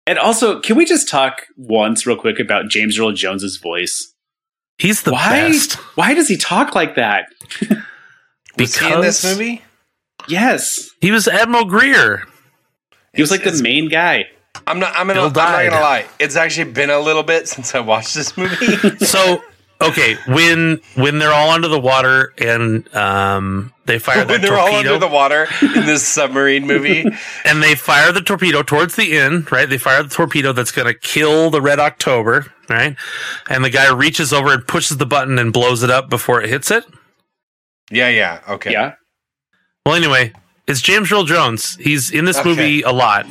And 0.06 0.18
also, 0.18 0.60
can 0.60 0.78
we 0.78 0.86
just 0.86 1.10
talk 1.10 1.42
once 1.58 2.06
real 2.06 2.16
quick 2.18 2.40
about 2.40 2.70
James 2.70 2.98
Earl 2.98 3.12
Jones's 3.12 3.58
voice? 3.58 4.14
He's 4.78 5.04
the 5.04 5.12
why? 5.12 5.50
best. 5.50 5.74
Why 5.98 6.14
does 6.14 6.28
he 6.28 6.38
talk 6.38 6.76
like 6.76 6.96
that? 6.96 7.28
Was 8.58 8.78
he 8.78 8.92
in 8.92 9.02
this 9.02 9.24
movie? 9.24 9.62
Yes, 10.28 10.90
He 11.00 11.12
was 11.12 11.28
Admiral 11.28 11.66
Greer. 11.66 12.24
he 13.14 13.22
was 13.22 13.32
like 13.32 13.44
the 13.44 13.60
main 13.62 13.88
guy. 13.88 14.26
I'm 14.66 14.80
not. 14.80 14.94
I'm 14.96 15.08
gonna. 15.08 15.22
I'm 15.22 15.32
not 15.34 15.34
gonna 15.64 15.80
lie. 15.80 16.06
It's 16.20 16.36
actually 16.36 16.72
been 16.72 16.90
a 16.90 17.00
little 17.00 17.22
bit 17.24 17.48
since 17.48 17.76
I 17.76 17.80
watched 17.80 18.16
this 18.16 18.36
movie. 18.36 18.56
So 19.06 19.42
okay, 19.82 20.16
when 20.28 20.80
when 20.96 21.20
they're 21.20 21.34
all 21.34 21.50
under 21.50 21.68
the 21.68 21.80
water 21.80 22.34
and 22.38 22.94
um 22.96 23.74
they 23.86 24.00
fire 24.00 24.20
when 24.20 24.28
that 24.28 24.42
they're 24.42 24.58
all 24.58 24.76
under 24.76 24.98
the 24.98 25.08
water 25.08 25.48
in 25.62 25.86
this 25.86 26.06
submarine 26.08 26.66
movie. 26.68 27.06
and 27.46 27.64
they 27.64 27.74
fire 27.76 28.12
the 28.12 28.22
torpedo 28.22 28.62
towards 28.64 28.96
the 28.96 29.18
end, 29.18 29.52
right? 29.52 29.70
They 29.70 29.78
fire 29.78 30.04
the 30.04 30.10
torpedo 30.10 30.52
that's 30.52 30.72
going 30.72 30.88
to 30.88 30.94
kill 30.94 31.50
the 31.50 31.62
Red 31.62 31.80
October, 31.80 32.52
right? 32.70 32.98
And 33.50 33.64
the 33.64 33.70
guy 33.70 33.90
reaches 33.94 34.34
over 34.34 34.52
and 34.54 34.68
pushes 34.68 34.98
the 34.98 35.06
button 35.06 35.40
and 35.40 35.54
blows 35.54 35.84
it 35.84 35.90
up 35.90 36.10
before 36.10 36.42
it 36.42 36.50
hits 36.50 36.70
it. 36.70 36.84
Yeah, 37.90 38.10
yeah. 38.10 38.42
Okay. 38.50 38.72
Yeah, 38.74 38.96
Well, 39.86 39.96
anyway, 39.96 40.34
it's 40.68 40.82
James 40.82 41.10
Earl 41.10 41.24
Jones. 41.24 41.78
He's 41.80 42.12
in 42.12 42.26
this 42.26 42.38
Okay. 42.40 42.50
movie 42.50 42.82
a 42.82 42.92
lot. 42.92 43.26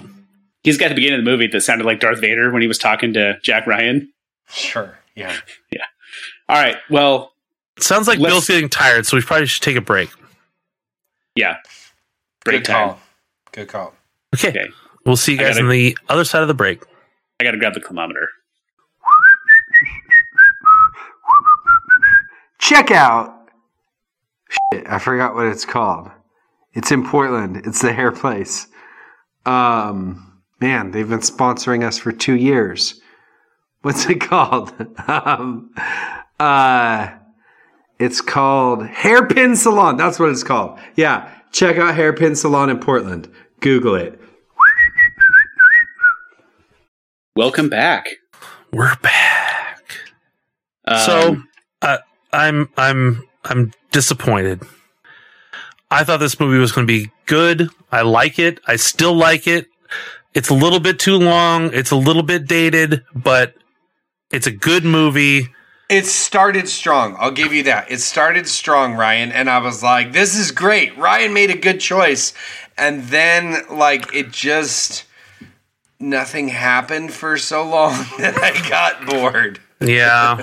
he's 0.63 0.79
got 0.79 0.89
the 0.89 0.95
beginning 0.95 1.19
of 1.19 1.25
the 1.27 1.31
movie 1.31 1.49
that 1.49 1.61
sounded 1.61 1.85
like 1.85 2.01
Darth 2.01 2.21
Vader 2.21 2.51
when 2.51 2.63
he 2.63 2.69
was 2.69 2.79
talking 2.79 3.13
to 3.13 3.39
Jack 3.43 3.67
Ryan. 3.67 4.11
Sure. 4.49 4.99
Yeah. 5.15 5.37
Yeah. 5.71 5.85
All 6.49 6.57
right, 6.63 6.77
well, 6.91 7.33
Sounds 7.79 8.09
like 8.09 8.19
Bill's 8.19 8.47
getting 8.47 8.69
tired, 8.71 9.05
so 9.05 9.17
we 9.17 9.23
probably 9.23 9.47
should 9.47 9.63
take 9.63 9.77
a 9.77 9.81
break. 9.83 10.09
yeah, 11.35 11.57
break 12.45 12.59
Good 12.63 12.65
time. 12.67 12.89
call. 12.91 13.01
Good 13.53 13.69
call. 13.69 13.95
Okay. 14.35 14.49
Okay. 14.49 14.67
We'll 15.05 15.17
see 15.17 15.33
you 15.33 15.39
guys 15.39 15.55
gotta- 15.57 15.65
on 15.65 15.71
the 15.71 15.97
other 16.09 16.25
side 16.25 16.43
of 16.43 16.49
the 16.49 16.55
break. 16.55 16.83
I 17.41 17.45
got 17.45 17.51
to 17.53 17.59
grab 17.59 17.75
the 17.75 17.81
climometer. 17.81 18.29
check 22.59 22.91
out. 22.91 23.49
Shit, 24.73 24.87
I 24.89 24.99
forgot 24.99 25.35
what 25.35 25.47
it's 25.47 25.65
called. 25.65 26.11
It's 26.73 26.91
in 26.91 27.07
Portland. 27.07 27.63
It's 27.67 27.83
the 27.83 27.93
hair 27.93 28.13
place. 28.13 28.67
Um, 29.45 30.41
man, 30.61 30.91
they've 30.91 31.09
been 31.09 31.21
sponsoring 31.21 31.85
us 31.85 31.99
for 31.99 32.13
two 32.13 32.35
years. 32.37 33.01
What's 33.83 34.07
it 34.07 34.21
called? 34.21 34.73
um, 35.09 35.71
uh, 36.39 37.11
it's 37.99 38.21
called 38.21 38.87
Hairpin 38.87 39.57
Salon. 39.57 39.97
That's 39.97 40.19
what 40.19 40.31
it's 40.31 40.43
called. 40.43 40.79
Yeah, 40.95 41.31
check 41.53 41.77
out 41.77 41.95
Hairpin 41.95 42.37
Salon 42.37 42.71
in 42.71 42.79
Portland. 42.79 43.31
Google 43.61 43.95
it. 43.95 44.21
Welcome 47.35 47.69
back. 47.69 48.07
We're 48.73 48.97
back. 48.97 49.83
Um, 50.87 50.99
so 51.01 51.43
uh, 51.83 51.99
I'm 52.33 52.69
I'm 52.77 53.27
I'm 53.45 53.73
disappointed. 53.93 54.63
I 55.91 56.05
thought 56.05 56.19
this 56.19 56.41
movie 56.41 56.59
was 56.59 56.73
going 56.73 56.87
to 56.87 56.93
be 56.93 57.11
good. 57.27 57.69
I 57.93 58.03
like 58.03 58.39
it. 58.39 58.61
I 58.67 58.77
still 58.77 59.15
like 59.15 59.47
it. 59.47 59.69
It's 60.35 60.49
a 60.49 60.55
little 60.55 60.81
bit 60.81 60.99
too 60.99 61.17
long. 61.17 61.71
It's 61.73 61.91
a 61.91 61.97
little 61.97 62.23
bit 62.23 62.47
dated, 62.47 63.05
but 63.15 63.55
it's 64.31 64.47
a 64.47 64.51
good 64.51 64.85
movie. 64.85 65.49
It 65.89 66.07
started 66.07 66.69
strong. 66.69 67.17
I'll 67.19 67.31
give 67.31 67.53
you 67.53 67.63
that. 67.65 67.91
It 67.91 68.01
started 68.01 68.49
strong, 68.49 68.95
Ryan, 68.95 69.31
and 69.31 69.49
I 69.49 69.59
was 69.59 69.83
like, 69.83 70.13
"This 70.13 70.37
is 70.37 70.51
great." 70.51 70.97
Ryan 70.99 71.33
made 71.33 71.51
a 71.51 71.57
good 71.57 71.81
choice, 71.81 72.33
and 72.77 73.05
then 73.05 73.63
like 73.71 74.13
it 74.15 74.33
just 74.33 75.05
nothing 76.01 76.49
happened 76.49 77.13
for 77.13 77.39
so 77.39 77.63
long 77.63 77.93
that 78.19 78.37
I 78.39 78.69
got 78.69 79.07
bored. 79.07 79.61
Yeah. 79.81 80.43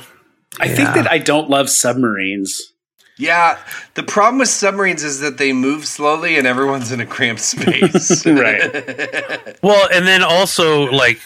I 0.59 0.67
think 0.67 0.93
that 0.93 1.11
I 1.11 1.17
don't 1.17 1.49
love 1.49 1.69
submarines. 1.69 2.73
Yeah, 3.17 3.59
the 3.93 4.03
problem 4.03 4.39
with 4.39 4.49
submarines 4.49 5.03
is 5.03 5.19
that 5.19 5.37
they 5.37 5.53
move 5.53 5.85
slowly 5.85 6.37
and 6.37 6.47
everyone's 6.47 6.91
in 6.91 6.99
a 6.99 7.05
cramped 7.05 7.41
space. 7.41 8.25
Right. 8.33 9.57
well, 9.61 9.87
and 9.93 10.07
then 10.07 10.23
also 10.23 10.91
like 10.91 11.19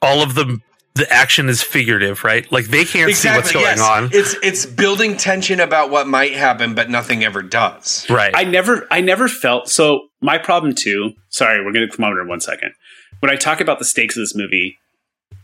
all 0.00 0.22
of 0.22 0.34
the 0.34 0.60
the 0.94 1.10
action 1.10 1.48
is 1.48 1.62
figurative, 1.62 2.22
right? 2.24 2.50
Like 2.52 2.66
they 2.66 2.84
can't 2.84 3.12
see 3.14 3.28
what's 3.28 3.52
going 3.52 3.64
yes. 3.64 3.80
on. 3.80 4.10
It's 4.12 4.34
it's 4.42 4.66
building 4.66 5.16
tension 5.16 5.60
about 5.60 5.90
what 5.90 6.06
might 6.06 6.32
happen, 6.32 6.74
but 6.74 6.90
nothing 6.90 7.24
ever 7.24 7.42
does. 7.42 8.08
Right. 8.10 8.32
I 8.34 8.44
never 8.44 8.86
I 8.90 9.00
never 9.00 9.28
felt 9.28 9.68
so 9.68 10.08
my 10.20 10.38
problem 10.38 10.74
too. 10.74 11.12
Sorry, 11.30 11.64
we're 11.64 11.72
gonna 11.72 11.88
come 11.88 12.04
over 12.04 12.20
in 12.20 12.28
one 12.28 12.40
second. 12.40 12.72
When 13.20 13.30
I 13.30 13.36
talk 13.36 13.60
about 13.60 13.78
the 13.78 13.84
stakes 13.84 14.16
of 14.16 14.22
this 14.22 14.34
movie, 14.34 14.78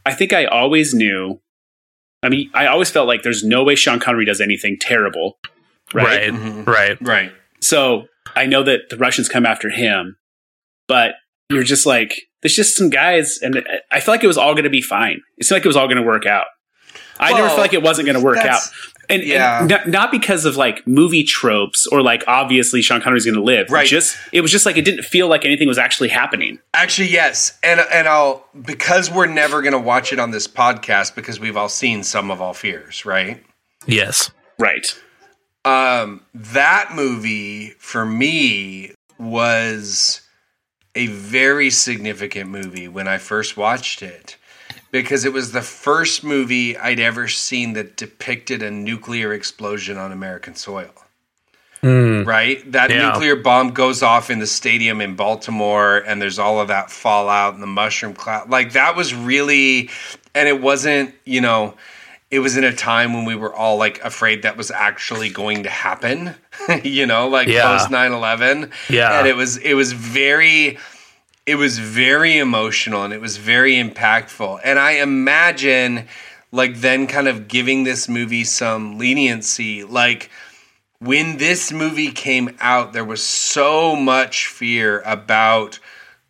I 0.04 0.12
think 0.12 0.32
I 0.32 0.44
always 0.44 0.92
knew 0.92 1.40
I 2.22 2.28
mean, 2.28 2.50
I 2.52 2.66
always 2.66 2.90
felt 2.90 3.06
like 3.06 3.22
there's 3.22 3.44
no 3.44 3.62
way 3.62 3.76
Sean 3.76 4.00
Connery 4.00 4.24
does 4.24 4.40
anything 4.40 4.76
terrible. 4.80 5.38
Right. 5.94 6.04
right. 6.04 6.32
Mhm. 6.32 6.66
Right. 6.66 6.98
Right. 7.00 7.32
So 7.60 8.08
I 8.34 8.46
know 8.46 8.62
that 8.64 8.90
the 8.90 8.96
Russians 8.96 9.28
come 9.28 9.46
after 9.46 9.70
him, 9.70 10.16
but 10.86 11.14
you're 11.50 11.62
just 11.62 11.86
like, 11.86 12.28
there's 12.42 12.54
just 12.54 12.76
some 12.76 12.90
guys, 12.90 13.38
and 13.42 13.66
I 13.90 14.00
feel 14.00 14.14
like 14.14 14.22
it 14.22 14.28
was 14.28 14.38
all 14.38 14.54
going 14.54 14.64
to 14.64 14.70
be 14.70 14.82
fine. 14.82 15.20
It 15.38 15.44
seemed 15.44 15.56
like 15.56 15.64
it 15.64 15.68
was 15.68 15.76
all 15.76 15.86
going 15.86 15.96
to 15.96 16.02
work 16.02 16.26
out. 16.26 16.46
I 17.18 17.32
never 17.32 17.48
felt 17.48 17.60
like 17.60 17.72
it 17.72 17.82
wasn't 17.82 18.06
going 18.06 18.18
to 18.18 18.24
work 18.24 18.38
out. 18.38 18.60
And, 19.08 19.22
yeah. 19.24 19.60
and 19.60 19.68
not, 19.68 19.88
not 19.88 20.10
because 20.10 20.44
of 20.44 20.56
like 20.56 20.86
movie 20.86 21.24
tropes 21.24 21.86
or 21.86 22.02
like 22.02 22.22
obviously 22.28 22.82
Sean 22.82 23.00
Connery's 23.00 23.24
going 23.24 23.36
to 23.36 23.42
live. 23.42 23.70
Right. 23.70 23.88
Just 23.88 24.16
it 24.32 24.42
was 24.42 24.52
just 24.52 24.66
like 24.66 24.76
it 24.76 24.84
didn't 24.84 25.02
feel 25.02 25.28
like 25.28 25.44
anything 25.44 25.66
was 25.66 25.78
actually 25.78 26.10
happening. 26.10 26.58
Actually, 26.74 27.08
yes, 27.08 27.58
and 27.62 27.80
and 27.92 28.06
I'll 28.06 28.46
because 28.60 29.10
we're 29.10 29.26
never 29.26 29.62
going 29.62 29.72
to 29.72 29.78
watch 29.78 30.12
it 30.12 30.18
on 30.18 30.30
this 30.30 30.46
podcast 30.46 31.14
because 31.14 31.40
we've 31.40 31.56
all 31.56 31.70
seen 31.70 32.02
Sum 32.04 32.30
of 32.30 32.42
All 32.42 32.52
Fears, 32.52 33.06
right? 33.06 33.42
Yes. 33.86 34.30
Right. 34.58 34.86
Um, 35.64 36.22
that 36.34 36.90
movie 36.94 37.70
for 37.78 38.04
me 38.04 38.92
was 39.18 40.20
a 40.98 41.06
very 41.06 41.70
significant 41.70 42.50
movie 42.50 42.88
when 42.88 43.06
I 43.06 43.18
first 43.18 43.56
watched 43.56 44.02
it 44.02 44.36
because 44.90 45.24
it 45.24 45.32
was 45.32 45.52
the 45.52 45.62
first 45.62 46.24
movie 46.24 46.76
I'd 46.76 46.98
ever 46.98 47.28
seen 47.28 47.74
that 47.74 47.96
depicted 47.96 48.64
a 48.64 48.70
nuclear 48.72 49.32
explosion 49.32 49.96
on 49.96 50.10
American 50.10 50.56
soil. 50.56 50.90
Mm. 51.84 52.26
Right? 52.26 52.72
That 52.72 52.90
Yeah. 52.90 53.10
nuclear 53.10 53.36
bomb 53.36 53.70
goes 53.70 54.02
off 54.02 54.28
in 54.28 54.40
the 54.40 54.46
stadium 54.48 55.00
in 55.00 55.14
Baltimore, 55.14 55.98
and 55.98 56.20
there's 56.20 56.40
all 56.40 56.58
of 56.60 56.66
that 56.66 56.90
fallout 56.90 57.54
and 57.54 57.62
the 57.62 57.68
mushroom 57.68 58.14
cloud. 58.14 58.50
Like, 58.50 58.72
that 58.72 58.96
was 58.96 59.14
really, 59.14 59.90
and 60.34 60.48
it 60.48 60.60
wasn't, 60.60 61.14
you 61.24 61.40
know, 61.40 61.74
it 62.30 62.40
was 62.40 62.56
in 62.56 62.64
a 62.64 62.72
time 62.74 63.14
when 63.14 63.24
we 63.24 63.34
were 63.34 63.54
all 63.54 63.76
like 63.78 64.02
afraid 64.04 64.42
that 64.42 64.56
was 64.56 64.70
actually 64.70 65.30
going 65.30 65.62
to 65.62 65.70
happen, 65.70 66.34
you 66.84 67.06
know, 67.06 67.28
like 67.28 67.48
Yeah. 67.48 67.62
post 67.78 67.90
9/11. 67.90 68.70
Yeah. 68.90 69.18
And 69.18 69.26
it 69.26 69.36
was 69.36 69.56
it 69.58 69.74
was 69.74 69.92
very 69.92 70.78
it 71.46 71.54
was 71.54 71.78
very 71.78 72.36
emotional 72.36 73.04
and 73.04 73.14
it 73.14 73.20
was 73.20 73.38
very 73.38 73.74
impactful. 73.74 74.60
And 74.62 74.78
I 74.78 74.92
imagine 74.92 76.06
like 76.52 76.76
then 76.80 77.06
kind 77.06 77.28
of 77.28 77.48
giving 77.48 77.84
this 77.84 78.08
movie 78.08 78.44
some 78.44 78.98
leniency 78.98 79.84
like 79.84 80.30
when 81.00 81.36
this 81.38 81.70
movie 81.72 82.10
came 82.10 82.56
out, 82.60 82.92
there 82.92 83.04
was 83.04 83.22
so 83.22 83.94
much 83.94 84.48
fear 84.48 85.00
about 85.06 85.78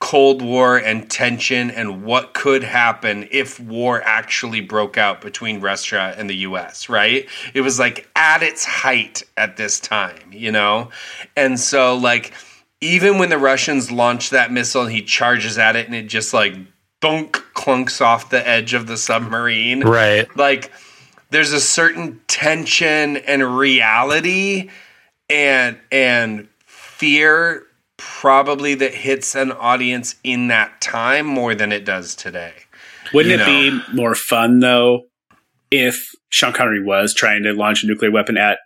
Cold 0.00 0.42
War 0.42 0.76
and 0.76 1.10
tension 1.10 1.70
and 1.72 2.04
what 2.04 2.32
could 2.32 2.62
happen 2.62 3.26
if 3.32 3.58
war 3.58 4.00
actually 4.04 4.60
broke 4.60 4.96
out 4.96 5.20
between 5.20 5.60
Russia 5.60 6.14
and 6.16 6.30
the 6.30 6.36
US, 6.36 6.88
right? 6.88 7.28
It 7.52 7.62
was 7.62 7.78
like 7.78 8.08
at 8.14 8.42
its 8.42 8.64
height 8.64 9.22
at 9.36 9.56
this 9.56 9.80
time, 9.80 10.30
you 10.30 10.52
know? 10.52 10.90
And 11.36 11.58
so, 11.58 11.96
like, 11.96 12.32
even 12.80 13.18
when 13.18 13.28
the 13.28 13.38
Russians 13.38 13.90
launch 13.90 14.30
that 14.30 14.52
missile 14.52 14.82
and 14.82 14.92
he 14.92 15.02
charges 15.02 15.58
at 15.58 15.74
it 15.74 15.86
and 15.86 15.96
it 15.96 16.04
just 16.06 16.32
like 16.32 16.54
thunk 17.00 17.42
clunks 17.54 18.00
off 18.00 18.30
the 18.30 18.46
edge 18.48 18.74
of 18.74 18.86
the 18.86 18.96
submarine 18.96 19.80
Right. 19.80 20.26
like 20.36 20.72
there's 21.30 21.52
a 21.52 21.60
certain 21.60 22.20
tension 22.28 23.16
and 23.18 23.56
reality 23.58 24.70
and 25.30 25.78
and 25.92 26.48
fear 26.66 27.64
probably 27.98 28.74
that 28.74 28.94
hits 28.94 29.34
an 29.34 29.52
audience 29.52 30.14
in 30.24 30.48
that 30.48 30.80
time 30.80 31.26
more 31.26 31.54
than 31.54 31.72
it 31.72 31.84
does 31.84 32.14
today. 32.14 32.52
Wouldn't 33.12 33.34
You 33.34 33.42
it 33.42 33.46
be 33.46 33.94
more 33.94 34.14
fun 34.14 34.60
though 34.60 35.02
if 35.70 36.14
Sean 36.30 36.52
Connery 36.54 36.82
was 36.82 37.12
trying 37.12 37.42
to 37.42 37.52
launch 37.52 37.84
a 37.84 37.86
nuclear 37.86 38.10
weapon 38.10 38.38
at 38.38 38.58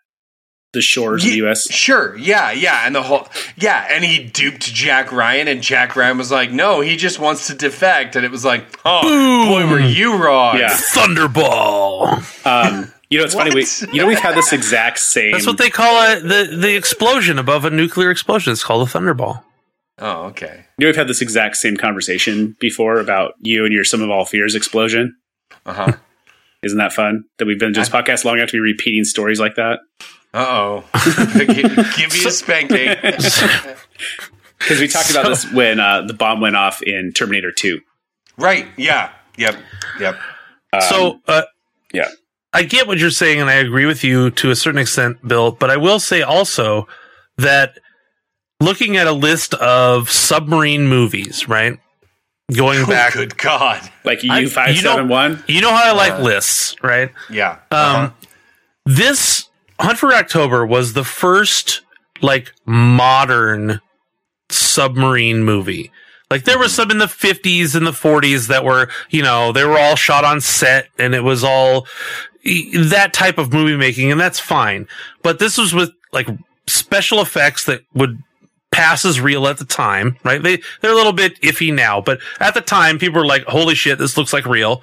the 0.73 0.81
shores 0.81 1.25
of 1.25 1.31
the 1.31 1.37
U.S.? 1.39 1.71
Sure, 1.71 2.17
yeah, 2.17 2.51
yeah, 2.51 2.87
and 2.87 2.95
the 2.95 3.03
whole 3.03 3.29
yeah, 3.57 3.87
and 3.91 4.05
he 4.05 4.25
duped 4.25 4.63
Jack 4.63 5.13
Ryan, 5.13 5.49
and 5.49 5.63
Jack 5.63 5.97
Ryan 5.97 6.19
was 6.19 6.31
like, 6.31 6.51
"No, 6.51 6.81
he 6.81 6.97
just 6.97 7.19
wants 7.19 7.47
to 7.49 7.55
defect," 7.55 8.17
and 8.17 8.25
it 8.25 8.31
was 8.31 8.45
like, 8.45 8.65
"Oh, 8.85 9.47
boy, 9.49 9.71
were 9.71 9.81
you 9.81 10.17
wrong!" 10.23 10.59
Yeah. 10.59 10.71
Thunderball. 10.71 12.47
Um, 12.47 12.92
you 13.13 13.19
know, 13.19 13.25
it's 13.25 13.35
funny. 13.35 13.55
We, 13.55 13.67
you 13.93 14.01
know, 14.01 14.07
we've 14.07 14.19
had 14.19 14.35
this 14.35 14.53
exact 14.53 14.99
same. 14.99 15.33
That's 15.33 15.47
what 15.47 15.59
they 15.59 15.69
call 15.71 16.03
it. 16.13 16.23
The 16.23 16.57
the 16.57 16.75
explosion 16.75 17.39
above 17.39 17.65
a 17.67 17.71
nuclear 17.71 18.11
explosion. 18.11 18.53
It's 18.53 18.65
called 18.65 18.89
a 18.89 18.91
thunderball. 18.91 19.43
Oh, 19.99 20.25
okay. 20.25 20.65
you 20.79 20.85
know, 20.85 20.89
we've 20.89 20.97
had 20.97 21.07
this 21.09 21.21
exact 21.21 21.57
same 21.57 21.77
conversation 21.77 22.57
before 22.59 22.99
about 22.99 23.35
you 23.41 23.65
and 23.65 23.73
your 23.73 23.85
Sum 23.85 24.01
of 24.01 24.11
All 24.11 24.25
Fears" 24.25 24.55
explosion. 24.55 25.15
Uh 25.67 25.75
huh. 25.75 25.93
Isn't 26.63 26.79
that 26.79 26.93
fun? 26.93 27.25
That 27.39 27.45
we've 27.45 27.59
been 27.59 27.73
doing 27.73 27.83
this 27.83 27.91
podcast 27.91 28.25
long 28.25 28.39
enough 28.39 28.49
to 28.51 28.57
be 28.57 28.61
repeating 28.61 29.05
stories 29.05 29.39
like 29.39 29.57
that. 29.57 29.81
Uh 30.33 30.47
oh. 30.49 30.85
Give 31.37 32.13
me 32.13 32.25
a 32.25 32.31
spanking. 32.31 32.95
Because 34.59 34.81
we 34.81 34.89
talked 34.89 35.11
about 35.11 35.27
this 35.29 35.53
when 35.53 35.81
uh, 35.81 36.03
the 36.07 36.15
bomb 36.15 36.41
went 36.41 36.57
off 36.57 36.83
in 36.83 37.13
Terminator 37.13 37.53
Two. 37.53 37.81
right? 38.39 38.67
Yeah. 38.79 39.11
Yep. 39.37 39.57
Yep. 40.01 40.17
Um, 40.73 40.81
so 40.83 41.21
uh, 41.29 41.43
yeah. 41.93 42.09
I 42.53 42.63
get 42.65 42.87
what 42.87 42.99
you're 42.99 43.11
saying, 43.11 43.41
and 43.41 43.49
I 43.49 43.55
agree 43.55 43.87
with 43.87 44.05
you 44.05 44.31
to 44.33 44.51
a 44.51 44.57
certain 44.57 44.79
extent, 44.81 45.27
Bill. 45.27 45.53
But 45.53 45.71
I 45.71 45.77
will 45.79 45.99
say 45.99 46.23
also 46.23 46.87
that 47.39 47.79
looking 48.61 48.97
at 48.97 49.07
a 49.07 49.13
list 49.13 49.55
of 49.55 50.11
submarine 50.11 50.87
movies, 50.87 51.49
right? 51.49 51.79
Going 52.55 52.85
back, 52.85 53.17
Oh, 53.17 53.21
Good 53.21 53.39
God. 53.39 53.81
like 54.05 54.21
I- 54.29 54.41
U 54.41 54.49
five 54.51 54.77
seven 54.77 55.09
one. 55.09 55.43
you 55.49 55.61
know 55.63 55.71
how 55.75 55.85
I 55.85 55.93
like 55.93 56.19
lists, 56.21 56.77
right? 56.83 57.11
Yeah. 57.31 57.53
Um, 57.71 57.79
Uh-huh. 57.81 58.11
this 58.85 59.49
Hunt 59.81 59.99
for 59.99 60.13
October 60.13 60.65
was 60.67 60.93
the 60.93 61.03
first 61.05 61.81
like 62.21 62.53
modern 62.67 63.81
submarine 64.51 65.43
movie. 65.45 65.91
Like 66.31 66.45
there 66.45 66.59
was 66.59 66.73
some 66.73 66.91
in 66.91 66.99
the 66.99 67.07
50s 67.09 67.75
and 67.75 67.87
the 67.87 67.91
40s 67.93 68.47
that 68.49 68.65
were, 68.65 68.89
you 69.11 69.23
know, 69.23 69.51
they 69.53 69.65
were 69.65 69.79
all 69.79 69.97
shot 69.97 70.25
on 70.25 70.41
set 70.41 70.89
and 70.99 71.15
it 71.15 71.23
was 71.25 71.43
all 71.43 71.87
that 72.45 73.13
type 73.13 73.39
of 73.39 73.53
movie 73.53 73.77
making 73.77 74.11
and 74.11 74.21
that's 74.21 74.41
fine. 74.41 74.87
But 75.23 75.39
this 75.39 75.59
was 75.59 75.75
with 75.75 75.91
like 76.13 76.29
special 76.67 77.21
effects 77.21 77.67
that 77.67 77.83
would 77.95 78.19
pass 78.73 79.05
as 79.05 79.21
real 79.21 79.47
at 79.47 79.59
the 79.59 79.65
time, 79.65 80.17
right? 80.25 80.43
They 80.43 80.61
they're 80.81 80.93
a 80.93 80.97
little 80.97 81.13
bit 81.13 81.41
iffy 81.43 81.73
now, 81.73 82.01
but 82.01 82.21
at 82.41 82.55
the 82.55 82.61
time 82.61 82.99
people 82.99 83.21
were 83.21 83.27
like, 83.27 83.45
"Holy 83.45 83.75
shit, 83.75 83.99
this 83.99 84.17
looks 84.17 84.33
like 84.33 84.47
real." 84.47 84.83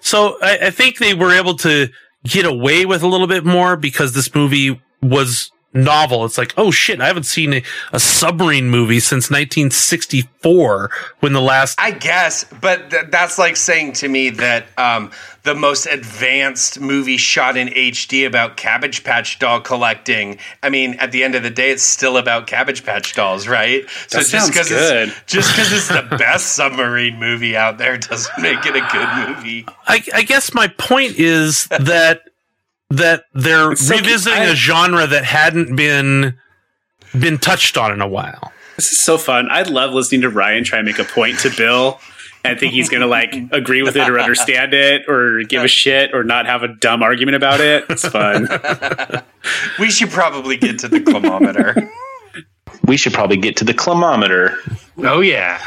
So 0.00 0.36
I, 0.42 0.66
I 0.66 0.70
think 0.70 0.98
they 0.98 1.14
were 1.14 1.32
able 1.32 1.54
to 1.58 1.88
get 2.24 2.44
away 2.44 2.84
with 2.84 3.02
a 3.02 3.08
little 3.08 3.26
bit 3.26 3.44
more 3.44 3.76
because 3.76 4.12
this 4.12 4.34
movie 4.34 4.80
was 5.00 5.50
novel. 5.72 6.24
It's 6.24 6.38
like, 6.38 6.52
oh 6.56 6.70
shit, 6.70 7.00
I 7.00 7.06
haven't 7.06 7.24
seen 7.24 7.54
a, 7.54 7.62
a 7.92 8.00
submarine 8.00 8.70
movie 8.70 9.00
since 9.00 9.30
1964 9.30 10.90
when 11.20 11.32
the 11.32 11.40
last. 11.40 11.78
I 11.80 11.92
guess, 11.92 12.44
but 12.60 12.90
th- 12.90 13.06
that's 13.10 13.38
like 13.38 13.56
saying 13.56 13.92
to 13.94 14.08
me 14.08 14.30
that 14.30 14.66
um, 14.76 15.10
the 15.42 15.54
most 15.54 15.86
advanced 15.86 16.80
movie 16.80 17.16
shot 17.16 17.56
in 17.56 17.68
HD 17.68 18.26
about 18.26 18.56
Cabbage 18.56 19.04
Patch 19.04 19.38
doll 19.38 19.60
collecting. 19.60 20.38
I 20.62 20.70
mean, 20.70 20.94
at 20.94 21.12
the 21.12 21.24
end 21.24 21.34
of 21.34 21.42
the 21.42 21.50
day, 21.50 21.70
it's 21.70 21.82
still 21.82 22.16
about 22.16 22.46
Cabbage 22.46 22.84
Patch 22.84 23.14
dolls, 23.14 23.46
right? 23.46 23.84
That 24.10 24.24
sounds 24.26 24.50
good. 24.50 25.08
it's 25.08 25.22
just 25.26 25.54
because 25.54 25.72
it's 25.72 25.88
the 25.88 26.16
best 26.18 26.54
submarine 26.54 27.18
movie 27.18 27.56
out 27.56 27.78
there 27.78 27.96
doesn't 27.96 28.42
make 28.42 28.64
it 28.66 28.76
a 28.76 28.86
good 28.92 29.36
movie. 29.36 29.66
I, 29.86 30.02
I 30.14 30.22
guess 30.22 30.52
my 30.52 30.68
point 30.68 31.18
is 31.18 31.66
that 31.66 32.29
that 32.90 33.24
they're 33.34 33.74
so 33.76 33.94
cute. 33.94 34.06
revisiting 34.06 34.40
I- 34.42 34.46
a 34.46 34.54
genre 34.54 35.06
that 35.06 35.24
hadn't 35.24 35.74
been 35.76 36.36
been 37.18 37.38
touched 37.38 37.76
on 37.76 37.90
in 37.92 38.00
a 38.00 38.06
while. 38.08 38.52
This 38.76 38.92
is 38.92 39.00
so 39.00 39.18
fun. 39.18 39.48
I 39.50 39.62
love 39.62 39.92
listening 39.92 40.20
to 40.22 40.30
Ryan 40.30 40.64
try 40.64 40.78
and 40.78 40.86
make 40.86 40.98
a 40.98 41.04
point 41.04 41.38
to 41.40 41.50
Bill 41.56 41.98
and 42.44 42.58
think 42.58 42.72
he's 42.72 42.88
going 42.88 43.02
to 43.02 43.06
like 43.06 43.34
agree 43.52 43.82
with 43.82 43.96
it 43.96 44.08
or 44.08 44.18
understand 44.18 44.72
it 44.72 45.02
or 45.08 45.42
give 45.42 45.62
a 45.62 45.68
shit 45.68 46.14
or 46.14 46.24
not 46.24 46.46
have 46.46 46.62
a 46.62 46.68
dumb 46.68 47.02
argument 47.02 47.36
about 47.36 47.60
it. 47.60 47.84
It's 47.90 48.06
fun. 48.06 48.48
We 49.78 49.90
should 49.90 50.10
probably 50.10 50.56
get 50.58 50.78
to 50.80 50.88
the 50.88 51.00
climometer. 51.00 51.74
We 52.84 52.96
should 52.98 53.14
probably 53.14 53.38
get 53.38 53.56
to 53.58 53.64
the 53.64 53.72
climometer. 53.74 54.54
Oh 54.98 55.20
yeah. 55.20 55.58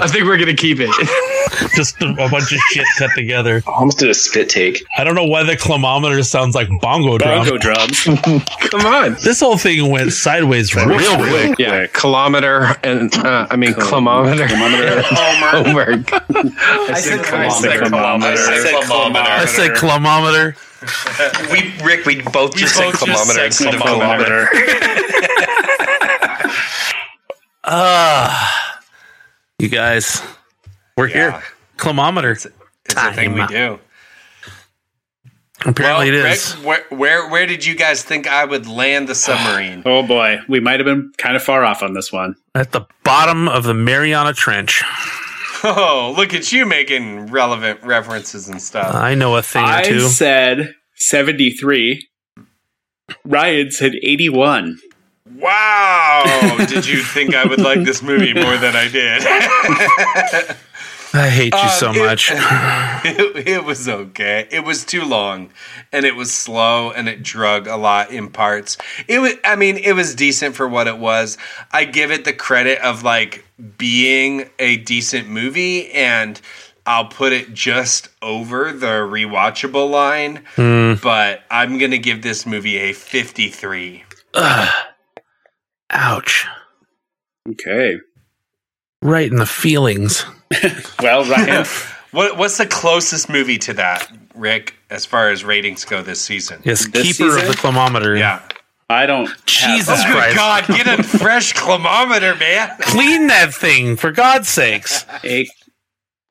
I 0.00 0.08
think 0.08 0.24
we're 0.24 0.38
gonna 0.38 0.54
keep 0.54 0.78
it. 0.80 0.90
Just 1.76 2.00
a, 2.02 2.08
a 2.10 2.28
bunch 2.28 2.52
of 2.52 2.58
shit 2.70 2.86
cut 2.98 3.10
together. 3.14 3.62
I 3.66 3.70
almost 3.70 3.98
did 3.98 4.10
a 4.10 4.14
spit 4.14 4.48
take. 4.48 4.84
I 4.96 5.04
don't 5.04 5.14
know 5.14 5.26
why 5.26 5.42
the 5.42 5.56
climometer 5.56 6.22
sounds 6.22 6.54
like 6.54 6.68
bongo 6.80 7.18
drum. 7.18 7.44
Bongo 7.44 7.58
drums. 7.58 8.04
Come 8.04 8.86
on. 8.86 9.16
This 9.22 9.40
whole 9.40 9.58
thing 9.58 9.90
went 9.90 10.12
sideways 10.12 10.74
real 10.74 11.16
quick. 11.16 11.58
Yeah, 11.58 11.86
kilometer 11.88 12.76
and 12.82 13.14
uh, 13.14 13.46
I 13.50 13.56
mean 13.56 13.74
climometer. 13.74 14.46
oh 14.50 15.72
my 15.72 15.96
god. 15.96 16.24
I 16.30 17.00
said 17.00 17.20
I 17.20 17.48
said 17.48 17.80
climometer. 17.80 18.26
I 18.26 18.58
said 18.58 18.84
climometer. 18.84 19.30
I 19.30 19.44
said 19.46 19.74
climometer. 19.74 20.56
We, 21.52 21.72
Rick, 21.84 22.06
we 22.06 22.22
both 22.22 22.56
just 22.56 22.74
said 22.74 22.90
both 22.90 23.04
just 23.04 23.04
climometer 23.04 23.46
instead 23.46 23.74
of 23.74 23.82
kilometer. 23.82 24.48
Ah, 27.64 28.71
you 29.62 29.68
guys, 29.68 30.20
we're 30.96 31.08
Yeah. 31.08 31.30
here. 31.32 31.42
Climometer. 31.76 32.32
It's 32.32 32.46
a 32.96 33.12
thing 33.12 33.32
we 33.34 33.46
do. 33.46 33.78
Apparently 35.64 36.10
well, 36.10 36.26
it 36.26 36.54
Rick, 36.56 36.64
where, 36.66 36.84
where 36.98 37.28
where 37.28 37.46
did 37.46 37.64
you 37.64 37.76
guys 37.76 38.02
think 38.02 38.26
I 38.26 38.44
would 38.44 38.66
land 38.66 39.08
the 39.08 39.14
submarine? 39.14 39.82
Oh 39.86 40.02
boy, 40.02 40.38
we 40.48 40.58
might 40.58 40.80
have 40.80 40.86
been 40.86 41.12
kind 41.18 41.36
of 41.36 41.42
far 41.42 41.64
off 41.64 41.82
on 41.84 41.94
this 41.94 42.12
one. 42.12 42.34
At 42.56 42.72
the 42.72 42.84
bottom 43.04 43.48
of 43.48 43.62
the 43.62 43.74
Mariana 43.74 44.32
Trench. 44.32 44.82
Oh, 45.62 46.12
look 46.16 46.34
at 46.34 46.50
you 46.50 46.66
making 46.66 47.26
relevant 47.26 47.80
references 47.84 48.48
and 48.48 48.60
stuff. 48.60 48.92
I 48.92 49.14
know 49.14 49.36
a 49.36 49.42
thing 49.42 49.62
or 49.62 49.66
I 49.68 49.82
two. 49.84 50.00
said 50.00 50.74
73. 50.96 52.08
Ryan 53.24 53.70
said 53.70 53.92
81. 54.02 54.78
Wow! 55.34 56.56
did 56.68 56.86
you 56.86 57.02
think 57.02 57.34
I 57.34 57.44
would 57.44 57.60
like 57.60 57.84
this 57.84 58.02
movie 58.02 58.34
more 58.34 58.56
than 58.56 58.74
I 58.76 58.88
did? 58.88 59.22
I 61.14 61.28
hate 61.28 61.52
you 61.52 61.60
Um, 61.60 61.68
so 61.68 61.90
it- 61.92 61.98
much. 61.98 62.30
it, 62.34 63.46
it 63.48 63.64
was 63.64 63.86
okay. 63.88 64.48
It 64.50 64.64
was 64.64 64.84
too 64.84 65.04
long, 65.04 65.50
and 65.92 66.06
it 66.06 66.16
was 66.16 66.32
slow, 66.32 66.90
and 66.90 67.06
it 67.08 67.22
drug 67.22 67.66
a 67.66 67.76
lot 67.76 68.10
in 68.10 68.30
parts. 68.30 68.78
It 69.08 69.18
was. 69.18 69.34
I 69.44 69.56
mean, 69.56 69.76
it 69.76 69.92
was 69.94 70.14
decent 70.14 70.54
for 70.56 70.66
what 70.66 70.86
it 70.86 70.96
was. 70.98 71.36
I 71.70 71.84
give 71.84 72.10
it 72.10 72.24
the 72.24 72.32
credit 72.32 72.78
of 72.78 73.02
like 73.02 73.44
being 73.76 74.48
a 74.58 74.78
decent 74.78 75.28
movie, 75.28 75.90
and 75.92 76.40
I'll 76.86 77.06
put 77.08 77.32
it 77.34 77.52
just 77.52 78.08
over 78.22 78.72
the 78.72 78.86
rewatchable 79.06 79.90
line. 79.90 80.44
But 81.02 81.42
I'm 81.50 81.76
gonna 81.78 81.98
give 81.98 82.22
this 82.22 82.46
movie 82.46 82.78
a 82.78 82.92
53. 82.94 84.04
Ouch. 85.92 86.46
Okay. 87.50 87.98
Right 89.02 89.30
in 89.30 89.36
the 89.36 89.46
feelings. 89.46 90.24
Well, 91.02 91.24
Ryan, 91.24 91.64
What 92.12 92.36
what's 92.36 92.58
the 92.58 92.66
closest 92.66 93.30
movie 93.30 93.56
to 93.58 93.72
that, 93.74 94.06
Rick, 94.34 94.74
as 94.90 95.06
far 95.06 95.30
as 95.30 95.44
ratings 95.44 95.84
go 95.86 96.02
this 96.02 96.20
season? 96.20 96.60
Yes, 96.62 96.86
This 96.88 97.16
keeper 97.16 97.36
of 97.38 97.46
the 97.46 97.54
climometer. 97.54 98.14
Yeah. 98.16 98.42
I 98.90 99.06
don't. 99.06 99.30
Jesus 99.46 99.86
that. 99.86 100.06
Oh, 100.06 100.12
good 100.12 100.34
Christ. 100.34 100.36
God, 100.36 100.66
get 100.66 100.98
a 101.00 101.02
fresh 101.18 101.54
climometer, 101.54 102.34
man. 102.36 102.76
Clean 102.80 103.28
that 103.28 103.54
thing, 103.54 103.96
for 103.96 104.12
God's 104.12 104.48
sakes. 104.50 105.06
A- 105.24 105.48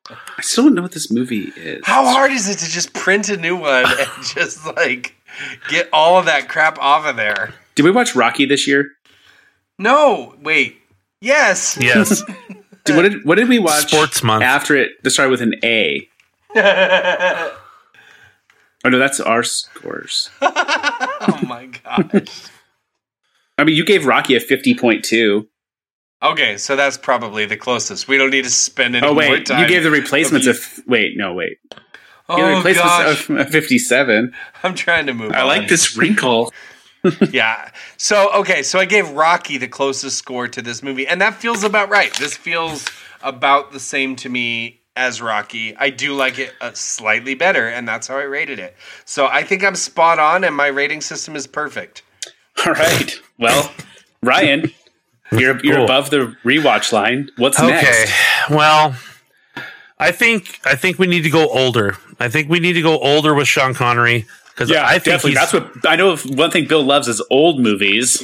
I 0.08 0.42
still 0.42 0.64
don't 0.64 0.74
know 0.76 0.82
what 0.82 0.92
this 0.92 1.10
movie 1.10 1.52
is. 1.56 1.80
How 1.84 2.04
hard 2.04 2.30
is 2.30 2.48
it 2.48 2.58
to 2.58 2.70
just 2.70 2.92
print 2.94 3.28
a 3.28 3.36
new 3.36 3.56
one 3.56 3.84
and 3.86 4.24
just 4.24 4.64
like 4.64 5.16
get 5.68 5.88
all 5.92 6.16
of 6.18 6.26
that 6.26 6.48
crap 6.48 6.78
off 6.78 7.04
of 7.06 7.16
there? 7.16 7.52
Did 7.74 7.82
we 7.84 7.90
watch 7.90 8.14
Rocky 8.14 8.44
this 8.46 8.68
year? 8.68 8.92
No, 9.82 10.34
wait. 10.40 10.78
Yes. 11.20 11.76
Yes. 11.80 12.22
Did, 12.84 12.96
what 12.96 13.02
did 13.02 13.24
what 13.24 13.34
did 13.36 13.48
we 13.48 13.60
watch? 13.60 13.86
Sports 13.88 14.24
month. 14.24 14.42
after 14.42 14.74
it. 14.76 14.90
That 15.04 15.10
started 15.10 15.30
with 15.30 15.40
an 15.42 15.54
A. 15.62 16.08
Oh 18.84 18.88
no, 18.88 18.98
that's 18.98 19.20
our 19.20 19.42
scores. 19.44 20.28
Oh 21.24 21.38
my 21.46 21.66
gosh. 21.66 22.46
I 23.56 23.62
mean, 23.62 23.76
you 23.76 23.84
gave 23.84 24.04
Rocky 24.06 24.34
a 24.34 24.40
fifty 24.40 24.74
point 24.74 25.04
two. 25.04 25.46
Okay, 26.20 26.56
so 26.56 26.74
that's 26.74 26.98
probably 26.98 27.46
the 27.46 27.56
closest. 27.56 28.08
We 28.08 28.18
don't 28.18 28.30
need 28.30 28.42
to 28.42 28.50
spend 28.50 28.96
any 28.96 29.06
Oh 29.06 29.10
more 29.10 29.18
wait, 29.18 29.46
time. 29.46 29.60
you 29.62 29.68
gave 29.68 29.84
the 29.84 29.90
replacements 29.92 30.48
of 30.48 30.56
of 30.56 30.82
wait, 30.88 31.16
no 31.16 31.32
wait. 31.34 31.58
You 32.28 32.36
gave 32.36 32.36
the 32.38 32.42
Oh 32.42 32.56
replacements 32.56 33.26
gosh, 33.28 33.30
of 33.30 33.50
fifty 33.50 33.78
seven. 33.78 34.34
I'm 34.64 34.74
trying 34.74 35.06
to 35.06 35.14
move. 35.14 35.30
I 35.30 35.42
on. 35.42 35.46
like 35.46 35.68
this 35.68 35.96
wrinkle. 35.96 36.52
Yeah. 37.30 37.70
So 37.96 38.30
okay, 38.32 38.62
so 38.62 38.78
I 38.78 38.84
gave 38.84 39.10
Rocky 39.10 39.58
the 39.58 39.68
closest 39.68 40.18
score 40.18 40.46
to 40.48 40.62
this 40.62 40.82
movie, 40.82 41.06
and 41.06 41.20
that 41.20 41.34
feels 41.34 41.64
about 41.64 41.88
right. 41.88 42.12
This 42.18 42.36
feels 42.36 42.86
about 43.22 43.72
the 43.72 43.80
same 43.80 44.14
to 44.16 44.28
me 44.28 44.80
as 44.94 45.20
Rocky. 45.22 45.74
I 45.76 45.90
do 45.90 46.14
like 46.14 46.38
it 46.38 46.52
uh, 46.60 46.72
slightly 46.74 47.34
better, 47.34 47.66
and 47.68 47.88
that's 47.88 48.06
how 48.08 48.18
I 48.18 48.22
rated 48.24 48.58
it. 48.58 48.76
So 49.04 49.26
I 49.26 49.42
think 49.42 49.64
I'm 49.64 49.74
spot 49.74 50.18
on, 50.18 50.44
and 50.44 50.54
my 50.54 50.66
rating 50.68 51.00
system 51.00 51.34
is 51.34 51.46
perfect. 51.46 52.02
All 52.66 52.72
right. 52.74 53.18
Well, 53.38 53.72
Ryan, 54.22 54.70
you're 55.32 55.58
you're 55.64 55.76
Cool. 55.76 55.84
above 55.84 56.10
the 56.10 56.36
rewatch 56.44 56.92
line. 56.92 57.30
What's 57.36 57.58
Okay. 57.58 57.68
next? 57.70 58.12
Okay. 58.46 58.54
Well, 58.54 58.94
I 59.98 60.12
think 60.12 60.60
I 60.64 60.74
think 60.76 60.98
we 60.98 61.06
need 61.06 61.22
to 61.22 61.30
go 61.30 61.48
older. 61.48 61.96
I 62.20 62.28
think 62.28 62.48
we 62.48 62.60
need 62.60 62.74
to 62.74 62.82
go 62.82 62.98
older 63.00 63.34
with 63.34 63.48
Sean 63.48 63.74
Connery 63.74 64.26
because 64.54 64.70
Yeah, 64.70 64.84
I 64.86 64.92
think 64.98 65.04
definitely. 65.04 65.34
That's 65.34 65.52
what 65.52 65.70
I 65.86 65.96
know. 65.96 66.16
One 66.16 66.50
thing 66.50 66.66
Bill 66.66 66.82
loves 66.84 67.08
is 67.08 67.22
old 67.30 67.60
movies. 67.60 68.22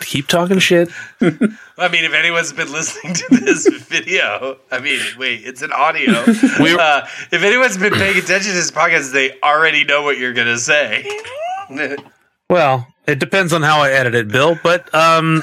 keep 0.00 0.26
talking 0.26 0.58
shit. 0.58 0.88
I 1.20 1.88
mean, 1.88 2.04
if 2.04 2.14
anyone's 2.14 2.52
been 2.52 2.72
listening 2.72 3.12
to 3.14 3.26
this 3.40 3.66
video, 3.88 4.56
I 4.70 4.78
mean, 4.80 5.00
wait, 5.18 5.42
it's 5.44 5.60
an 5.62 5.72
audio. 5.72 6.24
We- 6.60 6.78
uh, 6.78 7.06
if 7.30 7.42
anyone's 7.42 7.76
been 7.76 7.92
paying 7.92 8.16
attention 8.16 8.52
to 8.52 8.56
this 8.56 8.70
podcast, 8.70 9.12
they 9.12 9.38
already 9.42 9.84
know 9.84 10.02
what 10.02 10.16
you're 10.18 10.32
gonna 10.32 10.56
say. 10.58 11.06
Well, 12.48 12.86
it 13.06 13.18
depends 13.18 13.52
on 13.52 13.62
how 13.62 13.80
I 13.80 13.90
edit 13.90 14.14
it, 14.14 14.28
Bill. 14.28 14.58
But 14.62 14.92
um, 14.94 15.42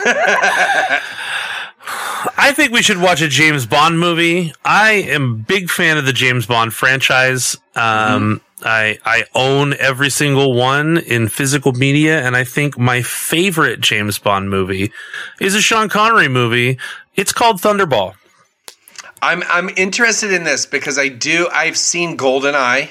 I 2.37 2.51
think 2.55 2.71
we 2.71 2.81
should 2.81 2.97
watch 2.99 3.21
a 3.21 3.27
James 3.27 3.65
Bond 3.65 3.99
movie. 3.99 4.53
I 4.65 4.91
am 4.93 5.31
a 5.31 5.35
big 5.35 5.69
fan 5.69 5.97
of 5.97 6.05
the 6.05 6.13
James 6.13 6.45
Bond 6.45 6.73
franchise. 6.73 7.57
Um, 7.75 8.41
I 8.65 8.97
I 9.05 9.25
own 9.35 9.73
every 9.79 10.09
single 10.09 10.53
one 10.53 10.97
in 10.97 11.27
physical 11.27 11.73
media, 11.73 12.21
and 12.25 12.35
I 12.35 12.43
think 12.43 12.77
my 12.77 13.01
favorite 13.01 13.79
James 13.81 14.17
Bond 14.19 14.49
movie 14.49 14.91
is 15.39 15.55
a 15.55 15.61
Sean 15.61 15.89
Connery 15.89 16.27
movie. 16.27 16.77
It's 17.15 17.33
called 17.33 17.61
Thunderball. 17.61 18.15
I'm 19.21 19.43
I'm 19.49 19.69
interested 19.77 20.31
in 20.33 20.43
this 20.43 20.65
because 20.65 20.97
I 20.97 21.07
do 21.07 21.47
I've 21.53 21.77
seen 21.77 22.17
GoldenEye 22.17 22.89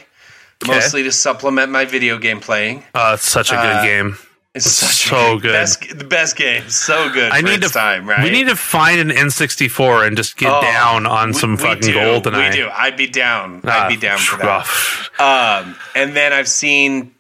mostly 0.67 1.03
to 1.03 1.13
supplement 1.13 1.71
my 1.73 1.85
video 1.85 2.19
game 2.19 2.41
playing. 2.41 2.85
Uh, 2.95 3.13
it's 3.15 3.29
such 3.29 3.51
a 3.51 3.55
good 3.57 3.77
Uh, 3.77 3.83
game. 3.83 4.19
It's 4.55 4.71
such 4.71 5.09
So 5.09 5.37
a 5.37 5.41
good. 5.41 5.53
best, 5.53 5.99
the 5.99 6.05
best 6.05 6.37
game, 6.37 6.69
so 6.69 7.09
good. 7.11 7.33
I 7.33 7.41
need 7.41 7.63
to 7.63 7.71
time, 7.71 8.07
right? 8.07 8.23
We 8.23 8.29
need 8.29 8.49
to 8.49 8.57
find 8.57 9.01
an 9.01 9.09
N64 9.09 10.07
and 10.07 10.15
just 10.15 10.37
get 10.37 10.53
Oh, 10.53 10.61
down 10.61 11.07
on 11.07 11.29
we- 11.29 11.33
some 11.35 11.53
we 11.53 11.57
fucking 11.57 11.81
do, 11.81 11.95
golden 11.95 12.35
We 12.37 12.51
do. 12.51 12.69
I'd 12.71 12.97
be 12.99 13.07
down. 13.07 13.63
I'd 13.65 13.89
be 13.89 13.97
down 13.97 14.19
for 14.19 14.37
that. 14.37 14.69
Um, 15.19 15.75
and 15.95 16.15
then 16.15 16.35
I've 16.35 16.49
seen 16.49 17.15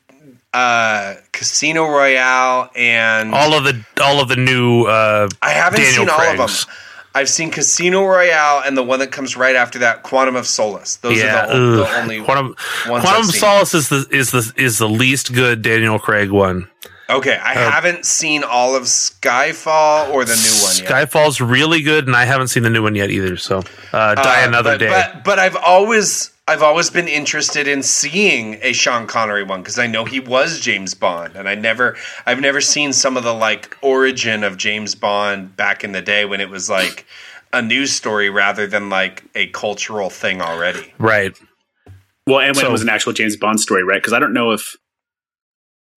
uh, 0.53 1.14
Casino 1.33 1.87
Royale, 1.89 2.70
and 2.76 3.35
All 3.35 3.55
of 3.55 3.64
the 3.64 3.83
all 4.03 4.20
of 4.20 4.28
the 4.28 4.37
new 4.37 4.85
uh, 4.85 5.26
I 5.41 5.51
haven't 5.53 5.80
Daniel 5.80 6.05
seen 6.07 6.11
all 6.11 6.20
of 6.20 6.37
them. 6.66 6.74
I've 7.14 7.28
seen 7.30 7.51
Casino 7.51 8.05
Royale, 8.05 8.62
and 8.66 8.76
the 8.76 8.83
one 8.83 8.99
that 8.99 9.11
comes 9.12 9.35
right 9.39 9.57
after 9.57 9.78
that, 9.78 10.03
Quantum 10.03 10.37
of 10.37 10.47
Solace. 10.47 10.97
Those 10.97 11.18
yeah, 11.18 11.47
are 11.47 11.59
the, 11.59 11.76
the 11.76 11.97
only 12.01 12.20
Quantum, 12.22 12.55
ones 12.87 13.05
Quantum 13.05 13.24
seen. 13.24 13.41
Solace 13.41 13.72
is 13.74 13.89
the 13.89 14.07
is 14.11 14.30
the 14.33 14.53
is 14.59 14.76
the 14.78 14.89
least 14.89 15.33
good 15.33 15.62
Daniel 15.62 15.99
Craig 15.99 16.30
one. 16.30 16.68
Okay, 17.13 17.37
I 17.37 17.55
haven't 17.55 18.05
seen 18.07 18.43
all 18.45 18.75
of 18.75 18.85
Skyfall 18.85 20.11
or 20.11 20.25
the 20.25 20.35
new 20.35 20.63
one 20.65 20.77
yet. 20.77 21.11
Skyfall's 21.11 21.41
really 21.41 21.83
good, 21.83 22.07
and 22.07 22.17
I 22.17 22.25
haven't 22.25 22.49
seen 22.49 22.63
the 22.63 22.71
new 22.71 22.83
one 22.83 22.95
yet 22.95 23.11
either. 23.11 23.37
So, 23.37 23.63
uh, 23.93 24.15
die 24.15 24.45
Uh, 24.45 24.49
another 24.49 24.73
but, 24.73 24.79
day. 24.79 24.89
But 24.89 25.25
but 25.25 25.39
I've 25.39 25.57
always 25.57 26.31
I've 26.49 26.63
always 26.63 26.91
been 26.91 27.07
interested 27.09 27.69
in 27.69 27.83
seeing 27.83 28.59
a 28.63 28.73
Sean 28.73 29.07
Connery 29.07 29.45
one 29.45 29.63
because 29.63 29.79
I 29.79 29.87
know 29.87 30.05
he 30.05 30.21
was 30.21 30.61
James 30.61 30.95
Bond, 30.95 31.37
and 31.37 31.49
I 31.49 31.55
never 31.55 31.97
I've 32.27 32.41
never 32.41 32.61
seen 32.61 32.93
some 32.93 33.17
of 33.17 33.25
the 33.25 33.35
like 33.35 33.77
origin 33.83 34.43
of 34.45 34.57
James 34.57 34.95
Bond 34.95 35.57
back 35.57 35.85
in 35.85 35.93
the 35.93 36.03
day 36.03 36.25
when 36.25 36.41
it 36.41 36.51
was 36.51 36.69
like 36.69 37.07
a 37.53 37.61
news 37.63 37.93
story 37.93 38.31
rather 38.31 38.67
than 38.67 38.89
like 38.91 39.25
a 39.35 39.47
cultural 39.49 40.09
thing 40.11 40.41
already. 40.41 40.93
right. 40.99 41.33
Well, 42.27 42.39
and 42.39 42.55
when 42.55 42.63
So- 42.65 42.69
it 42.69 42.73
was 42.73 42.83
an 42.83 42.89
actual 42.89 43.13
James 43.13 43.37
Bond 43.37 43.61
story, 43.61 43.83
right? 43.83 44.01
Because 44.01 44.13
I 44.13 44.19
don't 44.21 44.33
know 44.33 44.53
if 44.53 44.77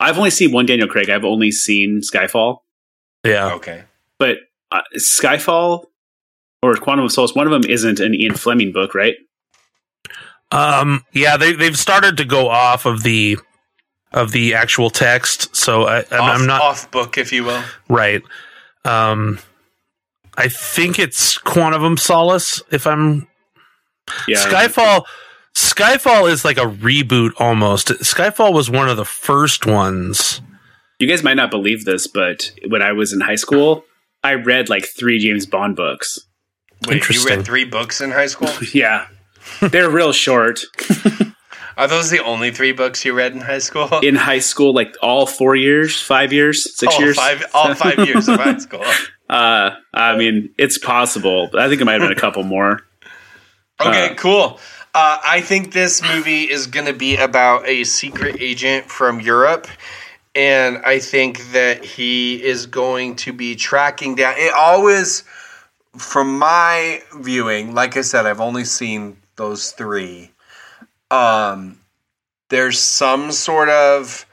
I've 0.05 0.17
only 0.17 0.29
seen 0.29 0.51
one 0.51 0.65
Daniel 0.65 0.87
Craig. 0.87 1.09
I've 1.09 1.25
only 1.25 1.51
seen 1.51 2.01
Skyfall, 2.01 2.59
Yeah. 3.23 3.53
Okay. 3.55 3.83
but 4.19 4.37
uh, 4.71 4.81
Skyfall 4.97 5.85
or 6.61 6.75
Quantum 6.75 7.05
of 7.05 7.11
Solace, 7.11 7.33
one 7.35 7.47
of 7.47 7.51
them 7.51 7.69
isn't 7.69 7.99
an 7.99 8.13
Ian 8.13 8.33
Fleming 8.35 8.71
book, 8.71 8.93
right? 8.95 9.15
Um. 10.51 11.03
Yeah. 11.11 11.37
They 11.37 11.53
they've 11.53 11.77
started 11.77 12.17
to 12.17 12.25
go 12.25 12.47
off 12.49 12.85
of 12.85 13.03
the 13.03 13.37
of 14.13 14.31
the 14.31 14.53
actual 14.53 14.89
text. 14.89 15.55
So 15.55 15.83
I, 15.87 15.97
I'm, 16.11 16.21
off, 16.21 16.39
I'm 16.39 16.45
not 16.47 16.61
off 16.61 16.91
book, 16.91 17.17
if 17.17 17.31
you 17.33 17.43
will. 17.43 17.63
right. 17.89 18.21
Um. 18.83 19.39
I 20.37 20.49
think 20.49 20.99
it's 20.99 21.37
Quantum 21.37 21.83
of 21.93 21.99
Solace. 21.99 22.61
If 22.71 22.85
I'm 22.85 23.27
Yeah. 24.27 24.37
Skyfall 24.37 25.05
Skyfall 25.55 26.29
is 26.29 26.43
like 26.45 26.57
a 26.57 26.61
reboot 26.65 27.31
almost. 27.37 27.87
Skyfall 27.87 28.53
was 28.53 28.69
one 28.69 28.89
of 28.89 28.97
the 28.97 29.05
first 29.05 29.65
ones. 29.65 30.41
You 30.99 31.07
guys 31.07 31.23
might 31.23 31.35
not 31.35 31.49
believe 31.51 31.85
this, 31.85 32.07
but 32.07 32.51
when 32.67 32.81
I 32.81 32.91
was 32.91 33.13
in 33.13 33.21
high 33.21 33.35
school, 33.35 33.85
I 34.23 34.33
read 34.33 34.69
like 34.69 34.85
three 34.85 35.19
James 35.19 35.45
Bond 35.45 35.75
books. 35.75 36.19
Wait, 36.87 37.07
you 37.09 37.25
read 37.25 37.45
three 37.45 37.65
books 37.65 38.01
in 38.01 38.11
high 38.11 38.27
school? 38.27 38.49
Yeah. 38.73 39.07
They're 39.61 39.89
real 39.91 40.11
short. 40.11 40.61
Are 41.77 41.87
those 41.87 42.09
the 42.09 42.23
only 42.23 42.51
three 42.51 42.71
books 42.71 43.05
you 43.05 43.13
read 43.13 43.33
in 43.33 43.41
high 43.41 43.59
school? 43.59 43.87
In 44.01 44.15
high 44.15 44.39
school, 44.39 44.73
like 44.73 44.95
all 45.03 45.25
four 45.27 45.55
years, 45.55 46.01
five 46.01 46.31
years, 46.33 46.75
six 46.75 46.95
all 46.95 47.01
years. 47.01 47.15
five, 47.15 47.43
all 47.53 47.75
five 47.75 47.99
years 47.99 48.27
of 48.29 48.39
high 48.39 48.57
school. 48.57 48.83
Uh, 49.29 49.71
I 49.93 50.15
mean, 50.17 50.53
it's 50.57 50.77
possible. 50.79 51.49
I 51.53 51.67
think 51.67 51.81
it 51.81 51.85
might 51.85 51.93
have 51.93 52.01
been 52.01 52.11
a 52.17 52.19
couple 52.19 52.43
more. 52.43 52.79
Okay, 53.79 54.09
Uh, 54.11 54.15
cool. 54.15 54.59
Uh, 54.95 55.19
I 55.25 55.41
think 55.41 55.73
this 55.73 56.01
movie 56.01 56.43
is 56.43 56.67
going 56.67 56.85
to 56.85 56.93
be 56.93 57.17
about 57.17 57.67
a 57.67 57.83
secret 57.83 58.37
agent 58.39 58.85
from 58.85 59.19
Europe. 59.19 59.67
And 60.33 60.77
I 60.85 60.99
think 60.99 61.51
that 61.51 61.83
he 61.83 62.41
is 62.41 62.65
going 62.65 63.17
to 63.17 63.33
be 63.33 63.57
tracking 63.57 64.15
down. 64.15 64.35
It 64.37 64.53
always, 64.53 65.25
from 65.97 66.39
my 66.39 67.03
viewing, 67.13 67.73
like 67.73 67.97
I 67.97 68.01
said, 68.01 68.25
I've 68.25 68.39
only 68.39 68.63
seen 68.63 69.17
those 69.35 69.71
three. 69.71 70.31
Um, 71.11 71.77
there's 72.47 72.79
some 72.79 73.33
sort 73.33 73.67
of 73.67 74.25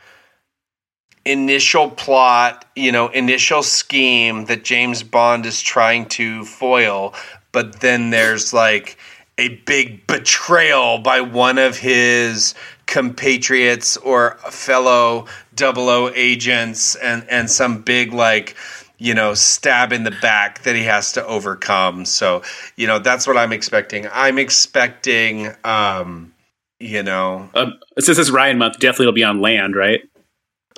initial 1.25 1.91
plot, 1.91 2.71
you 2.77 2.93
know, 2.93 3.09
initial 3.09 3.65
scheme 3.65 4.45
that 4.45 4.63
James 4.63 5.03
Bond 5.03 5.45
is 5.45 5.61
trying 5.61 6.07
to 6.11 6.45
foil, 6.45 7.15
but 7.51 7.81
then 7.81 8.11
there's 8.11 8.53
like 8.53 8.97
a 9.39 9.49
big 9.67 10.07
betrayal 10.07 10.99
by 10.99 11.21
one 11.21 11.59
of 11.59 11.79
his 11.79 12.55
compatriots 12.87 13.97
or 13.99 14.37
fellow 14.51 15.27
00 15.59 16.11
agents 16.15 16.95
and 16.97 17.25
and 17.31 17.51
some 17.51 17.81
big 17.83 18.13
like 18.13 18.55
you 18.99 19.15
know 19.15 19.33
stab 19.33 19.93
in 19.93 20.05
the 20.05 20.11
back 20.21 20.63
that 20.65 20.77
he 20.77 20.83
has 20.83 21.13
to 21.13 21.25
overcome 21.27 22.05
so 22.05 22.43
you 22.77 22.87
know 22.87 22.99
that's 22.99 23.27
what 23.27 23.37
i'm 23.39 23.53
expecting 23.53 24.07
i'm 24.13 24.39
expecting 24.39 25.49
um 25.65 26.33
you 26.83 27.03
know 27.03 27.49
Um, 27.55 27.79
since 27.99 28.19
it's 28.19 28.31
Ryan 28.31 28.59
month, 28.59 28.79
definitely 28.79 29.05
it'll 29.05 29.15
be 29.15 29.25
on 29.25 29.41
land, 29.41 29.77
right? 29.77 30.01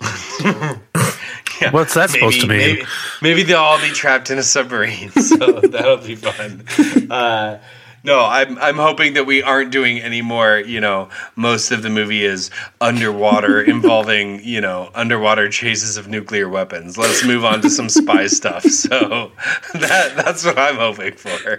yeah, 0.45 1.71
What's 1.71 1.95
that 1.95 2.11
supposed 2.11 2.41
to 2.43 2.47
mean? 2.47 2.59
Maybe, 2.59 2.85
maybe 3.23 3.43
they'll 3.43 3.59
all 3.59 3.81
be 3.81 3.91
trapped 3.91 4.31
in 4.31 4.39
a 4.39 4.43
submarine, 4.43 5.11
so 5.13 5.61
that'll 5.61 5.99
be 5.99 6.17
fun. 6.17 6.65
Uh, 7.11 7.59
No, 8.05 8.23
I'm 8.27 8.59
I'm 8.59 8.77
hoping 8.77 9.15
that 9.15 9.25
we 9.25 9.43
aren't 9.43 9.73
doing 9.73 9.99
any 9.99 10.21
more. 10.21 10.59
You 10.59 10.79
know, 10.81 11.09
most 11.37 11.71
of 11.71 11.83
the 11.83 11.89
movie 11.89 12.25
is 12.25 12.51
underwater, 12.81 13.63
involving 13.75 14.45
you 14.45 14.61
know 14.61 14.91
underwater 14.95 15.49
chases 15.49 15.97
of 15.97 16.07
nuclear 16.07 16.49
weapons. 16.49 16.99
Let's 16.99 17.25
move 17.25 17.45
on 17.45 17.63
to 17.63 17.71
some 17.71 17.89
spy 17.89 18.27
stuff. 18.39 18.65
So 18.65 19.33
that 19.75 20.13
that's 20.17 20.45
what 20.45 20.59
I'm 20.59 20.77
hoping 20.77 21.15
for. 21.15 21.59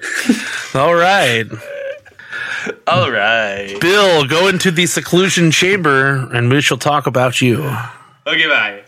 All 0.77 0.93
right. 0.95 1.47
All 2.87 3.11
right. 3.11 3.77
Bill, 3.81 4.25
go 4.25 4.47
into 4.47 4.71
the 4.71 4.85
seclusion 4.85 5.51
chamber 5.51 6.29
and 6.31 6.51
we 6.51 6.61
shall 6.61 6.77
talk 6.77 7.07
about 7.07 7.41
you. 7.41 7.63
Okay, 8.27 8.47
bye. 8.47 8.83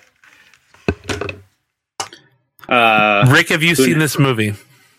Uh, 2.68 3.26
Rick, 3.32 3.50
have 3.50 3.64
you 3.64 3.76
seen 3.76 4.00
this 4.00 4.20
movie? 4.20 4.54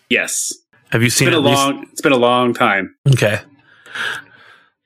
yes, 0.09 0.53
Have 0.91 1.01
you 1.01 1.07
it's 1.07 1.15
seen 1.15 1.27
been 1.27 1.33
it 1.35 1.37
a 1.37 1.41
least- 1.41 1.57
long. 1.57 1.87
It's 1.91 2.01
been 2.01 2.11
a 2.11 2.17
long 2.17 2.53
time. 2.53 2.95
Okay. 3.07 3.39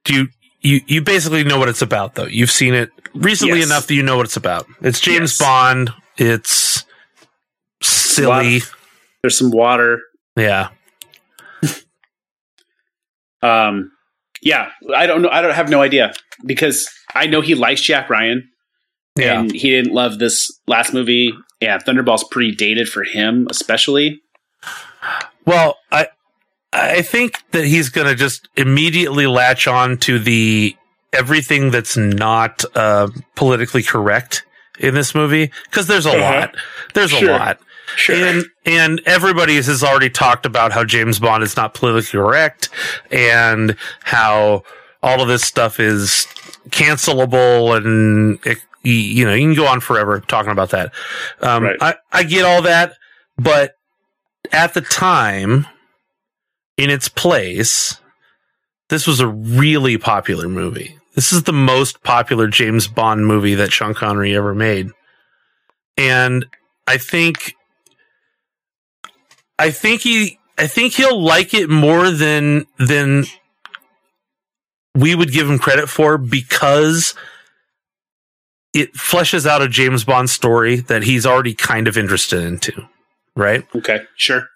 Do 0.06 0.14
you 0.14 0.28
you 0.62 0.82
you 0.88 1.02
basically 1.02 1.44
know 1.44 1.58
what 1.60 1.70
it's 1.70 1.82
about 1.82 2.16
though? 2.16 2.26
You've 2.26 2.52
seen 2.52 2.74
it 2.74 2.90
recently 3.14 3.60
Yes. 3.60 3.68
enough 3.68 3.88
that 3.88 3.94
you 3.96 4.04
know 4.04 4.18
what 4.18 4.26
it's 4.26 4.38
about. 4.38 4.68
It's 4.82 5.00
James 5.00 5.32
Yes. 5.32 5.40
Bond. 5.40 5.92
It's 6.18 6.86
silly. 7.82 8.60
Lot- 8.60 8.72
There's 9.22 9.38
some 9.38 9.52
water. 9.52 10.02
Yeah. 10.38 10.70
Um, 13.42 13.92
yeah, 14.42 14.70
I 14.96 15.06
don't 15.06 15.22
know. 15.22 15.30
I 15.30 15.42
don't 15.42 15.54
have 15.54 15.70
no 15.70 15.82
idea 15.82 16.14
because 16.46 16.90
I 17.14 17.28
know 17.28 17.42
he 17.42 17.56
likes 17.56 17.82
Jack 17.82 18.10
Ryan, 18.10 18.50
Yeah. 19.18 19.40
and 19.42 19.52
he 19.52 19.70
didn't 19.70 19.94
love 19.94 20.20
this 20.20 20.50
last 20.68 20.94
movie. 20.94 21.34
Yeah, 21.60 21.78
Thunderball's 21.78 22.24
pretty 22.24 22.56
dated 22.56 22.88
for 22.88 23.04
him, 23.04 23.48
especially. 23.50 24.22
Well, 25.46 25.78
I 25.92 26.08
I 26.72 27.02
think 27.04 27.38
that 27.52 27.66
he's 27.66 27.90
going 27.90 28.08
to 28.08 28.16
just 28.16 28.48
immediately 28.56 29.28
latch 29.28 29.68
on 29.68 29.98
to 30.00 30.18
the 30.20 30.76
everything 31.12 31.70
that's 31.72 31.96
not 31.96 32.64
uh, 32.76 33.10
politically 33.36 33.84
correct 33.84 34.44
in 34.80 34.96
this 34.96 35.14
movie 35.14 35.52
because 35.66 35.86
there's 35.88 36.06
a 36.08 36.10
Uh-huh. 36.12 36.20
lot. 36.40 36.56
There's 36.96 37.12
Sure. 37.12 37.30
a 37.30 37.34
lot. 37.34 37.60
Sure. 37.96 38.16
And 38.16 38.46
and 38.66 39.02
everybody 39.06 39.56
has 39.56 39.84
already 39.84 40.10
talked 40.10 40.46
about 40.48 40.72
how 40.72 40.84
James 40.84 41.20
Bond 41.20 41.44
is 41.44 41.56
not 41.56 41.74
politically 41.76 42.18
correct 42.20 42.70
and 43.12 43.76
how 44.04 44.64
all 45.04 45.22
of 45.22 45.28
this 45.28 45.44
stuff 45.44 45.80
is 45.80 46.26
cancelable 46.70 47.76
and 47.78 48.40
it, 48.46 48.58
you- 48.84 49.26
know 49.26 49.34
you 49.34 49.42
can 49.42 49.54
go 49.54 49.68
on 49.68 49.80
forever 49.80 50.20
talking 50.22 50.52
about 50.52 50.70
that. 50.72 50.92
Um, 51.42 51.64
Right. 51.66 51.78
I 51.82 51.96
I 52.12 52.24
get 52.24 52.46
all 52.46 52.64
that, 52.64 52.94
but 53.38 53.76
at 54.54 54.74
the 54.74 54.82
time, 54.82 55.68
in 56.78 56.90
its 56.90 57.10
place, 57.10 58.00
this 58.90 59.08
was 59.08 59.20
a 59.20 59.28
really 59.28 59.98
popular 59.98 60.48
movie. 60.48 60.98
This 61.16 61.34
is 61.34 61.44
the 61.44 61.54
most 61.54 62.04
popular 62.04 62.48
James 62.48 62.88
Bond 62.88 63.26
movie 63.26 63.56
that 63.56 63.72
Sean 63.72 63.94
Connery 63.94 64.36
ever 64.36 64.56
made. 64.56 64.90
And 65.98 66.46
I 66.88 66.98
think 66.98 67.54
I 69.60 69.72
think 69.72 70.02
he 70.02 70.40
I 70.58 70.68
think 70.68 70.94
he'll 70.94 71.22
like 71.22 71.54
it 71.54 71.70
more 71.70 72.10
than 72.10 72.66
than 72.80 73.26
we 74.96 75.16
would 75.16 75.32
give 75.32 75.50
him 75.50 75.60
credit 75.60 75.88
for 75.90 76.18
because 76.18 77.16
it 78.74 78.94
fleshes 78.94 79.46
out 79.46 79.62
a 79.62 79.68
James 79.68 80.04
Bond 80.04 80.30
story 80.30 80.78
that 80.78 81.04
he's 81.04 81.26
already 81.26 81.54
kind 81.54 81.88
of 81.88 81.98
interested 81.98 82.44
into, 82.44 82.88
right? 83.36 83.66
Okay, 83.76 84.02
sure. 84.18 84.48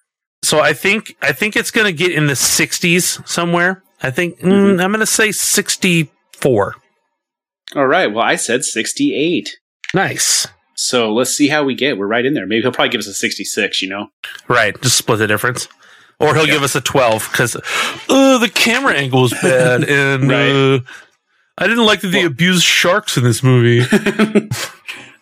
So 0.44 0.60
I 0.60 0.74
think 0.74 1.16
I 1.22 1.32
think 1.32 1.56
it's 1.56 1.72
going 1.72 1.86
to 1.88 1.94
get 1.94 2.12
in 2.12 2.28
the 2.28 2.34
60s 2.34 3.28
somewhere. 3.28 3.84
I 4.04 4.12
think 4.12 4.40
mm, 4.40 4.52
Mhm. 4.52 4.82
I'm 4.84 4.92
going 4.92 5.00
to 5.00 5.06
say 5.06 5.32
64. 5.32 6.76
All 7.76 7.88
right. 7.88 8.08
Well, 8.08 8.24
I 8.24 8.36
said 8.36 8.64
68. 8.64 9.58
Nice. 9.94 10.48
So 10.76 11.12
let's 11.14 11.32
see 11.32 11.48
how 11.48 11.64
we 11.64 11.74
get. 11.76 11.98
We're 11.98 12.08
right 12.08 12.26
in 12.26 12.34
there. 12.36 12.46
Maybe 12.46 12.62
he'll 12.62 12.72
probably 12.72 12.90
give 12.92 13.00
us 13.00 13.08
a 13.08 13.14
66, 13.14 13.82
you 13.82 13.90
know? 13.90 14.08
Right, 14.48 14.80
just 14.82 14.96
split 14.98 15.18
the 15.20 15.28
difference. 15.28 15.68
Or 16.20 16.36
he'll 16.36 16.46
Yeah. 16.48 16.54
give 16.54 16.64
us 16.64 16.76
a 16.76 16.82
12 16.82 17.32
cuz 17.34 17.56
uh, 17.56 18.38
the 18.38 18.52
camera 18.54 18.94
angle 18.94 19.26
is 19.26 19.34
bad 19.34 19.84
and 19.90 20.30
Right. 20.30 20.50
uh, 20.52 20.80
I 21.58 21.68
didn't 21.68 21.86
like 21.86 22.02
that 22.02 22.10
they 22.10 22.20
Well- 22.20 22.28
abused 22.28 22.64
sharks 22.64 23.18
in 23.18 23.24
this 23.24 23.42
movie. 23.42 23.80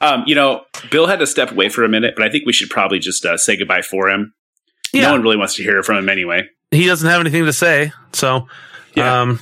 um, 0.06 0.24
you 0.28 0.36
know, 0.36 0.64
Bill 0.92 1.08
had 1.08 1.20
to 1.20 1.28
step 1.28 1.52
away 1.52 1.70
for 1.70 1.84
a 1.84 1.90
minute, 1.90 2.14
but 2.16 2.26
I 2.26 2.30
think 2.30 2.46
we 2.46 2.54
should 2.54 2.70
probably 2.70 3.00
just 3.00 3.26
uh, 3.26 3.38
say 3.38 3.58
goodbye 3.58 3.82
for 3.82 4.10
him. 4.10 4.34
Yeah. 4.94 5.04
No 5.08 5.12
one 5.14 5.22
really 5.24 5.38
wants 5.38 5.56
to 5.56 5.64
hear 5.64 5.82
from 5.84 5.98
him 5.98 6.10
anyway. 6.10 6.48
he 6.72 6.86
doesn't 6.88 7.10
have 7.10 7.22
anything 7.22 7.46
to 7.46 7.54
say. 7.54 7.92
So, 8.14 8.48
Yeah. 8.96 9.22
um, 9.22 9.40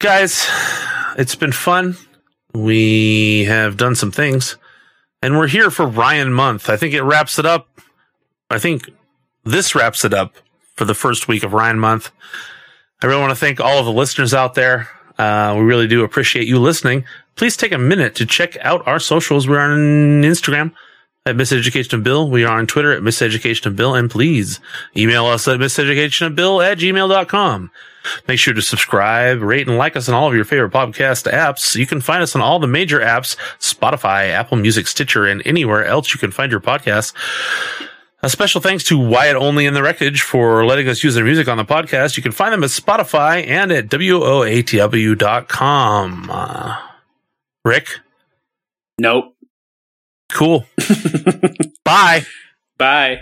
guys, 0.00 0.46
it's 1.16 1.34
been 1.34 1.52
fun. 1.52 1.96
We 2.54 3.44
have 3.44 3.76
done 3.76 3.94
some 3.94 4.10
things, 4.10 4.56
and 5.22 5.36
we're 5.38 5.48
here 5.48 5.70
for 5.70 5.86
Ryan 5.86 6.32
Month. 6.32 6.68
I 6.70 6.76
think 6.76 6.94
it 6.94 7.02
wraps 7.02 7.38
it 7.38 7.46
up. 7.46 7.68
I 8.50 8.58
think 8.58 8.90
this 9.44 9.74
wraps 9.74 10.04
it 10.04 10.14
up 10.14 10.34
for 10.74 10.84
the 10.84 10.94
first 10.94 11.28
week 11.28 11.42
of 11.44 11.52
Ryan 11.52 11.78
Month. 11.78 12.10
I 13.02 13.06
really 13.06 13.20
want 13.20 13.30
to 13.30 13.36
thank 13.36 13.60
all 13.60 13.78
of 13.78 13.84
the 13.86 13.92
listeners 13.92 14.32
out 14.34 14.54
there. 14.54 14.88
Uh, 15.18 15.54
we 15.58 15.62
really 15.64 15.86
do 15.86 16.04
appreciate 16.04 16.46
you 16.48 16.58
listening. 16.58 17.04
Please 17.38 17.56
take 17.56 17.70
a 17.70 17.78
minute 17.78 18.16
to 18.16 18.26
check 18.26 18.56
out 18.62 18.86
our 18.86 18.98
socials. 18.98 19.46
We're 19.46 19.60
on 19.60 20.22
Instagram 20.22 20.72
at 21.24 21.36
Miseducation 21.36 22.02
Bill. 22.02 22.28
We 22.28 22.44
are 22.44 22.58
on 22.58 22.66
Twitter 22.66 22.92
at 22.92 23.02
Miseducation 23.02 23.76
Bill. 23.76 23.94
And 23.94 24.10
please 24.10 24.58
email 24.96 25.26
us 25.26 25.46
at 25.46 25.60
miseducationofbill 25.60 26.66
at 26.68 26.78
gmail.com. 26.78 27.70
Make 28.26 28.40
sure 28.40 28.54
to 28.54 28.62
subscribe, 28.62 29.40
rate, 29.40 29.68
and 29.68 29.78
like 29.78 29.96
us 29.96 30.08
on 30.08 30.16
all 30.16 30.26
of 30.28 30.34
your 30.34 30.44
favorite 30.44 30.72
podcast 30.72 31.30
apps. 31.30 31.76
You 31.76 31.86
can 31.86 32.00
find 32.00 32.24
us 32.24 32.34
on 32.34 32.42
all 32.42 32.58
the 32.58 32.66
major 32.66 32.98
apps, 32.98 33.36
Spotify, 33.60 34.30
Apple 34.30 34.56
Music, 34.56 34.88
Stitcher, 34.88 35.26
and 35.26 35.40
anywhere 35.46 35.84
else 35.84 36.12
you 36.12 36.18
can 36.18 36.32
find 36.32 36.50
your 36.50 36.60
podcasts. 36.60 37.12
A 38.20 38.28
special 38.28 38.60
thanks 38.60 38.82
to 38.84 38.98
Wyatt 38.98 39.36
Olney 39.36 39.66
in 39.66 39.74
the 39.74 39.82
Wreckage 39.82 40.22
for 40.22 40.66
letting 40.66 40.88
us 40.88 41.04
use 41.04 41.14
their 41.14 41.24
music 41.24 41.46
on 41.46 41.56
the 41.56 41.64
podcast. 41.64 42.16
You 42.16 42.22
can 42.24 42.32
find 42.32 42.52
them 42.52 42.64
at 42.64 42.70
Spotify 42.70 43.46
and 43.46 43.70
at 43.70 43.86
WOATW.com. 43.88 45.10
Uh, 46.30 46.87
Rick, 47.68 48.00
Nope. 48.98 49.36
cool. 50.32 50.64
Bye. 51.84 52.24
Bye. 52.78 53.20